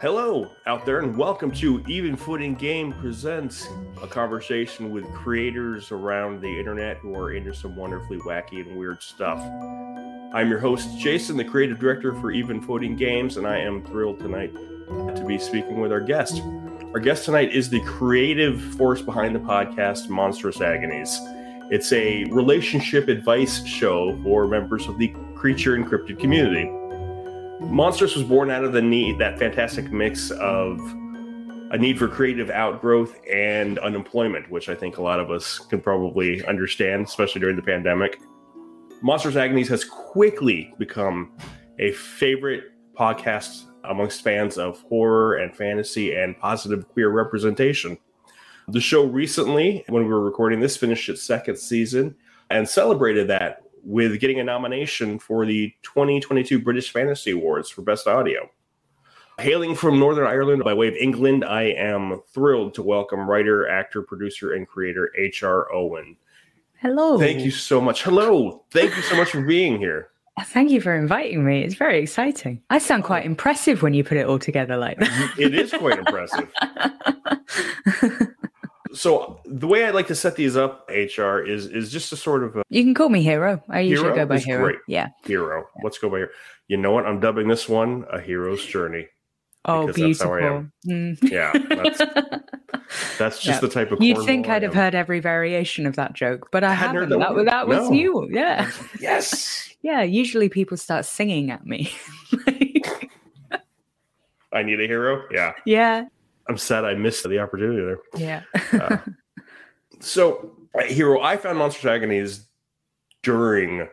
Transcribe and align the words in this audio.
Hello 0.00 0.52
out 0.64 0.86
there, 0.86 1.00
and 1.00 1.16
welcome 1.16 1.50
to 1.50 1.82
Even 1.88 2.14
Footing 2.14 2.54
Game 2.54 2.92
Presents 2.92 3.66
a 4.00 4.06
conversation 4.06 4.92
with 4.92 5.04
creators 5.12 5.90
around 5.90 6.40
the 6.40 6.56
internet 6.56 6.98
who 6.98 7.16
are 7.16 7.32
into 7.32 7.52
some 7.52 7.74
wonderfully 7.74 8.18
wacky 8.18 8.60
and 8.60 8.76
weird 8.76 9.02
stuff. 9.02 9.40
I'm 10.32 10.48
your 10.50 10.60
host, 10.60 10.96
Jason, 11.00 11.36
the 11.36 11.42
creative 11.42 11.80
director 11.80 12.14
for 12.14 12.30
Even 12.30 12.62
Footing 12.62 12.94
Games, 12.94 13.38
and 13.38 13.44
I 13.44 13.58
am 13.58 13.84
thrilled 13.86 14.20
tonight 14.20 14.54
to 14.54 15.24
be 15.26 15.36
speaking 15.36 15.80
with 15.80 15.90
our 15.90 16.00
guest. 16.00 16.40
Our 16.94 17.00
guest 17.00 17.24
tonight 17.24 17.52
is 17.52 17.68
the 17.68 17.80
creative 17.80 18.62
force 18.76 19.02
behind 19.02 19.34
the 19.34 19.40
podcast 19.40 20.08
Monstrous 20.08 20.60
Agonies. 20.60 21.18
It's 21.72 21.92
a 21.92 22.22
relationship 22.26 23.08
advice 23.08 23.66
show 23.66 24.16
for 24.22 24.46
members 24.46 24.86
of 24.86 24.96
the 24.96 25.12
creature 25.34 25.74
and 25.74 25.84
cryptid 25.84 26.20
community. 26.20 26.70
Monstrous 27.68 28.16
was 28.16 28.24
born 28.24 28.50
out 28.50 28.64
of 28.64 28.72
the 28.72 28.80
need, 28.80 29.18
that 29.18 29.38
fantastic 29.38 29.92
mix 29.92 30.30
of 30.30 30.80
a 31.70 31.76
need 31.76 31.98
for 31.98 32.08
creative 32.08 32.48
outgrowth 32.48 33.14
and 33.30 33.78
unemployment, 33.80 34.50
which 34.50 34.70
I 34.70 34.74
think 34.74 34.96
a 34.96 35.02
lot 35.02 35.20
of 35.20 35.30
us 35.30 35.58
can 35.58 35.82
probably 35.82 36.42
understand, 36.46 37.06
especially 37.06 37.42
during 37.42 37.56
the 37.56 37.62
pandemic. 37.62 38.20
Monstrous 39.02 39.36
Agonies 39.36 39.68
has 39.68 39.84
quickly 39.84 40.74
become 40.78 41.36
a 41.78 41.92
favorite 41.92 42.72
podcast 42.98 43.64
amongst 43.84 44.22
fans 44.22 44.56
of 44.56 44.80
horror 44.88 45.36
and 45.36 45.54
fantasy 45.54 46.14
and 46.14 46.38
positive 46.38 46.88
queer 46.88 47.10
representation. 47.10 47.98
The 48.68 48.80
show 48.80 49.04
recently, 49.04 49.84
when 49.90 50.04
we 50.04 50.08
were 50.08 50.24
recording 50.24 50.60
this, 50.60 50.78
finished 50.78 51.10
its 51.10 51.22
second 51.22 51.58
season 51.58 52.16
and 52.48 52.66
celebrated 52.66 53.28
that 53.28 53.62
with 53.88 54.20
getting 54.20 54.38
a 54.38 54.44
nomination 54.44 55.18
for 55.18 55.46
the 55.46 55.74
2022 55.82 56.60
British 56.60 56.92
Fantasy 56.92 57.30
Awards 57.30 57.70
for 57.70 57.80
Best 57.80 58.06
Audio. 58.06 58.50
Hailing 59.40 59.74
from 59.74 59.98
Northern 59.98 60.26
Ireland 60.26 60.62
by 60.62 60.74
way 60.74 60.88
of 60.88 60.94
England, 60.94 61.42
I 61.42 61.62
am 61.62 62.20
thrilled 62.34 62.74
to 62.74 62.82
welcome 62.82 63.28
writer, 63.28 63.66
actor, 63.66 64.02
producer, 64.02 64.52
and 64.52 64.68
creator 64.68 65.10
H.R. 65.16 65.72
Owen. 65.72 66.16
Hello. 66.74 67.18
Thank 67.18 67.40
you 67.40 67.50
so 67.50 67.80
much. 67.80 68.02
Hello. 68.02 68.62
Thank 68.72 68.94
you 68.94 69.02
so 69.02 69.16
much 69.16 69.30
for 69.30 69.40
being 69.40 69.78
here. 69.78 70.10
Thank 70.44 70.70
you 70.70 70.82
for 70.82 70.94
inviting 70.94 71.44
me. 71.46 71.62
It's 71.62 71.74
very 71.74 72.02
exciting. 72.02 72.62
I 72.68 72.78
sound 72.78 73.04
quite 73.04 73.24
impressive 73.24 73.80
when 73.82 73.94
you 73.94 74.04
put 74.04 74.18
it 74.18 74.26
all 74.26 74.38
together 74.38 74.76
like 74.76 74.98
that. 74.98 75.34
It 75.38 75.54
is 75.54 75.72
quite 75.72 75.98
impressive. 75.98 76.52
so 78.92 79.40
the 79.44 79.66
way 79.66 79.84
I 79.84 79.90
like 79.90 80.06
to 80.08 80.14
set 80.14 80.36
these 80.36 80.56
up, 80.56 80.88
HR, 80.88 81.38
is 81.40 81.66
is 81.66 81.90
just 81.92 82.12
a 82.12 82.16
sort 82.16 82.42
of 82.44 82.56
a 82.56 82.62
you 82.70 82.82
can 82.84 82.94
call 82.94 83.08
me 83.08 83.22
hero. 83.22 83.62
I 83.68 83.80
usually 83.80 84.08
Hero 84.10 84.16
go 84.16 84.26
by 84.26 84.38
hero. 84.38 84.64
great. 84.64 84.78
Yeah. 84.88 85.08
hero. 85.24 85.64
Let's 85.82 85.98
go 85.98 86.08
by 86.10 86.18
here. 86.18 86.30
You 86.68 86.76
know 86.76 86.92
what? 86.92 87.06
I'm 87.06 87.20
dubbing 87.20 87.48
this 87.48 87.68
one 87.68 88.04
a 88.12 88.20
hero's 88.20 88.64
journey. 88.64 89.08
Oh, 89.64 89.86
Because 89.86 90.00
that's 90.00 90.22
how 90.22 90.34
I 90.34 90.38
beautiful. 90.40 90.56
am. 90.58 90.72
Mm. 91.20 91.30
Yeah, 91.30 91.52
that's 91.52 91.98
that's 93.18 93.42
just 93.42 93.46
Yeah. 93.46 93.60
the 93.60 93.68
type 93.68 93.90
of. 93.92 94.00
You'd 94.02 94.24
think 94.24 94.48
I'd 94.48 94.62
have 94.62 94.72
heard 94.74 94.94
every 94.94 95.20
variation 95.20 95.86
of 95.86 95.96
that 95.96 96.14
joke, 96.14 96.48
but 96.52 96.64
I, 96.64 96.72
haven't. 96.74 97.08
that 97.10 97.18
That, 97.18 97.34
was 97.34 97.44
that 97.46 97.68
was 97.68 97.78
No. 97.78 97.90
new. 97.90 98.28
Yeah. 98.30 98.70
Yes, 99.00 99.74
Yeah. 99.82 100.02
Usually 100.02 100.48
people 100.48 100.76
start 100.76 101.04
singing 101.04 101.50
at 101.50 101.66
me. 101.66 101.90
I 104.52 104.62
need 104.62 104.80
a 104.80 104.86
hero. 104.86 105.24
Yeah, 105.30 105.52
yeah. 105.66 106.04
I'm 106.48 106.56
sad 106.58 106.84
I 106.84 106.94
missed 106.94 107.28
the 107.28 107.38
opportunity 107.38 107.82
there. 107.82 107.98
Yeah. 108.16 108.42
Uh, 108.72 108.98
so, 110.00 110.56
hero, 110.86 111.20
I 111.20 111.36
found 111.36 111.58
Monstrous 111.58 111.90
Agonies 111.90 112.46
during 113.22 113.88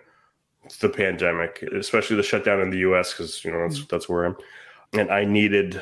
the 0.80 0.90
pandemic, 0.90 1.62
especially 1.76 2.16
the 2.16 2.24
shutdown 2.24 2.62
in 2.62 2.70
the 2.70 2.80
U.S. 2.80 3.12
because 3.14 3.44
you 3.44 3.52
know 3.52 3.60
that's 3.60 3.80
Mm. 3.80 3.90
that's 3.90 4.08
where 4.10 4.26
I'm, 4.26 4.36
and 4.94 5.12
I 5.12 5.26
needed. 5.26 5.82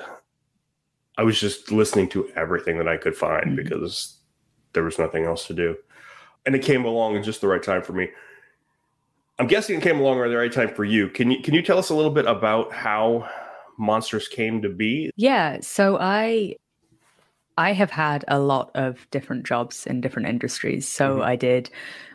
I 1.18 1.24
was 1.24 1.40
just 1.40 1.72
listening 1.72 2.10
to 2.10 2.28
everything 2.36 2.78
that 2.80 2.88
I 2.88 2.98
could 2.98 3.16
find 3.16 3.52
Mhm. 3.52 3.56
because 3.58 4.18
there 4.74 4.84
was 4.84 4.98
nothing 4.98 5.26
else 5.26 5.46
to 5.48 5.54
do, 5.54 5.76
and 6.46 6.56
it 6.56 6.64
came 6.64 6.86
along 6.86 7.18
at 7.18 7.24
just 7.24 7.42
the 7.42 7.48
right 7.48 7.62
time 7.64 7.84
for 7.84 7.94
me. 7.94 8.10
I'm 9.40 9.48
guessing 9.48 9.78
it 9.78 9.84
came 9.84 10.00
along 10.00 10.22
at 10.22 10.30
the 10.30 10.38
right 10.38 10.52
time 10.52 10.74
for 10.74 10.84
you. 10.86 11.10
Can 11.10 11.30
you 11.32 11.42
can 11.42 11.54
you 11.54 11.62
tell 11.62 11.78
us 11.78 11.90
a 11.90 11.96
little 11.96 12.12
bit 12.12 12.26
about 12.26 12.72
how 12.74 13.30
Monsters 13.78 14.28
came 14.28 14.62
to 14.62 14.70
be? 14.70 15.12
Yeah, 15.16 15.60
so 15.62 15.98
I 16.00 16.56
I 17.58 17.74
have 17.74 17.92
had 17.92 18.26
a 18.28 18.40
lot 18.40 18.72
of 18.74 19.08
different 19.12 19.46
jobs 19.46 19.86
in 19.86 20.02
different 20.02 20.28
industries. 20.28 20.88
So 20.88 21.18
Mhm. 21.18 21.24
I 21.24 21.36
did 21.36 21.70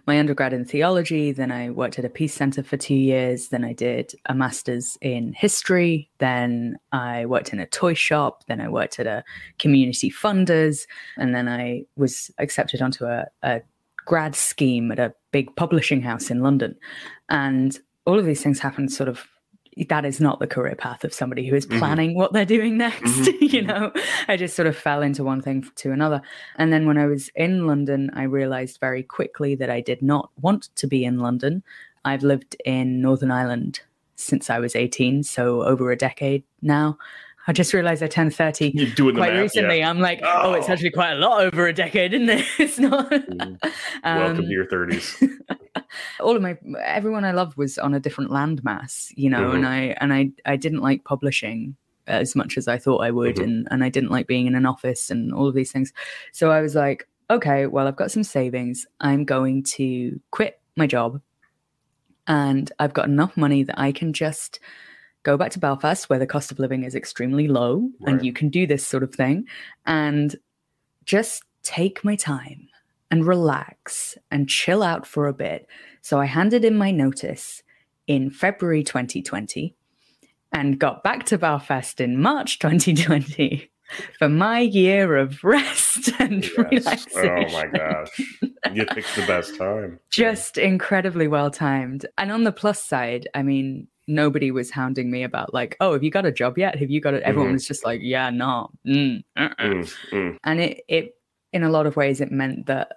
my 0.06 0.18
undergrad 0.18 0.52
in 0.52 0.64
theology, 0.64 1.32
then 1.32 1.52
I 1.52 1.70
worked 1.70 1.98
at 1.98 2.04
a 2.04 2.08
peace 2.08 2.34
center 2.34 2.62
for 2.62 2.76
2 2.76 2.94
years, 2.94 3.48
then 3.48 3.64
I 3.64 3.72
did 3.72 4.14
a 4.26 4.34
masters 4.34 4.96
in 5.00 5.34
history, 5.34 6.10
then 6.18 6.78
I 6.92 7.26
worked 7.26 7.52
in 7.52 7.60
a 7.60 7.66
toy 7.66 7.94
shop, 7.94 8.44
then 8.48 8.60
I 8.60 8.68
worked 8.68 8.98
at 8.98 9.06
a 9.06 9.22
community 9.58 10.10
funders, 10.10 10.86
and 11.18 11.34
then 11.34 11.46
I 11.46 11.84
was 11.96 12.30
accepted 12.38 12.80
onto 12.80 13.04
a, 13.04 13.26
a 13.42 13.60
grad 14.06 14.34
scheme 14.34 14.90
at 14.90 14.98
a 14.98 15.14
big 15.30 15.54
publishing 15.56 16.00
house 16.00 16.30
in 16.30 16.42
London. 16.42 16.74
And 17.28 17.78
all 18.06 18.18
of 18.18 18.24
these 18.24 18.42
things 18.42 18.58
happened 18.58 18.90
sort 18.90 19.08
of 19.10 19.26
that 19.88 20.04
is 20.04 20.20
not 20.20 20.40
the 20.40 20.46
career 20.46 20.74
path 20.74 21.04
of 21.04 21.12
somebody 21.14 21.46
who 21.46 21.54
is 21.56 21.66
Mhm. 21.66 21.78
planning 21.78 22.14
what 22.14 22.32
they're 22.32 22.44
doing 22.44 22.76
next. 22.86 23.02
Mhm. 23.04 23.36
you 23.52 23.62
know, 23.62 23.92
I 24.26 24.36
just 24.36 24.56
sort 24.56 24.66
of 24.68 24.76
fell 24.76 25.02
into 25.02 25.22
one 25.24 25.40
thing 25.40 25.66
to 25.76 25.92
another. 25.92 26.20
And 26.56 26.72
then 26.72 26.86
when 26.86 26.98
I 26.98 27.06
was 27.06 27.30
in 27.34 27.66
London, 27.66 28.10
I 28.14 28.24
realized 28.24 28.78
very 28.80 29.02
quickly 29.02 29.54
that 29.56 29.70
I 29.70 29.80
did 29.80 30.02
not 30.02 30.30
want 30.40 30.68
to 30.76 30.86
be 30.86 31.04
in 31.04 31.18
London. 31.18 31.62
I've 32.04 32.22
lived 32.22 32.56
in 32.64 33.00
Northern 33.00 33.30
Ireland 33.30 33.80
since 34.16 34.50
I 34.50 34.58
was 34.58 34.74
18, 34.74 35.22
so 35.22 35.62
over 35.62 35.90
a 35.92 35.96
decade 35.96 36.42
now. 36.60 36.98
I 37.48 37.52
just 37.52 37.72
realized 37.72 38.02
I 38.02 38.06
turned 38.08 38.34
30 38.34 38.72
You 38.74 38.86
doing 38.94 39.14
the 39.14 39.20
quite 39.20 39.32
math, 39.32 39.40
recently. 39.42 39.78
Yeah. 39.78 39.88
I'm 39.90 40.00
like, 40.00 40.20
oh. 40.22 40.52
it's 40.52 40.68
Oh. 40.68 40.72
actually 40.72 40.90
quite 40.90 41.12
a 41.12 41.16
lot 41.16 41.40
over 41.42 41.66
a 41.66 41.72
decade, 41.72 42.12
isn't 42.14 42.28
it? 42.28 42.44
It's 42.58 42.78
not. 42.78 43.10
Welcome 43.10 43.58
Um, 44.04 44.36
to 44.36 44.42
your 44.48 44.66
30s. 44.66 45.26
all 46.20 46.36
of 46.36 46.42
my 46.42 46.58
everyone 46.84 47.24
I 47.24 47.32
loved 47.32 47.56
was 47.56 47.78
on 47.78 47.94
a 47.94 48.00
different 48.00 48.30
landmass, 48.30 49.12
you 49.16 49.30
know, 49.30 49.50
Mhm. 49.50 49.54
and 49.56 49.66
I 49.66 49.78
and 50.00 50.12
I 50.12 50.30
I 50.44 50.56
didn't 50.56 50.82
like 50.82 51.04
publishing 51.04 51.74
as 52.06 52.36
much 52.36 52.56
as 52.58 52.68
I 52.68 52.76
thought 52.78 52.98
I 52.98 53.10
would, 53.10 53.36
Mhm. 53.36 53.44
and 53.44 53.68
and 53.70 53.82
I 53.82 53.88
didn't 53.88 54.10
like 54.10 54.26
being 54.26 54.46
in 54.46 54.54
an 54.54 54.66
office 54.66 55.10
and 55.10 55.32
all 55.32 55.48
of 55.48 55.54
these 55.54 55.72
things. 55.72 55.92
So 56.32 56.50
I 56.50 56.60
was 56.60 56.74
like, 56.74 57.08
okay, 57.30 57.66
well 57.66 57.86
I've 57.88 57.96
got 57.96 58.10
some 58.10 58.24
savings. 58.24 58.86
I'm 59.00 59.24
going 59.24 59.62
to 59.78 60.20
quit 60.30 60.60
my 60.76 60.86
job, 60.86 61.20
and 62.26 62.70
I've 62.78 62.92
got 62.94 63.06
enough 63.08 63.36
money 63.38 63.62
that 63.62 63.78
I 63.80 63.90
can 63.92 64.12
just 64.12 64.60
go 65.22 65.36
back 65.36 65.50
to 65.52 65.58
Belfast, 65.58 66.08
where 66.08 66.18
the 66.18 66.26
cost 66.26 66.50
of 66.52 66.58
living 66.58 66.84
is 66.84 66.94
extremely 66.94 67.48
low, 67.48 67.90
Right. 68.00 68.14
and 68.14 68.24
you 68.24 68.32
can 68.32 68.48
do 68.48 68.66
this 68.66 68.86
sort 68.86 69.02
of 69.02 69.14
thing, 69.14 69.46
and 69.86 70.34
just 71.04 71.42
take 71.62 72.04
my 72.04 72.16
time 72.16 72.68
and 73.10 73.26
relax 73.26 74.16
and 74.30 74.48
chill 74.48 74.82
out 74.82 75.06
for 75.06 75.26
a 75.26 75.32
bit. 75.32 75.66
So 76.02 76.18
I 76.20 76.26
handed 76.26 76.64
in 76.64 76.76
my 76.76 76.90
notice 76.90 77.62
in 78.06 78.30
February 78.30 78.82
2020 78.82 79.74
and 80.52 80.78
got 80.78 81.02
back 81.02 81.24
to 81.26 81.38
Belfast 81.38 82.00
in 82.00 82.20
March 82.20 82.58
2020 82.58 83.70
for 84.18 84.28
my 84.28 84.60
year 84.60 85.16
of 85.16 85.42
rest 85.44 86.10
and 86.18 86.44
Yes. 86.44 86.56
relaxation. 86.58 87.30
Oh 87.30 87.52
my 87.52 87.66
gosh. 87.66 88.20
You 88.74 88.84
picked 88.84 89.14
the 89.16 89.24
best 89.26 89.56
time. 89.56 89.98
Just 90.10 90.58
incredibly 90.58 91.26
well 91.26 91.50
timed. 91.50 92.04
And 92.18 92.30
on 92.30 92.44
the 92.44 92.52
plus 92.52 92.82
side, 92.82 93.26
I 93.34 93.42
mean, 93.42 93.86
nobody 94.08 94.50
was 94.50 94.70
hounding 94.70 95.10
me 95.10 95.22
about 95.22 95.54
like, 95.54 95.76
oh, 95.80 95.92
have 95.92 96.02
you 96.02 96.10
got 96.10 96.26
a 96.26 96.32
job 96.32 96.58
yet? 96.58 96.76
Have 96.78 96.90
you 96.90 97.00
got 97.00 97.14
it? 97.14 97.22
Everyone 97.22 97.50
Mhm. 97.50 97.54
was 97.54 97.66
just 97.66 97.84
like, 97.84 98.00
yeah, 98.02 98.30
no. 98.30 98.70
Mm, 98.86 99.22
uh-uh." 99.36 99.64
Mm, 99.64 99.94
mm. 100.12 100.36
and 100.44 100.60
it 100.60 100.82
it 100.88 101.14
in 101.52 101.62
a 101.62 101.70
lot 101.70 101.86
of 101.86 101.96
ways 101.96 102.20
it 102.20 102.32
meant 102.32 102.66
that 102.66 102.94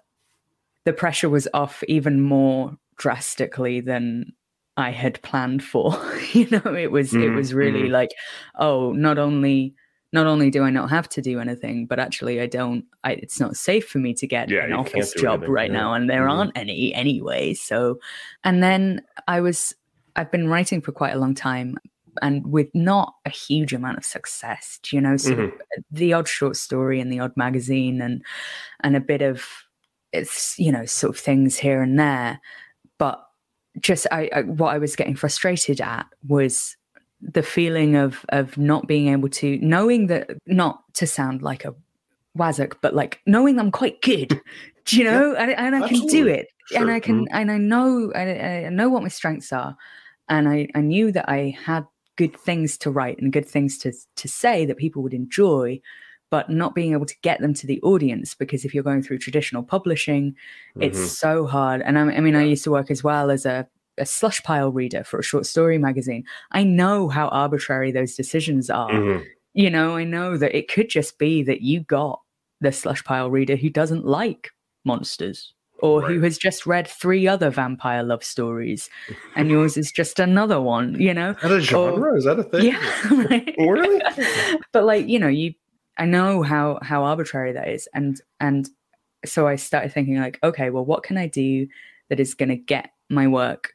the 0.86 0.94
pressure 0.94 1.30
was 1.30 1.48
off 1.54 1.84
even 1.88 2.22
more 2.22 2.76
drastically 2.98 3.80
than 3.82 4.34
I 4.78 4.92
had 4.92 5.22
planned 5.22 5.64
for. 5.64 5.92
you 6.34 6.48
know, 6.50 6.74
it 6.74 6.92
was 6.92 7.14
it 7.14 7.18
Mhm, 7.18 7.36
was 7.36 7.54
really 7.54 7.90
mhm. 7.90 7.92
like, 7.92 8.12
oh, 8.60 8.92
not 8.94 9.18
only 9.18 9.76
not 10.14 10.28
only 10.28 10.50
do 10.50 10.64
I 10.64 10.70
not 10.72 10.90
have 10.90 11.08
to 11.10 11.22
do 11.22 11.40
anything, 11.40 11.86
but 11.86 12.00
actually 12.00 12.42
I 12.42 12.46
don't. 12.48 12.84
I, 13.04 13.14
it's 13.14 13.40
not 13.40 13.56
safe 13.56 13.88
for 13.88 14.00
me 14.00 14.14
to 14.16 14.28
get 14.28 14.50
Yeah, 14.50 14.66
an 14.66 14.74
office 14.74 15.14
job 15.14 15.40
anything, 15.40 15.54
right 15.54 15.72
yeah. 15.72 15.78
now, 15.78 15.94
and 15.94 16.10
there 16.10 16.24
Mhm. 16.28 16.32
aren't 16.32 16.58
any 16.58 16.94
anyway. 16.94 17.54
So, 17.54 18.00
and 18.44 18.62
then 18.62 19.02
I 19.28 19.40
was 19.42 19.74
I've 20.16 20.32
been 20.32 20.48
writing 20.48 20.82
for 20.82 20.92
quite 20.92 21.14
a 21.14 21.20
long 21.20 21.36
time, 21.36 21.78
and 22.22 22.46
with 22.52 22.70
not 22.74 23.16
a 23.26 23.30
huge 23.30 23.74
amount 23.74 23.98
of 23.98 24.06
success. 24.06 24.80
You 24.92 25.02
know, 25.02 25.18
sort 25.18 25.40
of 25.40 25.50
mm-hmm. 25.52 25.82
the 25.92 26.14
odd 26.14 26.28
short 26.28 26.56
story 26.56 27.00
and 27.00 27.12
the 27.12 27.20
odd 27.20 27.36
magazine, 27.36 28.02
and 28.02 28.24
and 28.82 28.96
a 28.96 29.02
bit 29.02 29.22
of 29.22 29.46
it's 30.12 30.58
you 30.60 30.72
know 30.72 30.86
sort 30.86 31.16
of 31.16 31.22
things 31.22 31.58
here 31.58 31.82
and 31.82 32.00
there, 32.00 32.40
but 32.98 33.26
just 33.80 34.08
I, 34.12 34.30
I 34.34 34.42
what 34.42 34.74
I 34.74 34.78
was 34.78 34.96
getting 34.96 35.16
frustrated 35.16 35.80
at 35.82 36.06
was 36.28 36.76
the 37.22 37.44
feeling 37.44 37.96
of 37.96 38.26
of 38.30 38.58
not 38.58 38.88
being 38.88 39.08
able 39.10 39.30
to 39.30 39.58
knowing 39.60 40.08
that 40.08 40.32
not 40.46 40.84
to 40.96 41.08
sound 41.08 41.42
like 41.42 41.66
a 41.66 41.74
wazzock, 42.38 42.76
but 42.82 42.96
like 42.96 43.20
knowing 43.26 43.60
I'm 43.60 43.72
quite 43.72 44.02
good, 44.02 44.42
do 44.86 44.98
you 44.98 45.04
know, 45.04 45.36
and, 45.36 45.52
and 45.52 45.76
I 45.76 45.88
can 45.88 46.00
do 46.00 46.04
absolutely. 46.04 46.34
it, 46.34 46.48
and 46.76 46.92
I 46.92 47.00
can 47.00 47.26
mm-hmm. 47.26 47.36
and 47.36 47.52
I 47.52 47.58
know 47.58 48.12
I, 48.16 48.66
I 48.66 48.70
know 48.70 48.90
what 48.90 49.04
my 49.04 49.10
strengths 49.10 49.54
are, 49.54 49.78
and 50.32 50.50
I 50.50 50.68
I 50.74 50.82
knew 50.82 51.12
that 51.12 51.30
I 51.30 51.56
had 51.64 51.86
good 52.18 52.36
things 52.36 52.78
to 52.80 52.90
write 52.90 53.20
and 53.20 53.32
good 53.32 53.48
things 53.48 53.78
to 53.80 53.94
to 54.16 54.28
say 54.28 54.66
that 54.66 54.78
people 54.78 55.04
would 55.04 55.14
enjoy 55.14 55.80
but 56.30 56.50
not 56.50 56.74
being 56.74 56.94
able 56.94 57.06
to 57.06 57.20
get 57.22 57.42
them 57.42 57.54
to 57.54 57.68
the 57.68 57.82
audience 57.82 58.36
because 58.36 58.64
if 58.64 58.74
you're 58.74 58.84
going 58.84 59.04
through 59.04 59.18
traditional 59.18 59.64
publishing 59.64 60.32
mm-hmm. 60.32 60.82
it's 60.82 61.12
so 61.12 61.46
hard 61.46 61.82
and 61.82 62.00
I, 62.00 62.04
I 62.04 62.20
mean 62.20 62.34
yeah. 62.34 62.42
i 62.42 62.44
used 62.44 62.64
to 62.64 62.72
work 62.72 62.90
as 62.90 63.04
well 63.04 63.30
as 63.30 63.46
a 63.46 63.68
a 63.98 64.06
slush 64.06 64.42
pile 64.44 64.72
reader 64.72 65.04
for 65.04 65.20
a 65.20 65.24
short 65.24 65.46
story 65.46 65.78
magazine 65.78 66.24
i 66.52 66.64
know 66.64 67.10
how 67.10 67.28
arbitrary 67.30 67.92
those 67.92 68.16
decisions 68.16 68.70
are 68.70 68.90
mm-hmm. 68.90 69.24
you 69.54 69.70
know 69.70 69.96
i 69.96 70.04
know 70.04 70.38
that 70.38 70.56
it 70.56 70.70
could 70.70 70.90
just 70.90 71.18
be 71.18 71.44
that 71.44 71.62
you 71.62 71.82
got 71.82 72.22
the 72.62 72.72
slush 72.72 73.04
pile 73.04 73.30
reader 73.30 73.56
who 73.56 73.70
doesn't 73.70 74.06
like 74.06 74.52
monsters 74.86 75.54
or 75.82 76.02
right. 76.02 76.12
who 76.12 76.22
has 76.22 76.38
just 76.38 76.66
read 76.66 76.88
three 76.88 77.28
other 77.28 77.50
vampire 77.50 78.04
love 78.04 78.24
stories 78.24 78.90
and 79.36 79.50
yours 79.50 79.78
is 79.78 79.92
just 79.92 80.20
another 80.20 80.62
one 80.62 81.00
you 81.00 81.14
know 81.14 81.32
is 81.32 81.42
that 81.42 81.52
a 81.52 81.60
genre 81.60 82.12
or, 82.12 82.18
is 82.18 82.26
that 82.26 82.40
a 82.40 82.44
thing 82.44 82.66
yeah 82.66 83.08
right? 83.30 83.56
really 83.58 84.02
but 84.72 84.84
like 84.84 85.08
you 85.08 85.20
know 85.20 85.28
you 85.28 85.54
i 85.98 86.06
know 86.06 86.42
how 86.42 86.80
how 86.82 87.04
arbitrary 87.04 87.52
that 87.52 87.68
is 87.68 87.88
and 87.94 88.22
and 88.40 88.70
so 89.26 89.48
i 89.48 89.56
started 89.56 89.92
thinking 89.92 90.18
like 90.20 90.40
okay 90.44 90.70
well 90.70 90.86
what 90.86 91.04
can 91.04 91.18
i 91.18 91.28
do 91.28 91.68
that 92.10 92.20
is 92.20 92.34
going 92.34 92.50
to 92.50 92.56
get 92.56 92.92
my 93.10 93.28
work 93.28 93.74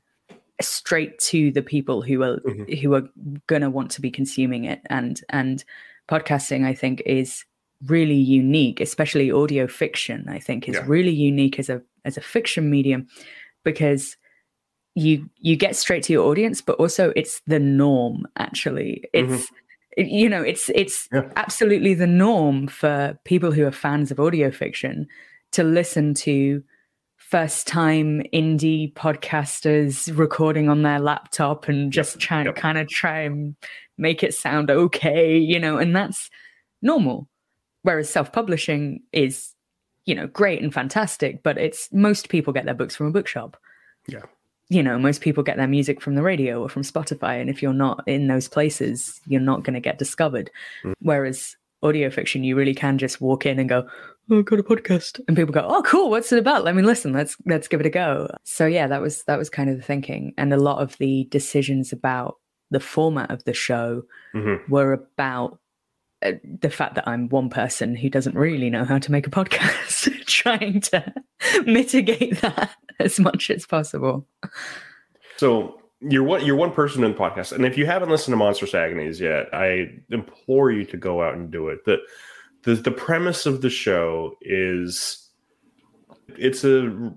straight 0.60 1.18
to 1.18 1.50
the 1.52 1.62
people 1.62 2.02
who 2.02 2.22
are 2.22 2.38
mm-hmm. 2.40 2.72
who 2.76 2.94
are 2.94 3.08
going 3.46 3.62
to 3.62 3.70
want 3.70 3.90
to 3.90 4.00
be 4.00 4.10
consuming 4.10 4.64
it 4.64 4.80
and 4.86 5.20
and 5.28 5.64
podcasting 6.08 6.64
i 6.64 6.74
think 6.74 7.02
is 7.04 7.44
really 7.84 8.14
unique, 8.14 8.81
especially 8.81 9.31
audio 9.31 9.67
fiction, 9.67 10.26
I 10.28 10.38
think 10.38 10.69
is 10.69 10.76
yeah. 10.76 10.84
really 10.87 11.12
unique 11.12 11.58
as 11.58 11.69
a 11.69 11.82
as 12.05 12.17
a 12.17 12.20
fiction 12.20 12.70
medium 12.70 13.06
because 13.64 14.17
you 14.94 15.28
you 15.38 15.56
get 15.56 15.76
straight 15.76 16.02
to 16.05 16.12
your 16.12 16.26
audience, 16.26 16.61
but 16.61 16.76
also 16.76 17.12
it's 17.14 17.40
the 17.46 17.58
norm 17.58 18.26
actually. 18.37 19.05
It's 19.12 19.50
mm-hmm. 19.99 20.05
you 20.06 20.28
know, 20.28 20.43
it's 20.43 20.70
it's 20.75 21.08
yeah. 21.12 21.31
absolutely 21.37 21.94
the 21.94 22.06
norm 22.06 22.67
for 22.67 23.19
people 23.25 23.52
who 23.52 23.67
are 23.67 23.73
fans 23.73 24.11
of 24.11 24.19
audio 24.19 24.50
fiction 24.50 25.06
to 25.52 25.62
listen 25.62 26.14
to 26.14 26.62
first 27.17 27.67
time 27.67 28.23
indie 28.32 28.93
podcasters 28.94 30.17
recording 30.17 30.69
on 30.69 30.82
their 30.82 31.00
laptop 31.00 31.69
and 31.69 31.93
just 31.93 32.14
yep. 32.14 32.20
try, 32.20 32.44
yep. 32.44 32.55
kind 32.55 32.78
of 32.78 32.88
try 32.88 33.20
and 33.20 33.56
make 33.99 34.23
it 34.23 34.32
sound 34.32 34.70
okay, 34.70 35.37
you 35.37 35.58
know, 35.58 35.76
and 35.76 35.94
that's 35.94 36.31
normal. 36.82 37.28
Whereas 37.86 38.10
self 38.10 38.32
publishing 38.32 39.00
is, 39.12 39.54
you 40.06 40.14
know, 40.16 40.26
great 40.26 40.60
and 40.60 40.74
fantastic, 40.74 41.44
but 41.44 41.56
it's 41.56 41.88
most 41.92 42.28
people 42.28 42.52
get 42.52 42.64
their 42.64 42.74
books 42.74 42.96
from 42.96 43.06
a 43.06 43.12
bookshop. 43.12 43.56
Yeah. 44.08 44.22
You 44.68 44.82
know, 44.82 44.98
most 44.98 45.20
people 45.20 45.44
get 45.44 45.56
their 45.56 45.68
music 45.68 46.00
from 46.00 46.16
the 46.16 46.22
radio 46.24 46.60
or 46.60 46.68
from 46.68 46.82
Spotify. 46.82 47.40
And 47.40 47.48
if 47.48 47.62
you're 47.62 47.72
not 47.72 48.02
in 48.08 48.26
those 48.26 48.48
places, 48.48 49.20
you're 49.28 49.40
not 49.40 49.62
going 49.62 49.74
to 49.74 49.80
get 49.80 50.00
discovered. 50.00 50.50
Mm. 50.82 50.94
Whereas 50.98 51.56
audio 51.80 52.10
fiction, 52.10 52.42
you 52.42 52.56
really 52.56 52.74
can 52.74 52.98
just 52.98 53.20
walk 53.20 53.46
in 53.46 53.60
and 53.60 53.68
go, 53.68 53.88
Oh, 54.32 54.40
I've 54.40 54.44
got 54.46 54.58
a 54.58 54.64
podcast. 54.64 55.20
And 55.28 55.36
people 55.36 55.54
go, 55.54 55.64
Oh, 55.64 55.82
cool, 55.82 56.10
what's 56.10 56.32
it 56.32 56.40
about? 56.40 56.64
Let 56.64 56.74
me 56.74 56.82
listen. 56.82 57.12
Let's 57.12 57.36
let's 57.46 57.68
give 57.68 57.78
it 57.78 57.86
a 57.86 57.90
go. 57.90 58.28
So 58.42 58.66
yeah, 58.66 58.88
that 58.88 59.00
was 59.00 59.22
that 59.28 59.38
was 59.38 59.48
kind 59.48 59.70
of 59.70 59.76
the 59.76 59.84
thinking. 59.84 60.34
And 60.36 60.52
a 60.52 60.58
lot 60.58 60.82
of 60.82 60.98
the 60.98 61.28
decisions 61.30 61.92
about 61.92 62.38
the 62.72 62.80
format 62.80 63.30
of 63.30 63.44
the 63.44 63.54
show 63.54 64.02
mm-hmm. 64.34 64.72
were 64.72 64.92
about 64.92 65.60
Uh, 66.22 66.32
the 66.60 66.70
fact 66.70 66.94
that 66.94 67.06
I'm 67.06 67.28
one 67.28 67.50
person 67.50 67.94
who 67.94 68.08
doesn't 68.08 68.34
really 68.34 68.70
know 68.70 68.84
how 68.84 68.98
to 68.98 69.12
make 69.12 69.26
a 69.26 69.30
podcast, 69.30 70.10
trying 70.26 70.80
to 70.82 71.14
mitigate 71.66 72.40
that 72.40 72.70
as 72.98 73.20
much 73.20 73.50
as 73.50 73.66
possible. 73.66 74.26
So 75.36 75.78
you're 76.00 76.22
one 76.22 76.44
you're 76.44 76.56
one 76.56 76.72
person 76.72 77.04
in 77.04 77.12
the 77.12 77.18
podcast, 77.18 77.52
and 77.52 77.66
if 77.66 77.76
you 77.76 77.84
haven't 77.84 78.08
listened 78.08 78.32
to 78.32 78.36
Monstrous 78.36 78.74
Agonies 78.74 79.20
yet, 79.20 79.52
I 79.52 79.90
implore 80.10 80.70
you 80.70 80.84
to 80.86 80.96
go 80.96 81.22
out 81.22 81.34
and 81.34 81.50
do 81.50 81.68
it. 81.68 81.84
the 81.84 81.98
the 82.62 82.74
The 82.74 82.90
premise 82.90 83.44
of 83.44 83.60
the 83.60 83.70
show 83.70 84.36
is 84.40 85.28
it's 86.38 86.64
a 86.64 87.12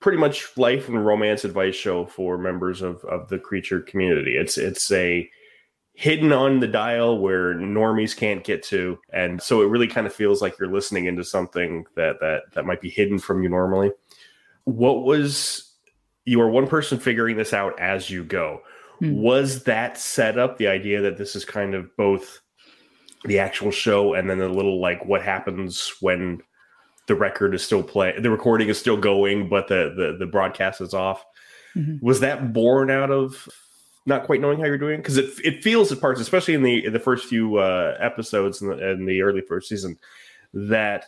pretty 0.00 0.18
much 0.18 0.56
life 0.56 0.88
and 0.88 1.04
romance 1.04 1.44
advice 1.44 1.74
show 1.74 2.06
for 2.06 2.38
members 2.38 2.80
of 2.80 3.04
of 3.04 3.28
the 3.28 3.38
creature 3.38 3.80
community. 3.80 4.36
It's 4.36 4.56
it's 4.56 4.90
a 4.92 5.28
hidden 5.94 6.32
on 6.32 6.60
the 6.60 6.66
dial 6.66 7.18
where 7.18 7.54
normies 7.54 8.16
can't 8.16 8.44
get 8.44 8.62
to 8.62 8.98
and 9.12 9.42
so 9.42 9.60
it 9.60 9.66
really 9.66 9.88
kind 9.88 10.06
of 10.06 10.12
feels 10.12 10.40
like 10.40 10.58
you're 10.58 10.72
listening 10.72 11.06
into 11.06 11.24
something 11.24 11.84
that 11.94 12.18
that 12.20 12.42
that 12.54 12.64
might 12.64 12.80
be 12.80 12.88
hidden 12.88 13.18
from 13.18 13.42
you 13.42 13.48
normally 13.48 13.90
what 14.64 15.04
was 15.04 15.74
you 16.24 16.40
are 16.40 16.48
one 16.48 16.66
person 16.66 16.98
figuring 16.98 17.36
this 17.36 17.52
out 17.52 17.78
as 17.78 18.08
you 18.08 18.24
go 18.24 18.60
hmm. 18.98 19.14
was 19.20 19.64
that 19.64 19.98
set 19.98 20.38
up 20.38 20.56
the 20.58 20.68
idea 20.68 21.00
that 21.00 21.18
this 21.18 21.34
is 21.34 21.44
kind 21.44 21.74
of 21.74 21.94
both 21.96 22.40
the 23.24 23.38
actual 23.38 23.70
show 23.70 24.14
and 24.14 24.30
then 24.30 24.40
a 24.40 24.48
little 24.48 24.80
like 24.80 25.04
what 25.04 25.22
happens 25.22 25.92
when 26.00 26.40
the 27.08 27.14
record 27.14 27.54
is 27.54 27.62
still 27.62 27.82
playing 27.82 28.22
the 28.22 28.30
recording 28.30 28.68
is 28.68 28.78
still 28.78 28.96
going 28.96 29.48
but 29.48 29.68
the 29.68 29.92
the, 29.96 30.16
the 30.18 30.26
broadcast 30.26 30.80
is 30.80 30.94
off 30.94 31.24
mm-hmm. 31.76 31.96
was 32.00 32.20
that 32.20 32.52
born 32.52 32.90
out 32.90 33.10
of 33.10 33.48
not 34.06 34.24
quite 34.24 34.40
knowing 34.40 34.58
how 34.58 34.64
you're 34.64 34.78
doing 34.78 34.98
because 34.98 35.16
it 35.16 35.30
it 35.44 35.62
feels 35.62 35.92
at 35.92 36.00
parts, 36.00 36.20
especially 36.20 36.54
in 36.54 36.62
the 36.62 36.84
in 36.84 36.92
the 36.92 36.98
first 36.98 37.26
few 37.26 37.56
uh, 37.56 37.96
episodes 38.00 38.62
in 38.62 38.68
the, 38.68 38.90
in 38.90 39.04
the 39.06 39.22
early 39.22 39.42
first 39.42 39.68
season, 39.68 39.98
that 40.52 41.06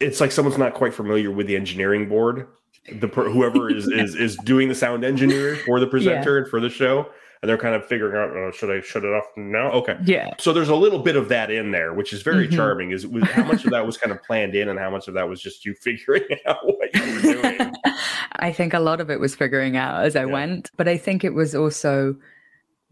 it's 0.00 0.20
like 0.20 0.32
someone's 0.32 0.58
not 0.58 0.74
quite 0.74 0.94
familiar 0.94 1.30
with 1.30 1.46
the 1.46 1.56
engineering 1.56 2.08
board. 2.08 2.46
The 2.92 3.08
whoever 3.08 3.70
is 3.70 3.86
is 3.92 4.14
is 4.14 4.36
doing 4.38 4.68
the 4.68 4.74
sound 4.74 5.04
engineer 5.04 5.56
for 5.56 5.80
the 5.80 5.86
presenter 5.86 6.34
yeah. 6.34 6.42
and 6.42 6.50
for 6.50 6.60
the 6.60 6.70
show, 6.70 7.10
and 7.44 7.50
they're 7.50 7.58
kind 7.58 7.74
of 7.74 7.84
figuring 7.84 8.16
out, 8.16 8.34
oh, 8.34 8.50
should 8.52 8.74
I 8.74 8.80
shut 8.80 9.04
it 9.04 9.12
off 9.12 9.26
now? 9.36 9.70
Okay, 9.72 9.98
yeah. 10.06 10.30
So 10.38 10.54
there's 10.54 10.70
a 10.70 10.74
little 10.74 11.00
bit 11.00 11.14
of 11.14 11.28
that 11.28 11.50
in 11.50 11.72
there, 11.72 11.92
which 11.92 12.14
is 12.14 12.22
very 12.22 12.46
mm-hmm. 12.46 12.56
charming. 12.56 12.90
Is 12.90 13.06
how 13.22 13.44
much 13.44 13.66
of 13.66 13.70
that 13.70 13.84
was 13.84 13.98
kind 13.98 14.12
of 14.12 14.22
planned 14.22 14.54
in, 14.54 14.70
and 14.70 14.78
how 14.78 14.88
much 14.88 15.08
of 15.08 15.14
that 15.14 15.28
was 15.28 15.42
just 15.42 15.62
you 15.62 15.74
figuring 15.82 16.22
out 16.46 16.64
what 16.64 16.94
you 16.94 17.14
were 17.14 17.20
doing. 17.20 17.74
I 18.36 18.50
think 18.50 18.72
a 18.72 18.78
lot 18.78 19.02
of 19.02 19.10
it 19.10 19.20
was 19.20 19.34
figuring 19.34 19.76
out 19.76 20.06
as 20.06 20.16
I 20.16 20.20
yeah. 20.20 20.32
went, 20.32 20.70
but 20.78 20.88
I 20.88 20.96
think 20.96 21.22
it 21.22 21.34
was 21.34 21.54
also 21.54 22.16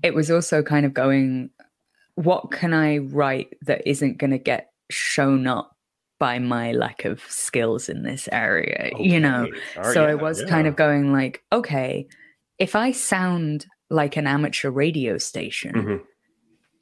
it 0.02 0.12
was 0.12 0.31
also 0.31 0.62
kind 0.62 0.84
of 0.84 0.93
going 0.93 1.49
what 2.16 2.50
can 2.50 2.75
I 2.75 2.99
write 2.99 3.56
that 3.62 3.81
isn't 3.87 4.19
going 4.19 4.32
to 4.32 4.38
get 4.38 4.70
shown 4.90 5.46
up 5.46 5.75
by 6.19 6.38
my 6.38 6.72
lack 6.72 7.06
of 7.06 7.22
skills 7.26 7.88
in 7.88 8.02
this 8.02 8.28
area, 8.31 8.90
okay. 8.93 9.02
you 9.02 9.18
know. 9.18 9.49
Right, 9.78 9.94
so 9.94 10.02
yeah, 10.02 10.11
I 10.11 10.14
was 10.14 10.42
yeah. 10.42 10.49
kind 10.49 10.66
of 10.66 10.76
going 10.76 11.11
like, 11.11 11.42
okay, 11.52 12.06
if 12.59 12.76
I 12.76 12.92
sound 12.92 13.66
like 13.92 14.16
an 14.16 14.26
amateur 14.26 14.70
radio 14.70 15.18
station, 15.18 15.75
mm-hmm. 15.75 15.96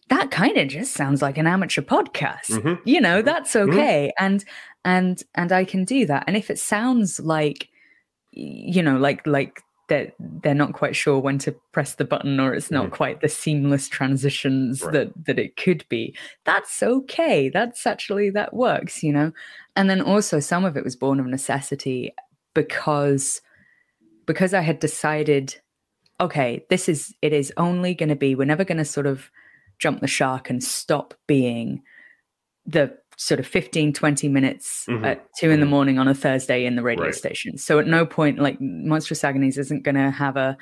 that 0.08 0.30
kind 0.30 0.56
of 0.56 0.68
just 0.68 0.94
sounds 0.94 1.20
like 1.22 1.38
an 1.38 1.46
amateur 1.46 1.82
podcast. 1.82 2.50
Mm-hmm. 2.50 2.88
You 2.88 3.00
know, 3.00 3.22
that's 3.22 3.52
mm-hmm. 3.52 3.70
okay. 3.70 4.12
Mm-hmm. 4.18 4.24
And 4.24 4.44
and 4.84 5.22
and 5.34 5.52
I 5.52 5.64
can 5.64 5.84
do 5.84 6.06
that. 6.06 6.24
And 6.26 6.36
if 6.36 6.50
it 6.50 6.58
sounds 6.58 7.20
like 7.20 7.68
you 8.32 8.82
know, 8.82 8.96
like 8.96 9.26
like 9.26 9.62
that 9.90 10.14
they're 10.20 10.54
not 10.54 10.72
quite 10.72 10.96
sure 10.96 11.18
when 11.18 11.36
to 11.36 11.52
press 11.72 11.96
the 11.96 12.04
button 12.04 12.40
or 12.40 12.54
it's 12.54 12.70
not 12.70 12.86
mm. 12.86 12.92
quite 12.92 13.20
the 13.20 13.28
seamless 13.28 13.88
transitions 13.88 14.82
right. 14.82 14.92
that 14.92 15.26
that 15.26 15.38
it 15.38 15.56
could 15.56 15.84
be 15.88 16.16
that's 16.44 16.82
okay 16.82 17.50
that's 17.50 17.86
actually 17.86 18.30
that 18.30 18.54
works 18.54 19.02
you 19.02 19.12
know 19.12 19.32
and 19.76 19.90
then 19.90 20.00
also 20.00 20.40
some 20.40 20.64
of 20.64 20.76
it 20.76 20.84
was 20.84 20.96
born 20.96 21.20
of 21.20 21.26
necessity 21.26 22.14
because 22.54 23.42
because 24.26 24.54
i 24.54 24.60
had 24.60 24.78
decided 24.78 25.60
okay 26.20 26.64
this 26.70 26.88
is 26.88 27.14
it 27.22 27.32
is 27.32 27.52
only 27.56 27.94
going 27.94 28.08
to 28.08 28.16
be 28.16 28.34
we're 28.34 28.44
never 28.44 28.64
going 28.64 28.78
to 28.78 28.84
sort 28.84 29.06
of 29.06 29.30
jump 29.78 30.00
the 30.00 30.06
shark 30.06 30.50
and 30.50 30.62
stop 30.62 31.14
being 31.26 31.82
the 32.66 32.94
sort 33.16 33.40
of 33.40 33.46
15 33.46 33.92
20 33.92 34.28
minutes 34.28 34.86
mm-hmm. 34.88 35.04
at 35.04 35.26
two 35.38 35.50
in 35.50 35.60
the 35.60 35.64
mm-hmm. 35.64 35.70
morning 35.70 35.98
on 35.98 36.08
a 36.08 36.14
thursday 36.14 36.64
in 36.64 36.76
the 36.76 36.82
radio 36.82 37.06
right. 37.06 37.14
station 37.14 37.58
so 37.58 37.78
at 37.78 37.86
no 37.86 38.06
point 38.06 38.38
like 38.38 38.58
monstrous 38.60 39.24
agonies 39.24 39.58
isn't 39.58 39.82
going 39.82 39.94
to 39.94 40.10
have 40.10 40.36
a 40.36 40.56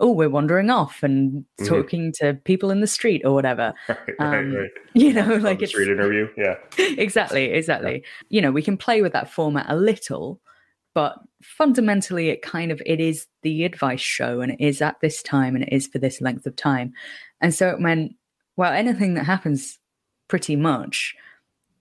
oh 0.00 0.10
we're 0.10 0.28
wandering 0.28 0.70
off 0.70 1.02
and 1.02 1.32
mm-hmm. 1.32 1.66
talking 1.66 2.12
to 2.12 2.34
people 2.44 2.70
in 2.70 2.80
the 2.80 2.86
street 2.86 3.22
or 3.24 3.32
whatever 3.32 3.72
right, 3.88 3.98
um, 4.18 4.52
right, 4.52 4.70
you 4.94 5.12
know 5.12 5.36
like 5.36 5.62
it's 5.62 5.72
street 5.72 5.88
interview 5.88 6.28
yeah 6.36 6.54
exactly 6.78 7.46
exactly 7.46 7.94
yeah. 7.94 8.26
you 8.28 8.40
know 8.40 8.52
we 8.52 8.62
can 8.62 8.76
play 8.76 9.02
with 9.02 9.12
that 9.12 9.30
format 9.30 9.66
a 9.68 9.76
little 9.76 10.40
but 10.94 11.18
fundamentally 11.42 12.30
it 12.30 12.42
kind 12.42 12.72
of 12.72 12.80
it 12.86 13.00
is 13.00 13.26
the 13.42 13.64
advice 13.64 14.00
show 14.00 14.40
and 14.40 14.52
it 14.52 14.60
is 14.60 14.80
at 14.80 15.00
this 15.00 15.22
time 15.22 15.54
and 15.54 15.64
it 15.64 15.72
is 15.72 15.86
for 15.86 15.98
this 15.98 16.20
length 16.20 16.46
of 16.46 16.56
time 16.56 16.92
and 17.40 17.54
so 17.54 17.68
it 17.68 17.80
meant 17.80 18.12
well 18.56 18.72
anything 18.72 19.14
that 19.14 19.24
happens 19.24 19.78
pretty 20.28 20.56
much 20.56 21.14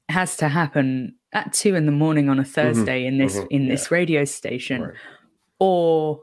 has 0.10 0.36
to 0.38 0.50
happen 0.50 1.16
at 1.34 1.54
two 1.54 1.76
in 1.76 1.86
the 1.86 1.92
morning 1.92 2.30
on 2.30 2.40
a 2.40 2.44
mm-hmm. 2.44 2.52
Thursday 2.52 3.02
mm-hmm, 3.02 3.08
in 3.08 3.18
this 3.18 3.36
mm-hmm, 3.36 3.48
in 3.50 3.68
this 3.68 3.92
radio 3.92 4.26
station, 4.26 4.82
right. 4.84 4.94
or 5.60 6.22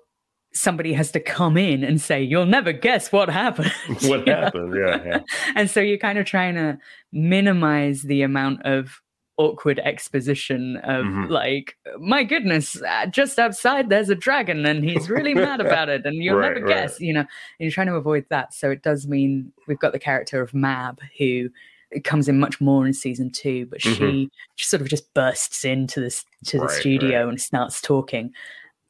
somebody 0.52 0.92
has 0.92 1.12
to 1.12 1.20
come 1.20 1.56
in 1.56 1.84
and 1.84 2.00
say, 2.00 2.22
"You'll 2.22 2.46
never 2.46 2.72
guess 2.72 3.12
what 3.12 3.28
happened." 3.28 3.72
what 4.02 4.26
happened? 4.26 4.74
Yeah, 4.74 5.04
yeah. 5.04 5.20
and 5.56 5.70
so 5.70 5.80
you're 5.80 5.98
kind 5.98 6.18
of 6.18 6.26
trying 6.26 6.54
to 6.54 6.78
minimize 7.12 8.02
the 8.02 8.22
amount 8.22 8.64
of 8.64 9.00
awkward 9.40 9.78
exposition 9.80 10.76
of 10.78 11.04
Mhm. 11.06 11.30
like, 11.30 11.76
my 11.98 12.22
goodness, 12.24 12.80
uh, 12.82 13.06
just 13.06 13.38
outside 13.38 13.88
there's 13.88 14.10
a 14.10 14.14
dragon 14.14 14.66
and 14.66 14.84
he's 14.84 15.08
really 15.08 15.34
mad 15.34 15.60
about 15.66 15.88
it, 15.88 16.02
and 16.04 16.16
you'll 16.22 16.36
Right, 16.36 16.54
never 16.54 16.64
right. 16.66 16.76
guess, 16.76 17.00
you 17.00 17.12
know. 17.14 17.20
And 17.20 17.28
you're 17.58 17.70
trying 17.70 17.86
to 17.88 17.94
avoid 17.94 18.26
that, 18.28 18.52
so 18.54 18.70
it 18.70 18.82
does 18.82 19.06
mean 19.08 19.52
we've 19.66 19.78
got 19.78 19.92
the 19.92 19.98
character 19.98 20.40
of 20.42 20.52
Mab 20.54 21.00
who 21.18 21.48
it 21.90 22.04
comes 22.04 22.28
in 22.28 22.38
much 22.38 22.60
more 22.60 22.86
in 22.86 22.92
season 22.92 23.30
two, 23.30 23.66
but 23.66 23.80
Mhm. 23.80 23.96
she 23.96 24.30
she 24.56 24.66
sort 24.66 24.80
of 24.82 24.88
just 24.88 25.12
bursts 25.14 25.64
into 25.64 26.00
this 26.00 26.24
to 26.46 26.58
the 26.58 26.64
Right, 26.66 26.80
studio 26.80 27.28
and 27.28 27.40
starts 27.40 27.80
talking. 27.80 28.32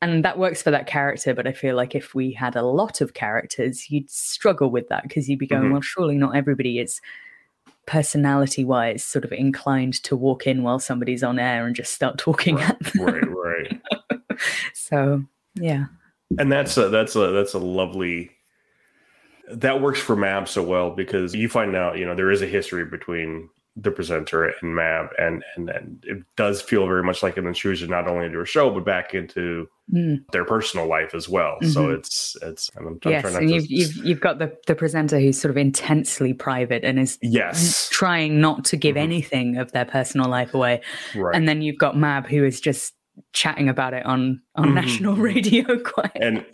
And 0.02 0.24
that 0.24 0.38
works 0.38 0.62
for 0.62 0.70
that 0.70 0.86
character, 0.86 1.34
but 1.34 1.46
I 1.46 1.52
feel 1.52 1.76
like 1.76 1.94
if 1.94 2.14
we 2.14 2.32
had 2.32 2.56
a 2.56 2.62
lot 2.62 3.00
of 3.02 3.12
characters, 3.14 3.90
you'd 3.90 4.08
struggle 4.10 4.70
with 4.70 4.88
that 4.88 5.02
because 5.04 5.28
you'd 5.28 5.38
be 5.38 5.46
going, 5.46 5.64
Mhm. 5.68 5.72
well, 5.72 5.80
surely 5.82 6.16
not 6.16 6.34
everybody 6.34 6.78
is 6.78 7.00
personality 7.86 8.64
wise 8.64 9.02
sort 9.04 9.24
of 9.24 9.32
inclined 9.32 9.94
to 10.04 10.16
walk 10.16 10.46
in 10.46 10.62
while 10.62 10.78
somebody's 10.78 11.22
on 11.22 11.38
air 11.38 11.66
and 11.66 11.74
just 11.74 11.92
start 11.92 12.18
talking 12.18 12.56
Right, 12.56 12.70
at 12.70 12.80
them. 12.80 13.04
right, 13.04 13.28
right. 13.30 13.80
So, 14.74 15.22
yeah. 15.54 15.86
and 16.38 16.50
that's 16.50 16.76
a 16.76 16.88
that's 16.88 17.14
a 17.16 17.30
that's 17.32 17.52
a 17.54 17.58
lovely 17.58 18.30
that 19.50 19.80
works 19.82 20.00
for 20.00 20.16
mab 20.16 20.48
so 20.48 20.62
well 20.62 20.90
because 20.90 21.34
you 21.34 21.48
find 21.48 21.74
out 21.76 21.98
you 21.98 22.06
know 22.06 22.14
there 22.14 22.30
is 22.30 22.40
a 22.42 22.46
history 22.46 22.84
between 22.84 23.48
the 23.76 23.90
presenter 23.90 24.44
and 24.60 24.74
mab 24.74 25.06
and 25.18 25.44
and, 25.56 25.70
and 25.70 26.04
it 26.06 26.18
does 26.36 26.60
feel 26.60 26.86
very 26.86 27.04
much 27.04 27.22
like 27.22 27.36
an 27.36 27.46
intrusion 27.46 27.88
not 27.88 28.08
only 28.08 28.26
into 28.26 28.40
a 28.40 28.44
show 28.46 28.70
but 28.70 28.84
back 28.84 29.14
into 29.14 29.66
Mm, 29.92 30.20
their 30.30 30.44
personal 30.44 30.86
life 30.86 31.16
as 31.16 31.28
well 31.28 31.56
so 31.62 31.86
Mhm. 31.88 31.98
it's 31.98 32.36
it's 32.42 32.70
and 32.76 32.86
I'm, 32.86 33.00
I'm 33.04 33.10
yes. 33.10 33.22
trying 33.22 33.36
And 33.38 33.48
to 33.48 33.54
you've, 33.54 33.66
you've, 33.68 33.96
you've 34.06 34.20
got 34.20 34.38
the, 34.38 34.56
the 34.68 34.76
presenter 34.76 35.18
who's 35.18 35.40
sort 35.40 35.50
of 35.50 35.56
intensely 35.56 36.32
private 36.32 36.84
and 36.84 36.96
is 37.00 37.18
yes 37.22 37.88
trying 37.90 38.40
not 38.40 38.64
to 38.66 38.76
give 38.76 38.94
Mhm. 38.94 39.00
anything 39.00 39.56
of 39.56 39.72
their 39.72 39.84
personal 39.84 40.30
life 40.30 40.54
away. 40.54 40.80
right 41.16 41.34
And 41.34 41.48
then 41.48 41.60
you've 41.60 41.78
got 41.78 41.96
Mab 41.96 42.28
who 42.28 42.44
is 42.44 42.60
just 42.60 42.94
chatting 43.32 43.68
about 43.68 43.94
it 43.94 44.04
on, 44.06 44.40
on 44.56 44.68
Mhm. 44.70 44.74
national 44.74 45.14
radio 45.30 45.78
quite 45.80 46.10
And- 46.14 46.44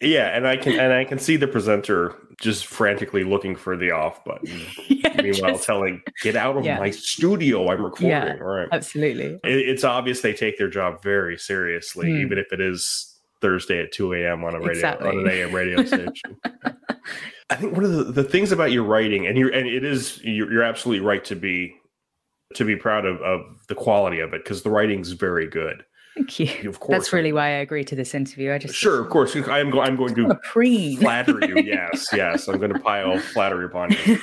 yeah 0.00 0.36
and 0.36 0.46
i 0.46 0.56
can 0.56 0.78
and 0.78 0.92
i 0.92 1.04
can 1.04 1.18
see 1.18 1.36
the 1.36 1.48
presenter 1.48 2.14
just 2.40 2.66
frantically 2.66 3.24
looking 3.24 3.56
for 3.56 3.76
the 3.76 3.90
off 3.90 4.24
button 4.24 4.60
yeah, 4.88 5.14
meanwhile 5.22 5.52
just- 5.52 5.64
telling 5.64 6.02
get 6.22 6.36
out 6.36 6.56
of 6.56 6.64
Yeah. 6.64 6.78
my 6.78 6.90
studio 6.90 7.68
i'm 7.70 7.82
recording 7.82 8.10
Yeah. 8.10 8.32
right 8.34 8.68
absolutely. 8.72 9.38
it, 9.44 9.68
it's 9.68 9.84
obvious 9.84 10.20
they 10.20 10.32
take 10.34 10.58
their 10.58 10.68
job 10.68 11.02
very 11.02 11.38
seriously, 11.38 12.10
Hmm. 12.10 12.20
even 12.20 12.38
if 12.38 12.52
it 12.52 12.60
is 12.60 13.12
Thursday 13.42 13.80
at 13.82 13.92
2 13.92 14.14
a.m. 14.14 14.44
on 14.44 14.54
a 14.54 14.58
radio 14.58 14.70
Exactly. 14.72 15.08
on 15.10 15.18
an 15.18 15.28
AM 15.28 15.52
radio 15.54 15.84
station. 15.84 16.36
I 17.50 17.54
think 17.54 17.74
one 17.74 17.84
of 17.84 17.92
the, 17.92 18.04
the 18.04 18.24
things 18.24 18.50
about 18.50 18.72
your 18.72 18.82
writing, 18.82 19.26
and 19.26 19.36
you're 19.38 19.50
and 19.52 19.68
it 19.68 19.84
is 19.84 20.20
you're, 20.24 20.50
you're 20.50 20.62
absolutely 20.62 21.04
right 21.06 21.24
to 21.26 21.36
be 21.36 21.74
to 22.54 22.64
be 22.64 22.76
proud 22.76 23.04
of, 23.04 23.20
of 23.20 23.42
the 23.68 23.74
quality 23.74 24.20
of 24.20 24.32
it 24.32 24.42
because 24.42 24.62
the 24.62 24.70
writing's 24.70 25.12
very 25.12 25.46
good. 25.46 25.84
Thank 26.16 26.40
you. 26.40 26.70
Of 26.70 26.80
course, 26.80 26.96
That's 26.96 27.12
really 27.12 27.32
why 27.32 27.48
I 27.48 27.58
agreed 27.58 27.88
to 27.88 27.94
this 27.94 28.14
interview. 28.14 28.50
I 28.50 28.56
just 28.56 28.74
sure. 28.74 29.02
Of 29.02 29.10
course, 29.10 29.36
I 29.36 29.60
am. 29.60 29.68
Go, 29.68 29.82
I'm 29.82 29.96
going 29.96 30.14
to 30.14 30.34
preen. 30.44 30.98
flatter 30.98 31.38
you. 31.46 31.56
Yes, 31.66 32.08
yes. 32.12 32.48
I'm 32.48 32.58
going 32.58 32.72
to 32.72 32.78
pile 32.78 33.18
flattery 33.18 33.66
upon 33.66 33.90
you. 33.90 34.16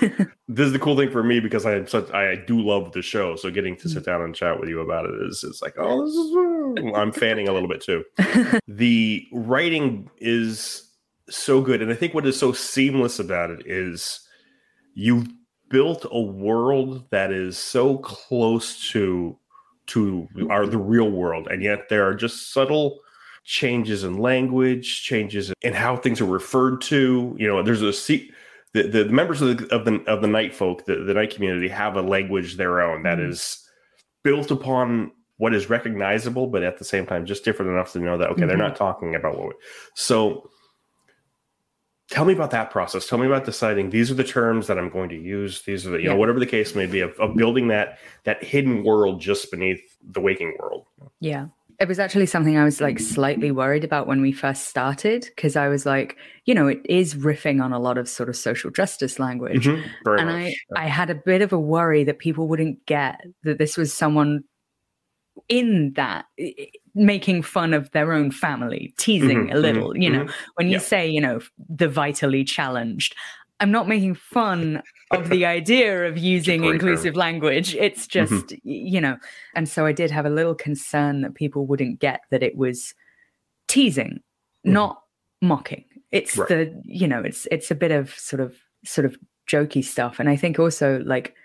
this 0.47 0.65
is 0.65 0.73
the 0.73 0.79
cool 0.79 0.97
thing 0.97 1.12
for 1.12 1.21
me 1.21 1.39
because 1.39 1.67
I 1.67 1.75
am 1.75 1.88
such 1.88 2.09
I 2.12 2.35
do 2.35 2.59
love 2.59 2.93
the 2.93 3.03
show. 3.03 3.35
So 3.35 3.51
getting 3.51 3.75
to 3.77 3.89
sit 3.89 4.05
down 4.05 4.21
and 4.21 4.33
chat 4.33 4.59
with 4.59 4.69
you 4.69 4.81
about 4.81 5.05
it 5.05 5.13
is 5.21 5.43
it's 5.47 5.62
like 5.62 5.75
oh 5.77 6.05
this 6.05 6.15
is 6.15 6.95
I'm 6.95 7.12
fanning 7.12 7.47
a 7.47 7.53
little 7.53 7.69
bit 7.69 7.81
too. 7.81 8.03
the 8.67 9.27
writing 9.31 10.09
is 10.17 10.89
so 11.29 11.62
good, 11.62 11.81
and 11.83 11.91
I 11.91 11.95
think 11.95 12.15
what 12.15 12.25
is 12.25 12.39
so 12.39 12.53
seamless 12.53 13.19
about 13.19 13.51
it 13.51 13.67
is 13.67 14.19
you 14.95 15.25
built 15.69 16.05
a 16.12 16.21
world 16.21 17.03
that 17.12 17.31
is 17.31 17.57
so 17.57 17.97
close 18.00 18.89
to 18.91 19.38
to 19.88 20.28
our 20.50 20.66
the 20.66 20.78
real 20.78 21.10
world, 21.12 21.48
and 21.50 21.62
yet 21.63 21.90
there 21.90 22.08
are 22.08 22.13
just 22.16 22.52
subtle 22.54 23.00
changes 23.46 24.04
in 24.04 24.18
language, 24.18 25.04
changes 25.04 25.52
in 25.62 25.74
how 25.74 25.98
things 25.98 26.22
are 26.22 26.25
referred 26.25 26.82
to. 26.82 27.36
You 27.38 27.48
know, 27.48 27.62
there's 27.62 27.82
a 27.82 27.92
se- 27.94 28.32
the, 28.74 28.84
the 28.84 29.06
members 29.06 29.42
of 29.42 29.58
the 29.58 29.75
of 29.75 29.86
the 29.86 30.02
of 30.08 30.22
the 30.22 30.28
night 30.28 30.56
folk, 30.56 30.86
the, 30.86 30.96
the 30.96 31.13
night 31.13 31.34
community, 31.34 31.68
have 31.68 31.96
a 31.98 32.02
language 32.02 32.56
their 32.56 32.82
own 32.82 33.04
that 33.04 33.18
Mhm. 33.18 33.24
built 34.24 34.50
upon 34.52 35.12
what 35.38 35.54
is 35.54 35.70
recognizable, 35.70 36.48
but 36.48 36.63
at 36.63 36.78
the 36.78 36.86
same 36.86 37.06
time 37.06 37.25
just 37.25 37.44
different 37.44 37.72
enough 37.72 37.92
to 37.92 38.00
know 38.00 38.18
that 38.18 38.30
okay, 38.30 38.46
they're 38.46 38.56
Mhm. 38.56 38.60
not 38.60 38.75
talking 38.78 39.16
about 39.16 39.38
what. 39.38 39.48
We, 39.50 39.54
so, 39.96 40.50
tell 42.13 42.25
me 42.25 42.34
about 42.34 42.51
that 42.51 42.70
process. 42.70 43.08
Tell 43.08 43.17
me 43.17 43.25
about 43.25 43.43
deciding 43.43 43.89
these 43.89 44.12
are 44.12 44.13
the 44.13 44.24
terms 44.24 44.67
that 44.67 44.77
I'm 44.77 44.89
going 44.89 45.10
to 45.10 45.17
use. 45.17 45.63
These 45.63 45.88
are 45.88 45.89
the 45.89 46.01
you 46.01 46.08
know 46.08 46.15
whatever 46.15 46.39
the 46.39 46.46
case 46.46 46.75
may 46.75 46.86
be 46.86 47.00
of, 47.00 47.12
of 47.20 47.36
building 47.36 47.70
that 47.70 47.98
that 48.24 48.43
hidden 48.43 48.84
world 48.84 49.20
just 49.20 49.50
beneath 49.50 49.82
the 50.01 50.22
waking 50.22 50.55
world. 50.60 50.86
Yeah. 51.20 51.48
It 51.79 51.88
was 51.88 51.98
actually 51.98 52.27
something 52.27 52.55
I 52.55 52.63
was 52.63 52.79
like 52.79 53.00
slightly 53.00 53.51
worried 53.51 53.84
about 53.84 54.05
when 54.05 54.22
we 54.22 54.32
first 54.32 54.70
started 54.70 55.25
because 55.36 55.55
I 55.55 55.70
was 55.70 55.88
like, 55.88 56.17
you 56.46 56.53
know, 56.53 56.67
it 56.67 56.79
is 56.86 57.15
riffing 57.15 57.62
on 57.63 57.74
a 57.74 57.79
lot 57.79 57.98
of 57.98 58.08
sort 58.08 58.29
of 58.29 58.38
social 58.38 58.70
justice 58.70 59.17
language. 59.17 59.65
Mhm. 59.65 59.84
Very 60.05 60.20
and 60.20 60.29
much. 60.29 60.53
I, 60.75 60.84
I 60.84 60.88
had 60.88 61.10
a 61.10 61.15
bit 61.15 61.41
of 61.41 61.51
a 61.51 61.60
worry 61.60 62.03
that 62.03 62.20
people 62.20 62.48
wouldn't 62.48 62.86
get 62.86 63.22
that 63.43 63.58
this 63.58 63.75
was 63.75 63.91
someone 63.91 64.43
in 65.50 65.94
that 65.94 66.25
making 66.96 67.42
fun 67.42 67.74
of 67.74 67.90
their 67.92 68.13
own 68.13 68.32
family, 68.32 68.94
teasing 68.98 69.48
Mhm, 69.48 69.54
a 69.54 69.58
little. 69.58 69.94
mhm, 69.94 70.02
you 70.04 70.10
know, 70.10 70.28
when 70.56 70.68
you 70.68 70.74
Yeah. 70.74 70.80
say, 70.80 71.08
you 71.10 71.20
know, 71.22 71.40
the 71.70 71.88
vitally 71.90 72.44
challenged, 72.44 73.16
I'm 73.60 73.72
not 73.72 73.88
making 73.88 74.16
fun 74.16 74.82
of 75.12 75.30
the 75.30 75.46
idea 75.46 76.06
of 76.08 76.18
using 76.36 76.63
inclusive 76.63 77.16
language. 77.16 77.75
It's 77.75 78.06
Mm-hmm. 78.08 78.36
just, 78.46 78.54
you 78.63 79.02
know, 79.02 79.18
and 79.56 79.68
so 79.70 79.86
I 79.86 79.92
did 79.92 80.12
have 80.12 80.25
a 80.25 80.30
little 80.30 80.56
concern 80.56 81.22
that 81.22 81.36
people 81.36 81.66
wouldn't 81.66 82.00
get 82.00 82.22
that 82.32 82.44
it 82.44 82.56
was 82.58 82.94
teasing, 83.68 84.20
Mhm. 84.66 84.74
not 84.74 85.02
mocking. 85.42 85.86
It's 86.12 86.38
Right. 86.38 86.48
the, 86.50 86.82
you 86.86 87.08
know, 87.08 87.22
it's 87.22 87.48
it's 87.52 87.72
a 87.72 87.75
bit 87.75 87.92
of 87.92 88.12
sort 88.12 88.40
of 88.40 88.56
sort 88.86 89.06
of 89.06 89.18
jokey 89.48 89.84
stuff. 89.84 90.20
And 90.20 90.30
I 90.30 90.36
think 90.36 90.60
also 90.60 91.00
like 91.06 91.36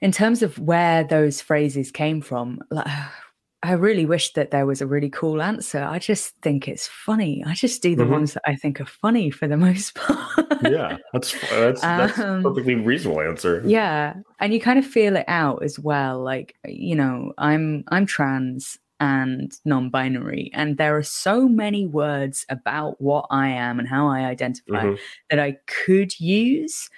in 0.00 0.12
terms 0.12 0.42
of 0.42 0.58
where 0.58 1.04
those 1.04 1.40
phrases 1.40 1.90
came 1.92 2.20
from, 2.20 2.60
like 2.70 2.86
I 3.62 3.72
really 3.72 4.06
wish 4.06 4.32
that 4.34 4.50
there 4.50 4.66
was 4.66 4.80
a 4.80 4.86
really 4.86 5.08
cool 5.10 5.42
answer. 5.42 5.82
I 5.82 5.98
just 5.98 6.34
think 6.42 6.68
it's 6.68 6.86
funny. 6.86 7.42
I 7.46 7.54
just 7.54 7.82
do 7.82 7.96
the 7.96 8.04
Mhm. 8.04 8.10
ones 8.10 8.34
that 8.34 8.42
I 8.46 8.54
think 8.54 8.80
are 8.80 8.86
funny 8.86 9.30
for 9.30 9.48
the 9.48 9.56
most 9.66 9.94
part. 9.94 10.46
yeah, 10.62 10.96
that's 11.12 11.32
that's, 11.50 11.80
that's 11.80 12.18
Um, 12.20 12.42
perfectly 12.42 12.74
reasonable 12.76 13.20
answer. 13.22 13.62
yeah 13.66 14.14
and 14.40 14.52
you 14.54 14.60
kind 14.60 14.78
of 14.78 14.86
feel 14.86 15.16
it 15.16 15.24
out 15.28 15.62
as 15.62 15.78
well 15.78 16.22
like 16.22 16.54
you 16.66 16.94
know 16.94 17.32
i'm 17.38 17.84
i'm 17.88 18.04
trans 18.06 18.78
and 19.00 19.52
non-binary 19.64 20.50
and 20.54 20.76
there 20.78 20.96
are 20.96 21.02
so 21.02 21.48
many 21.48 21.86
words 21.86 22.44
about 22.48 23.00
what 23.00 23.26
i 23.30 23.48
am 23.48 23.78
and 23.78 23.88
how 23.88 24.06
i 24.08 24.20
identify 24.20 24.84
Mhm. 24.84 24.98
that 25.30 25.38
i 25.38 25.56
could 25.66 26.18
use 26.20 26.88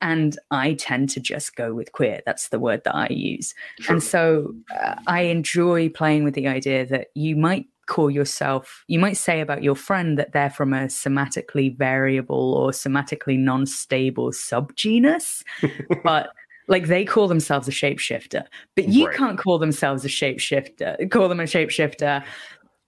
and 0.00 0.38
i 0.50 0.74
tend 0.74 1.08
to 1.08 1.20
just 1.20 1.56
go 1.56 1.72
with 1.74 1.92
queer 1.92 2.20
that's 2.26 2.48
the 2.48 2.58
word 2.58 2.82
that 2.84 2.94
i 2.94 3.08
use 3.10 3.54
Sure. 3.80 3.94
and 3.94 4.02
so 4.02 4.54
uh, 4.74 4.94
I 5.06 5.22
enjoy 5.22 5.88
playing 5.88 6.24
with 6.24 6.34
the 6.34 6.46
idea 6.48 6.86
that 6.86 7.08
you 7.14 7.36
might 7.36 7.66
call 7.86 8.10
yourself, 8.10 8.82
you 8.88 8.98
might 8.98 9.16
say 9.16 9.40
about 9.40 9.62
your 9.62 9.74
friend 9.76 10.18
that 10.18 10.32
they're 10.32 10.48
from 10.50 10.72
a 10.72 10.86
somatically 10.86 11.76
variable 11.76 12.54
or 12.54 12.70
somatically 12.70 13.38
non 13.38 13.66
stable 13.66 14.30
subgenus, 14.30 15.42
but 16.04 16.30
like 16.68 16.86
they 16.86 17.04
call 17.04 17.28
themselves 17.28 17.68
a 17.68 17.70
shapeshifter, 17.70 18.44
but 18.74 18.88
you 18.88 19.06
Right. 19.06 19.16
can't 19.16 19.38
call 19.38 19.58
themselves 19.58 20.04
a 20.04 20.08
shapeshifter, 20.08 21.10
call 21.10 21.28
them 21.28 21.40
a 21.40 21.44
shapeshifter 21.44 22.24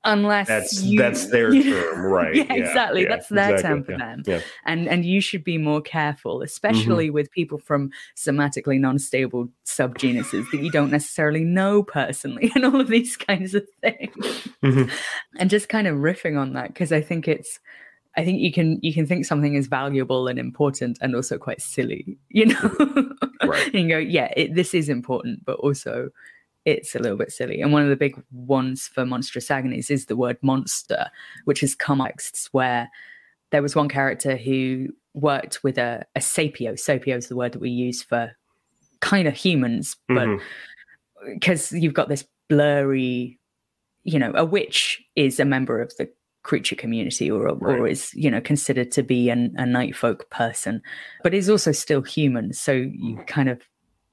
unless 0.06 0.48
That's 0.48 0.82
you, 0.82 0.98
that's 0.98 1.26
their 1.26 1.50
term, 1.62 2.06
right? 2.06 2.34
yeah, 2.34 2.52
exactly. 2.52 3.02
yeah, 3.02 3.08
That's 3.10 3.28
their 3.28 3.54
exactly, 3.56 3.62
term 3.68 3.84
for 3.84 3.92
yeah, 3.92 3.98
them. 3.98 4.22
Yeah. 4.26 4.40
And 4.64 4.88
and 4.88 5.04
you 5.04 5.20
should 5.20 5.44
be 5.44 5.58
more 5.58 5.82
careful, 5.82 6.36
Mm-hmm. 6.36 6.44
especially 6.44 7.10
with 7.10 7.30
people 7.30 7.58
from 7.58 7.90
somatically 8.16 8.80
non-stable 8.80 9.48
subgenuses 9.66 10.50
that 10.52 10.62
you 10.62 10.70
don't 10.70 10.90
necessarily 10.90 11.44
know 11.44 11.82
personally, 11.82 12.50
and 12.54 12.64
all 12.64 12.80
of 12.80 12.88
these 12.88 13.16
kinds 13.16 13.54
of 13.54 13.66
things. 13.82 14.14
Mhm. 14.62 14.90
And 15.38 15.50
just 15.50 15.68
kind 15.68 15.86
of 15.86 15.96
riffing 15.98 16.38
on 16.40 16.54
that 16.54 16.68
because 16.68 16.92
I 16.92 17.02
think 17.02 17.28
it's. 17.28 17.58
I 18.18 18.24
think 18.24 18.40
you 18.40 18.50
can 18.50 18.78
you 18.82 18.94
can 18.94 19.04
think 19.06 19.26
something 19.26 19.56
is 19.56 19.66
valuable 19.66 20.26
and 20.26 20.38
important 20.38 20.96
and 21.02 21.14
also 21.14 21.36
quite 21.36 21.60
silly, 21.60 22.16
you 22.30 22.46
know. 22.46 23.10
Right. 23.44 23.66
and 23.66 23.74
you 23.82 23.88
go, 23.90 23.98
yeah, 23.98 24.32
it, 24.34 24.54
this 24.54 24.72
is 24.72 24.88
important, 24.88 25.44
but 25.44 25.58
also 25.58 26.08
it's 26.66 26.96
a 26.96 26.98
little 26.98 27.16
bit 27.16 27.32
silly. 27.32 27.62
And 27.62 27.72
one 27.72 27.82
of 27.82 27.88
the 27.88 27.96
big 27.96 28.20
ones 28.32 28.88
for 28.88 29.06
monstrous 29.06 29.50
agonies 29.50 29.88
is 29.88 30.06
the 30.06 30.16
word 30.16 30.36
monster, 30.42 31.06
which 31.44 31.62
is 31.62 31.76
contexts 31.76 32.48
where 32.52 32.90
there 33.52 33.62
was 33.62 33.76
one 33.76 33.88
character 33.88 34.36
who 34.36 34.88
worked 35.14 35.62
with 35.62 35.78
a, 35.78 36.04
a 36.16 36.20
sapio. 36.20 36.72
Sapio 36.72 37.16
is 37.16 37.28
the 37.28 37.36
word 37.36 37.52
that 37.52 37.60
we 37.60 37.70
use 37.70 38.02
for 38.02 38.32
kind 39.00 39.28
of 39.28 39.34
humans, 39.34 39.96
but 40.08 40.26
mm-hmm. 40.26 41.32
because 41.34 41.70
you've 41.70 41.94
got 41.94 42.08
this 42.08 42.26
blurry, 42.48 43.38
you 44.02 44.18
know, 44.18 44.32
a 44.34 44.44
witch 44.44 45.00
is 45.14 45.38
a 45.38 45.44
member 45.44 45.80
of 45.80 45.92
the 45.98 46.10
creature 46.42 46.76
community 46.76 47.30
or, 47.30 47.48
or 47.48 47.54
Right. 47.54 47.92
is, 47.92 48.12
you 48.14 48.30
know, 48.30 48.40
considered 48.40 48.90
to 48.92 49.04
be 49.04 49.30
an, 49.30 49.54
a 49.56 49.66
night 49.66 49.94
folk 49.94 50.28
person, 50.30 50.82
but 51.22 51.32
is 51.32 51.48
also 51.48 51.70
still 51.70 52.02
human. 52.02 52.52
So 52.52 52.72
you 52.72 53.16
mm. 53.16 53.26
kind 53.28 53.48
of 53.48 53.62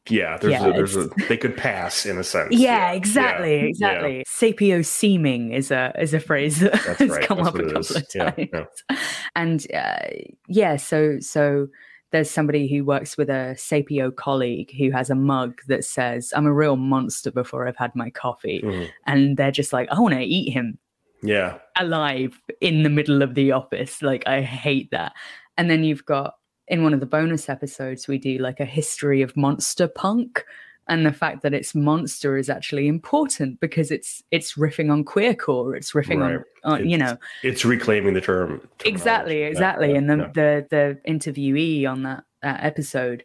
yeah, 0.09 0.37
there's 0.37 0.51
Yeah, 0.53 0.67
a, 0.67 0.73
there's 0.73 0.95
a 0.95 1.09
they 1.29 1.37
could 1.37 1.55
pass 1.55 2.05
in 2.05 2.17
a 2.17 2.23
sense. 2.23 2.53
Yeah, 2.55 2.91
exactly, 2.91 3.55
yeah, 3.57 3.63
exactly. 3.63 4.23
Sapio 4.27 4.85
seeming 4.85 5.51
is 5.53 5.71
a 5.71 5.93
is 5.99 6.13
a 6.13 6.19
phrase 6.19 6.59
that 6.59 6.73
That's 6.85 6.99
has 6.99 7.09
right, 7.09 7.25
come 7.27 7.37
that's 7.37 7.49
up 7.49 7.55
a 7.55 7.59
couple 7.63 7.77
is. 7.79 7.95
of 7.95 8.09
times. 8.09 8.49
yeah. 8.53 8.95
And 9.35 9.67
uh, 9.73 10.07
yeah, 10.47 10.75
so 10.77 11.19
so 11.19 11.67
there's 12.11 12.29
somebody 12.29 12.67
who 12.67 12.85
works 12.85 13.17
with 13.17 13.29
a 13.29 13.55
Sapio 13.57 14.15
colleague 14.15 14.71
who 14.77 14.91
has 14.91 15.09
a 15.09 15.15
mug 15.15 15.59
that 15.67 15.83
says, 15.83 16.31
"I'm 16.35 16.45
a 16.45 16.53
real 16.53 16.75
monster 16.75 17.31
before 17.31 17.67
I've 17.67 17.77
had 17.77 17.95
my 17.95 18.09
coffee," 18.11 18.61
Mhm. 18.63 18.89
and 19.07 19.37
they're 19.37 19.51
just 19.51 19.73
like, 19.73 19.87
"I 19.91 19.99
want 19.99 20.13
to 20.13 20.21
eat 20.21 20.51
him 20.51 20.77
Yeah. 21.23 21.57
alive 21.79 22.39
in 22.61 22.83
the 22.83 22.89
middle 22.89 23.21
of 23.23 23.33
the 23.35 23.51
office. 23.53 24.01
Like, 24.03 24.27
I 24.27 24.41
hate 24.41 24.91
that. 24.91 25.13
And 25.57 25.71
then 25.71 25.83
you've 25.83 26.05
got 26.05 26.35
in 26.73 26.81
one 26.83 26.93
of 26.95 26.99
the 26.99 27.05
bonus 27.05 27.49
episodes, 27.49 28.07
we 28.07 28.17
do 28.17 28.39
like 28.39 28.59
a 28.59 28.65
history 28.65 29.21
of 29.21 29.37
monster 29.37 29.87
punk. 29.87 30.43
And 30.87 31.05
the 31.05 31.13
fact 31.13 31.43
that 31.43 31.53
it's 31.53 31.75
monster 31.75 32.35
is 32.35 32.49
actually 32.49 32.87
important 32.87 33.59
because 33.59 33.91
it's 33.91 34.23
it's 34.31 34.55
riffing 34.55 34.91
on 34.91 35.05
queercore, 35.05 35.77
it's 35.77 35.91
riffing 35.93 36.19
Right. 36.19 36.39
on, 36.65 36.81
on 36.81 36.89
you 36.89 36.97
know, 36.97 37.15
It's 37.43 37.63
reclaiming 37.63 38.15
the 38.15 38.21
term. 38.21 38.59
exactly, 38.83 39.43
exactly. 39.43 39.91
yeah, 39.91 39.97
and 39.99 40.09
the, 40.09 40.17
yeah. 40.17 40.31
the 40.33 40.67
the 40.75 40.99
interviewee 41.13 41.87
on 41.89 42.01
that 42.03 42.23
uh, 42.41 42.57
episode 42.59 43.23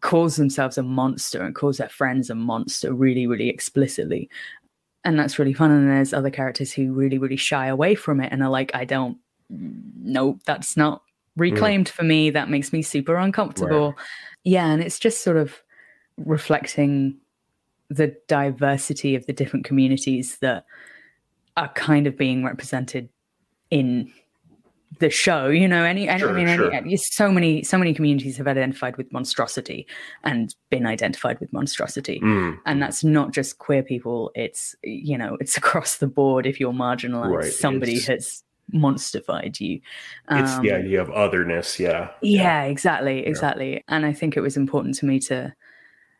calls 0.00 0.34
themselves 0.36 0.76
a 0.76 0.82
monster 0.82 1.40
and 1.40 1.54
calls 1.54 1.78
their 1.78 1.88
friends 1.88 2.28
a 2.30 2.34
monster 2.34 2.92
really, 2.92 3.26
really 3.28 3.48
explicitly. 3.48 4.28
And 5.04 5.16
that's 5.18 5.38
really 5.38 5.54
fun. 5.54 5.70
And 5.70 5.88
there's 5.88 6.12
other 6.12 6.30
characters 6.30 6.72
who 6.72 6.92
really, 6.92 7.18
really 7.18 7.36
shy 7.36 7.68
away 7.68 7.94
from 7.94 8.20
it 8.20 8.32
and 8.32 8.42
are 8.42 8.50
like, 8.50 8.70
I 8.74 8.84
don't, 8.84 9.16
nope, 9.48 10.40
that's 10.44 10.76
not 10.76 11.02
reclaimed 11.36 11.88
for 11.88 12.02
me. 12.04 12.30
That 12.30 12.50
makes 12.50 12.72
me 12.72 12.82
super 12.82 13.16
uncomfortable. 13.16 13.94
Yeah. 14.44 14.66
And 14.70 14.82
it's 14.82 14.98
just 14.98 15.22
sort 15.22 15.36
of 15.36 15.62
reflecting 16.18 17.16
the 17.88 18.14
diversity 18.28 19.14
of 19.14 19.26
the 19.26 19.32
different 19.32 19.64
communities 19.64 20.38
that 20.38 20.64
are 21.56 21.68
kind 21.74 22.06
of 22.06 22.16
being 22.16 22.44
represented 22.44 23.08
in 23.70 24.10
the 24.98 25.08
show 25.08 25.48
you 25.48 25.66
know 25.66 25.84
any 25.84 26.06
any- 26.06 26.20
Sure, 26.20 26.30
i 26.30 26.32
mean 26.44 26.54
sure. 26.54 26.70
any- 26.72 26.96
so 26.98 27.30
many 27.32 27.62
so 27.62 27.78
many 27.78 27.94
communities 27.94 28.36
have 28.36 28.46
identified 28.46 28.96
with 28.98 29.10
monstrosity 29.10 29.86
and 30.22 30.54
been 30.68 30.84
identified 30.86 31.40
with 31.40 31.50
monstrosity 31.52 32.20
Mm, 32.20 32.58
and 32.66 32.80
that's 32.82 33.02
not 33.02 33.32
just 33.32 33.56
queer 33.58 33.82
people 33.82 34.30
it's 34.34 34.74
you 34.84 35.16
know 35.16 35.36
it's 35.40 35.56
across 35.56 35.96
the 35.96 36.06
board 36.06 36.46
if 36.46 36.60
you're 36.60 36.74
marginalized 36.74 37.34
Right, 37.36 37.52
somebody 37.52 37.92
it's- 37.96 38.06
has 38.06 38.42
monsterfied 38.72 39.60
you 39.60 39.80
it's 40.30 40.52
Um, 40.52 40.62
the 40.62 40.72
idea 40.72 41.00
of 41.02 41.10
otherness. 41.10 41.78
Yeah. 41.78 42.10
yeah, 42.22 42.62
exactly, 42.64 43.26
exactly. 43.26 43.82
And 43.88 44.06
I 44.06 44.12
think 44.12 44.36
it 44.36 44.40
was 44.40 44.56
important 44.56 44.94
to 44.96 45.06
me 45.06 45.18
to 45.20 45.54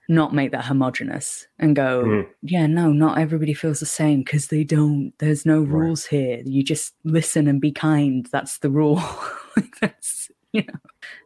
not 0.08 0.34
make 0.34 0.50
that 0.50 0.64
homogenous 0.64 1.46
and 1.58 1.74
go, 1.76 2.04
Mhm. 2.04 2.26
yeah, 2.42 2.66
no, 2.66 2.92
not 2.92 3.18
everybody 3.18 3.54
feels 3.54 3.80
the 3.80 3.86
same 3.86 4.18
because 4.20 4.48
they 4.48 4.64
don't. 4.64 5.12
There's 5.18 5.46
no 5.46 5.60
Right. 5.60 5.68
rules 5.70 6.04
here. 6.06 6.42
You 6.44 6.62
just 6.62 6.94
listen 7.04 7.46
and 7.46 7.60
be 7.60 7.72
kind. 7.72 8.26
That's 8.32 8.58
the 8.58 8.68
rule. 8.70 9.00
That's 9.80 10.30
you 10.52 10.62
know. 10.62 10.78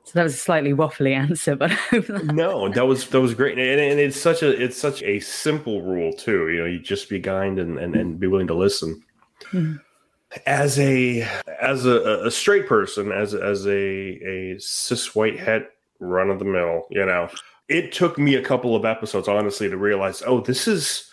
So 0.04 0.12
that 0.14 0.22
was 0.22 0.34
a 0.34 0.38
slightly 0.38 0.72
waffly 0.72 1.12
answer, 1.14 1.56
but 1.56 1.70
that- 1.90 2.30
no, 2.32 2.68
that 2.68 2.86
was 2.86 3.08
that 3.08 3.20
was 3.20 3.34
great, 3.34 3.58
and, 3.58 3.80
and 3.80 3.98
it's 3.98 4.20
such 4.20 4.42
a 4.42 4.50
it's 4.62 4.76
such 4.76 5.02
a 5.02 5.18
simple 5.20 5.82
rule 5.82 6.12
too. 6.12 6.48
You 6.50 6.58
know, 6.60 6.66
you 6.66 6.78
just 6.78 7.08
be 7.08 7.18
kind 7.18 7.58
and 7.58 7.78
and, 7.78 7.96
and 7.96 8.20
be 8.20 8.26
willing 8.28 8.46
to 8.48 8.54
listen. 8.54 9.02
Mhm. 9.52 9.80
As 10.44 10.78
a 10.78 11.22
as 11.60 11.86
a, 11.86 12.24
a 12.26 12.30
straight 12.30 12.66
person, 12.66 13.12
as 13.12 13.34
as 13.34 13.66
a 13.66 13.70
a 13.72 14.56
cis 14.58 15.14
white 15.14 15.38
het 15.38 15.70
run 16.00 16.30
of 16.30 16.38
the 16.38 16.44
mill, 16.44 16.86
you 16.90 17.04
know, 17.06 17.28
it 17.68 17.92
took 17.92 18.18
me 18.18 18.34
a 18.34 18.42
couple 18.42 18.76
of 18.76 18.84
episodes 18.84 19.28
honestly 19.28 19.68
to 19.68 19.76
realize, 19.76 20.22
oh, 20.26 20.40
this 20.40 20.68
is 20.68 21.10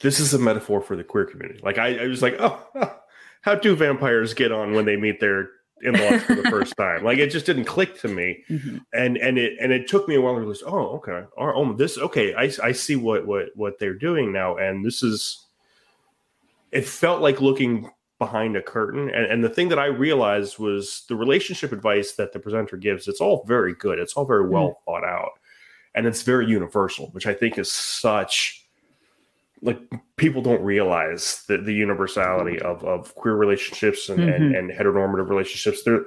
this 0.00 0.18
is 0.18 0.34
a 0.34 0.38
metaphor 0.38 0.80
for 0.80 0.96
the 0.96 1.04
queer 1.04 1.24
community. 1.26 1.60
Like 1.62 1.78
I, 1.78 2.04
I 2.04 2.06
was 2.06 2.22
like, 2.22 2.36
oh, 2.40 2.58
how 3.42 3.54
do 3.54 3.76
vampires 3.76 4.34
get 4.34 4.50
on 4.50 4.72
when 4.72 4.86
they 4.86 4.96
meet 4.96 5.20
their 5.20 5.50
in-laws 5.82 6.22
for 6.22 6.34
the 6.34 6.50
first 6.50 6.76
time? 6.76 7.04
Like 7.04 7.18
it 7.18 7.28
just 7.30 7.46
didn't 7.46 7.64
click 7.66 8.00
to 8.00 8.08
me 8.08 8.42
Mhm. 8.50 8.80
and 8.92 9.16
and 9.18 9.38
it 9.38 9.56
and 9.60 9.72
it 9.72 9.88
took 9.88 10.08
me 10.08 10.14
a 10.16 10.20
while 10.20 10.34
to 10.34 10.40
realize, 10.40 10.62
oh, 10.66 10.96
okay, 10.96 11.22
oh, 11.38 11.52
oh, 11.54 11.72
this 11.74 11.96
okay, 11.98 12.34
I 12.34 12.50
I 12.62 12.72
see 12.72 12.96
what 12.96 13.26
what 13.26 13.50
what 13.54 13.78
they're 13.78 13.94
doing 13.94 14.32
now, 14.32 14.56
and 14.56 14.84
this 14.84 15.02
is. 15.02 15.46
It 16.72 16.86
felt 16.86 17.20
like 17.20 17.40
looking 17.40 17.90
behind 18.20 18.54
a 18.56 18.62
curtain, 18.62 19.10
and 19.10 19.26
and 19.26 19.42
the 19.42 19.48
thing 19.48 19.68
that 19.70 19.80
I 19.80 19.86
realized 19.86 20.60
was 20.60 21.02
the 21.08 21.16
relationship 21.16 21.72
advice 21.72 22.12
that 22.12 22.32
the 22.32 22.38
presenter 22.38 22.76
gives. 22.76 23.08
It's 23.08 23.20
all 23.20 23.42
very 23.46 23.74
good. 23.74 23.98
It's 23.98 24.12
all 24.12 24.24
very 24.24 24.44
mm-hmm. 24.44 24.52
well 24.52 24.80
thought 24.84 25.02
out, 25.02 25.32
and 25.96 26.06
it's 26.06 26.22
very 26.22 26.46
universal, 26.46 27.08
which 27.08 27.26
I 27.26 27.34
think 27.34 27.58
is 27.58 27.72
such. 27.72 28.64
Like 29.62 29.78
people 30.16 30.40
don't 30.40 30.62
realize 30.62 31.44
the, 31.48 31.58
the 31.58 31.74
universality 31.74 32.58
of, 32.60 32.82
of 32.82 33.14
queer 33.14 33.34
relationships 33.34 34.08
and, 34.08 34.22
and, 34.22 34.54
mm-hmm. 34.54 34.54
and 34.54 34.70
heteronormative 34.70 35.28
relationships. 35.28 35.82
They're 35.82 36.04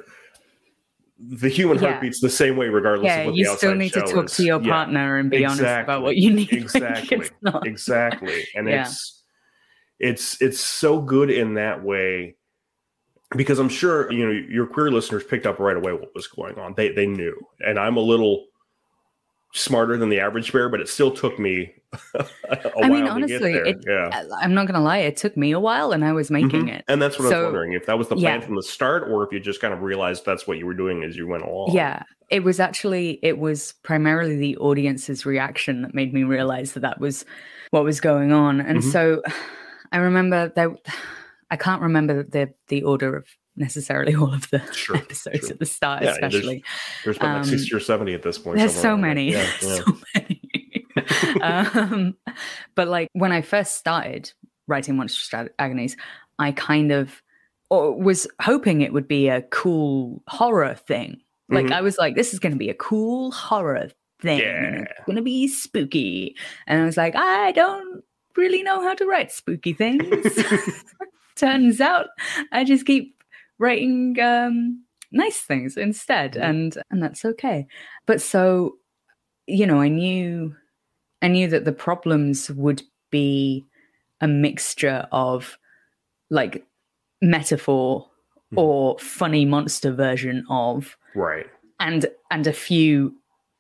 the 1.20 1.50
human 1.50 1.78
Yeah. 1.78 1.90
heart 1.90 2.02
beats 2.02 2.20
the 2.20 2.30
same 2.30 2.58
way 2.58 2.70
regardless 2.70 3.06
yeah, 3.06 3.20
of 3.20 3.28
what 3.28 3.36
you 3.36 3.46
still 3.56 3.76
need 3.76 3.94
to 3.94 4.02
talk 4.02 4.26
is. 4.26 4.36
to 4.38 4.44
your 4.44 4.60
Yeah, 4.60 4.72
partner 4.72 5.18
and 5.18 5.30
be 5.30 5.46
honest 5.46 5.62
about 5.62 6.02
what 6.02 6.18
you 6.18 6.34
need. 6.34 6.52
Like, 6.52 6.62
exactly, 6.64 7.30
not- 7.42 7.68
exactly 7.68 8.48
and 8.56 8.68
Yeah. 8.68 8.86
it's 8.88 9.23
it's 10.04 10.40
it's 10.42 10.60
so 10.60 11.00
good 11.00 11.30
in 11.32 11.54
that 11.54 11.82
way 11.84 12.36
because 13.38 13.58
i'm 13.58 13.70
sure 13.70 14.12
you 14.12 14.26
know 14.26 14.32
your 14.32 14.68
queer 14.68 14.92
listeners 14.92 15.24
picked 15.24 15.46
up 15.48 15.58
right 15.60 15.78
away 15.78 15.94
what 15.94 16.14
was 16.14 16.28
going 16.28 16.58
on 16.60 16.74
they 16.76 16.90
they 16.90 17.08
knew 17.08 17.36
and 17.66 17.80
i'm 17.80 17.96
a 17.98 18.02
little 18.02 18.46
smarter 19.54 19.96
than 19.98 20.10
the 20.10 20.20
average 20.20 20.52
bear 20.52 20.68
but 20.68 20.82
it 20.82 20.90
still 20.90 21.12
took 21.12 21.38
me 21.40 21.74
a 22.16 22.26
I 22.84 22.90
mean, 22.90 23.08
honestly, 23.08 23.54
get 23.54 23.64
there. 23.64 23.66
it- 23.66 23.86
yeah 23.88 24.24
I'm 24.42 24.56
not 24.56 24.66
gonna 24.66 24.82
lie, 24.82 24.98
it 24.98 25.16
took 25.16 25.38
me 25.38 25.52
a 25.52 25.60
while, 25.60 25.92
and 25.92 26.04
I 26.04 26.12
was 26.12 26.32
making 26.32 26.66
Mhm. 26.66 26.78
it. 26.80 26.86
and 26.88 27.00
that's 27.00 27.20
what 27.20 27.28
i 27.28 27.30
So, 27.30 27.38
was 27.38 27.44
wondering 27.46 27.74
if 27.74 27.86
that 27.86 28.00
was 28.00 28.08
the 28.08 28.16
plan 28.16 28.40
yeah. 28.40 28.46
from 28.48 28.56
the 28.56 28.64
start 28.64 29.04
or 29.12 29.24
if 29.24 29.32
you 29.32 29.40
just 29.40 29.62
kind 29.62 29.76
of 29.76 29.84
realized 29.84 30.26
that's 30.26 30.48
what 30.48 30.58
you 30.58 30.66
were 30.66 30.74
doing 30.74 31.04
as 31.04 31.16
you 31.16 31.28
went 31.28 31.44
along 31.44 31.70
Yeah, 31.76 32.02
it 32.32 32.44
was 32.44 32.60
actually 32.60 33.20
it 33.22 33.38
was 33.38 33.74
primarily 33.84 34.36
the 34.38 34.58
audience's 34.58 35.24
reaction 35.24 35.84
that 35.84 35.94
made 35.94 36.16
me 36.16 36.24
realize 36.24 36.74
that 36.74 36.80
that 36.80 37.00
was 37.00 37.26
what 37.70 37.84
was 37.84 38.02
going 38.02 38.32
on. 38.32 38.60
And 38.60 38.80
Mhm. 38.80 38.92
so 38.92 39.22
I 39.94 39.98
remember 40.00 40.50
that 40.56 40.70
I 41.50 41.56
can't 41.56 41.82
remember 41.82 42.24
the 42.24 42.54
the 42.68 42.84
order 42.84 43.16
of 43.16 43.28
necessarily 43.56 44.16
all 44.16 44.34
of 44.34 44.50
the 44.50 44.60
Sure, 44.74 44.98
episodes 44.98 45.40
sure. 45.42 45.52
at 45.52 45.60
the 45.60 45.66
start, 45.66 46.02
Yeah, 46.04 46.14
there's- 46.20 46.34
especially. 46.34 46.64
there's 47.04 47.18
been 47.20 47.30
like 47.30 47.38
Um, 47.38 47.44
60 47.46 47.76
or 47.76 47.80
70 47.80 48.14
at 48.16 48.24
this 48.24 48.40
point 48.40 48.58
There's 48.58 48.74
so 48.74 48.98
many, 48.98 49.32
yeah, 49.32 49.48
yeah. 49.62 49.80
so 49.84 49.98
many. 50.16 50.42
um, 51.42 52.16
but 52.76 52.88
like 52.88 53.10
when 53.14 53.32
I 53.32 53.42
first 53.42 53.76
started 53.78 54.32
writing 54.68 54.96
Monstrous 54.98 55.50
Agonies, 55.60 55.96
I 56.40 56.52
kind 56.52 56.92
of 56.92 57.22
or 57.70 57.96
was 57.96 58.28
hoping 58.42 58.82
it 58.82 58.94
would 58.94 59.08
be 59.08 59.30
a 59.30 59.42
cool 59.44 60.22
horror 60.28 60.76
thing. 60.76 61.22
Like 61.50 61.68
Mhm. 61.68 61.72
I 61.74 61.82
was 61.82 61.98
like, 61.98 62.16
this 62.16 62.34
is 62.34 62.40
going 62.40 62.54
to 62.54 62.58
be 62.58 62.70
a 62.70 62.74
cool 62.76 63.32
horror 63.32 63.90
thing. 64.22 64.40
Yeah. 64.40 64.82
It's 64.82 65.06
going 65.06 65.16
to 65.18 65.22
be 65.22 65.48
spooky. 65.48 66.36
And 66.68 66.82
I 66.82 66.86
was 66.86 66.98
like, 66.98 67.16
I 67.16 67.52
don't 67.52 68.04
really 68.38 68.64
know 68.64 68.82
how 68.82 68.94
to 68.96 69.06
write 69.06 69.32
spooky 69.32 69.74
things. 69.74 70.26
Turns 71.36 71.82
out 71.82 72.08
I 72.52 72.64
just 72.64 72.86
keep 72.86 73.16
writing 73.60 74.20
um, 74.20 74.84
nice 75.12 75.40
things 75.40 75.78
instead, 75.78 76.34
Mhm. 76.34 76.50
and 76.50 76.78
and 76.92 77.02
that's 77.04 77.26
okay. 77.26 77.66
But 78.06 78.22
so, 78.22 78.78
you 79.48 79.66
know, 79.66 79.80
I 79.82 79.90
knew 79.90 80.56
I 81.22 81.28
knew 81.30 81.48
that 81.50 81.66
the 81.66 81.72
problems 81.74 82.52
would 82.52 82.84
be 83.10 83.66
a 84.22 84.28
mixture 84.28 85.08
of 85.12 85.58
like 86.30 86.66
metaphor 87.22 88.10
Mhm. 88.52 88.58
or 88.58 89.00
funny 89.00 89.46
monster 89.46 89.92
version 89.92 90.46
of 90.50 90.98
right 91.16 91.48
and 91.80 92.06
and 92.30 92.46
a 92.48 92.54
few 92.54 93.16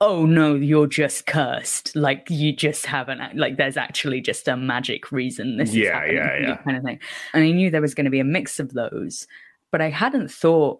oh 0.05 0.25
no 0.25 0.53
you're 0.55 0.87
just 0.87 1.25
cursed 1.25 1.95
like 1.95 2.27
you 2.29 2.53
just 2.55 2.85
haven't 2.85 3.19
like 3.37 3.55
there's 3.57 3.77
actually 3.77 4.19
just 4.21 4.47
a 4.47 4.57
magic 4.57 5.11
reason 5.11 5.57
this 5.57 5.69
is 5.69 5.75
Yeah, 5.77 5.93
happening 5.93 6.15
yeah, 6.17 6.37
yeah. 6.49 6.57
kind 6.57 6.77
of 6.77 6.83
thing 6.83 6.99
and 7.33 7.43
i 7.43 7.51
knew 7.51 7.69
there 7.71 7.81
was 7.81 7.95
going 7.95 8.05
to 8.05 8.11
be 8.11 8.19
a 8.19 8.23
mix 8.25 8.59
of 8.59 8.73
those 8.73 9.27
but 9.71 9.81
i 9.81 9.89
hadn't 9.89 10.29
thought 10.29 10.79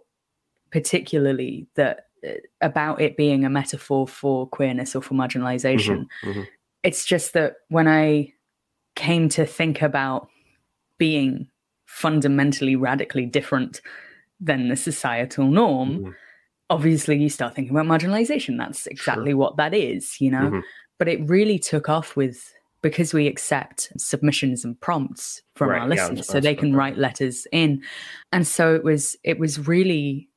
particularly 0.71 1.67
that 1.75 2.07
uh, 2.27 2.31
about 2.62 2.99
it 3.01 3.15
being 3.15 3.45
a 3.45 3.49
metaphor 3.49 4.07
for 4.07 4.47
queerness 4.47 4.95
or 4.95 5.01
for 5.01 5.13
marginalization 5.13 6.05
Mhm, 6.23 6.33
mhm. 6.33 6.47
it's 6.83 7.05
just 7.05 7.33
that 7.33 7.55
when 7.69 7.88
I 7.88 8.33
came 8.95 9.29
to 9.29 9.45
think 9.45 9.81
about 9.81 10.27
being 10.97 11.47
fundamentally 11.86 12.75
radically 12.75 13.25
different 13.25 13.81
than 14.39 14.67
the 14.69 14.75
societal 14.75 15.47
norm, 15.47 15.99
Mhm. 15.99 16.15
Obviously 16.69 17.17
you 17.17 17.30
start 17.30 17.56
thinking 17.56 17.76
about 17.78 17.86
marginalization. 17.86 18.58
That's 18.58 18.88
exactly 18.88 19.34
what 19.34 19.58
that 19.58 19.73
is, 19.73 20.19
you 20.19 20.32
know? 20.32 20.49
Mhm. 20.52 20.63
But 20.99 21.08
it 21.08 21.28
really 21.28 21.60
took 21.60 21.89
off 21.89 22.15
with 22.15 22.54
because 22.82 23.13
we 23.13 23.28
accept 23.28 23.91
submissions 23.97 24.65
and 24.65 24.80
prompts 24.82 25.41
from 25.56 25.69
Right, 25.69 25.82
our 25.82 25.88
yeah, 25.88 25.93
listeners 26.08 26.28
so 26.28 26.39
they 26.39 26.56
can 26.56 26.71
that. 26.71 26.78
write 26.78 26.97
letters 26.97 27.47
in 27.52 27.82
and 28.34 28.45
so 28.45 28.76
it 28.76 28.84
was 28.84 29.15
it 29.23 29.39
was 29.39 29.67
really 29.67 30.30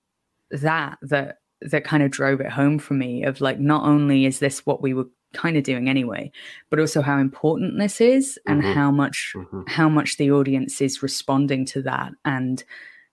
that 0.53 0.97
that 1.03 1.39
that 1.63 1.85
kind 1.85 2.03
of 2.05 2.11
drove 2.13 2.41
it 2.41 2.51
home 2.53 2.79
for 2.79 2.95
me 2.95 3.25
of 3.25 3.41
like 3.41 3.59
not 3.59 3.85
only 3.85 4.27
is 4.27 4.39
this 4.39 4.65
what 4.65 4.81
we 4.81 4.95
were 4.95 5.07
kind 5.35 5.57
of 5.57 5.65
doing 5.65 5.89
anyway, 5.89 6.31
but 6.71 6.79
also 6.79 7.03
how 7.03 7.19
important 7.19 7.79
this 7.79 8.01
is 8.01 8.39
and 8.47 8.63
Mhm. 8.63 8.75
how 8.75 8.91
much 8.93 9.33
Mhm. 9.35 9.69
how 9.69 9.89
much 9.89 10.17
the 10.17 10.31
audience 10.31 10.81
is 10.81 11.03
responding 11.03 11.65
to 11.67 11.83
that 11.83 12.13
and 12.25 12.63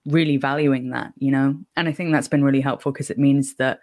really 0.06 0.36
valuing 0.36 0.90
that, 0.90 1.12
you 1.18 1.30
know? 1.30 1.56
And 1.76 1.88
I 1.88 1.92
think 1.92 2.12
that's 2.12 2.28
been 2.28 2.44
really 2.44 2.60
helpful 2.60 2.92
because 2.92 3.10
it 3.10 3.18
means 3.18 3.54
that 3.54 3.80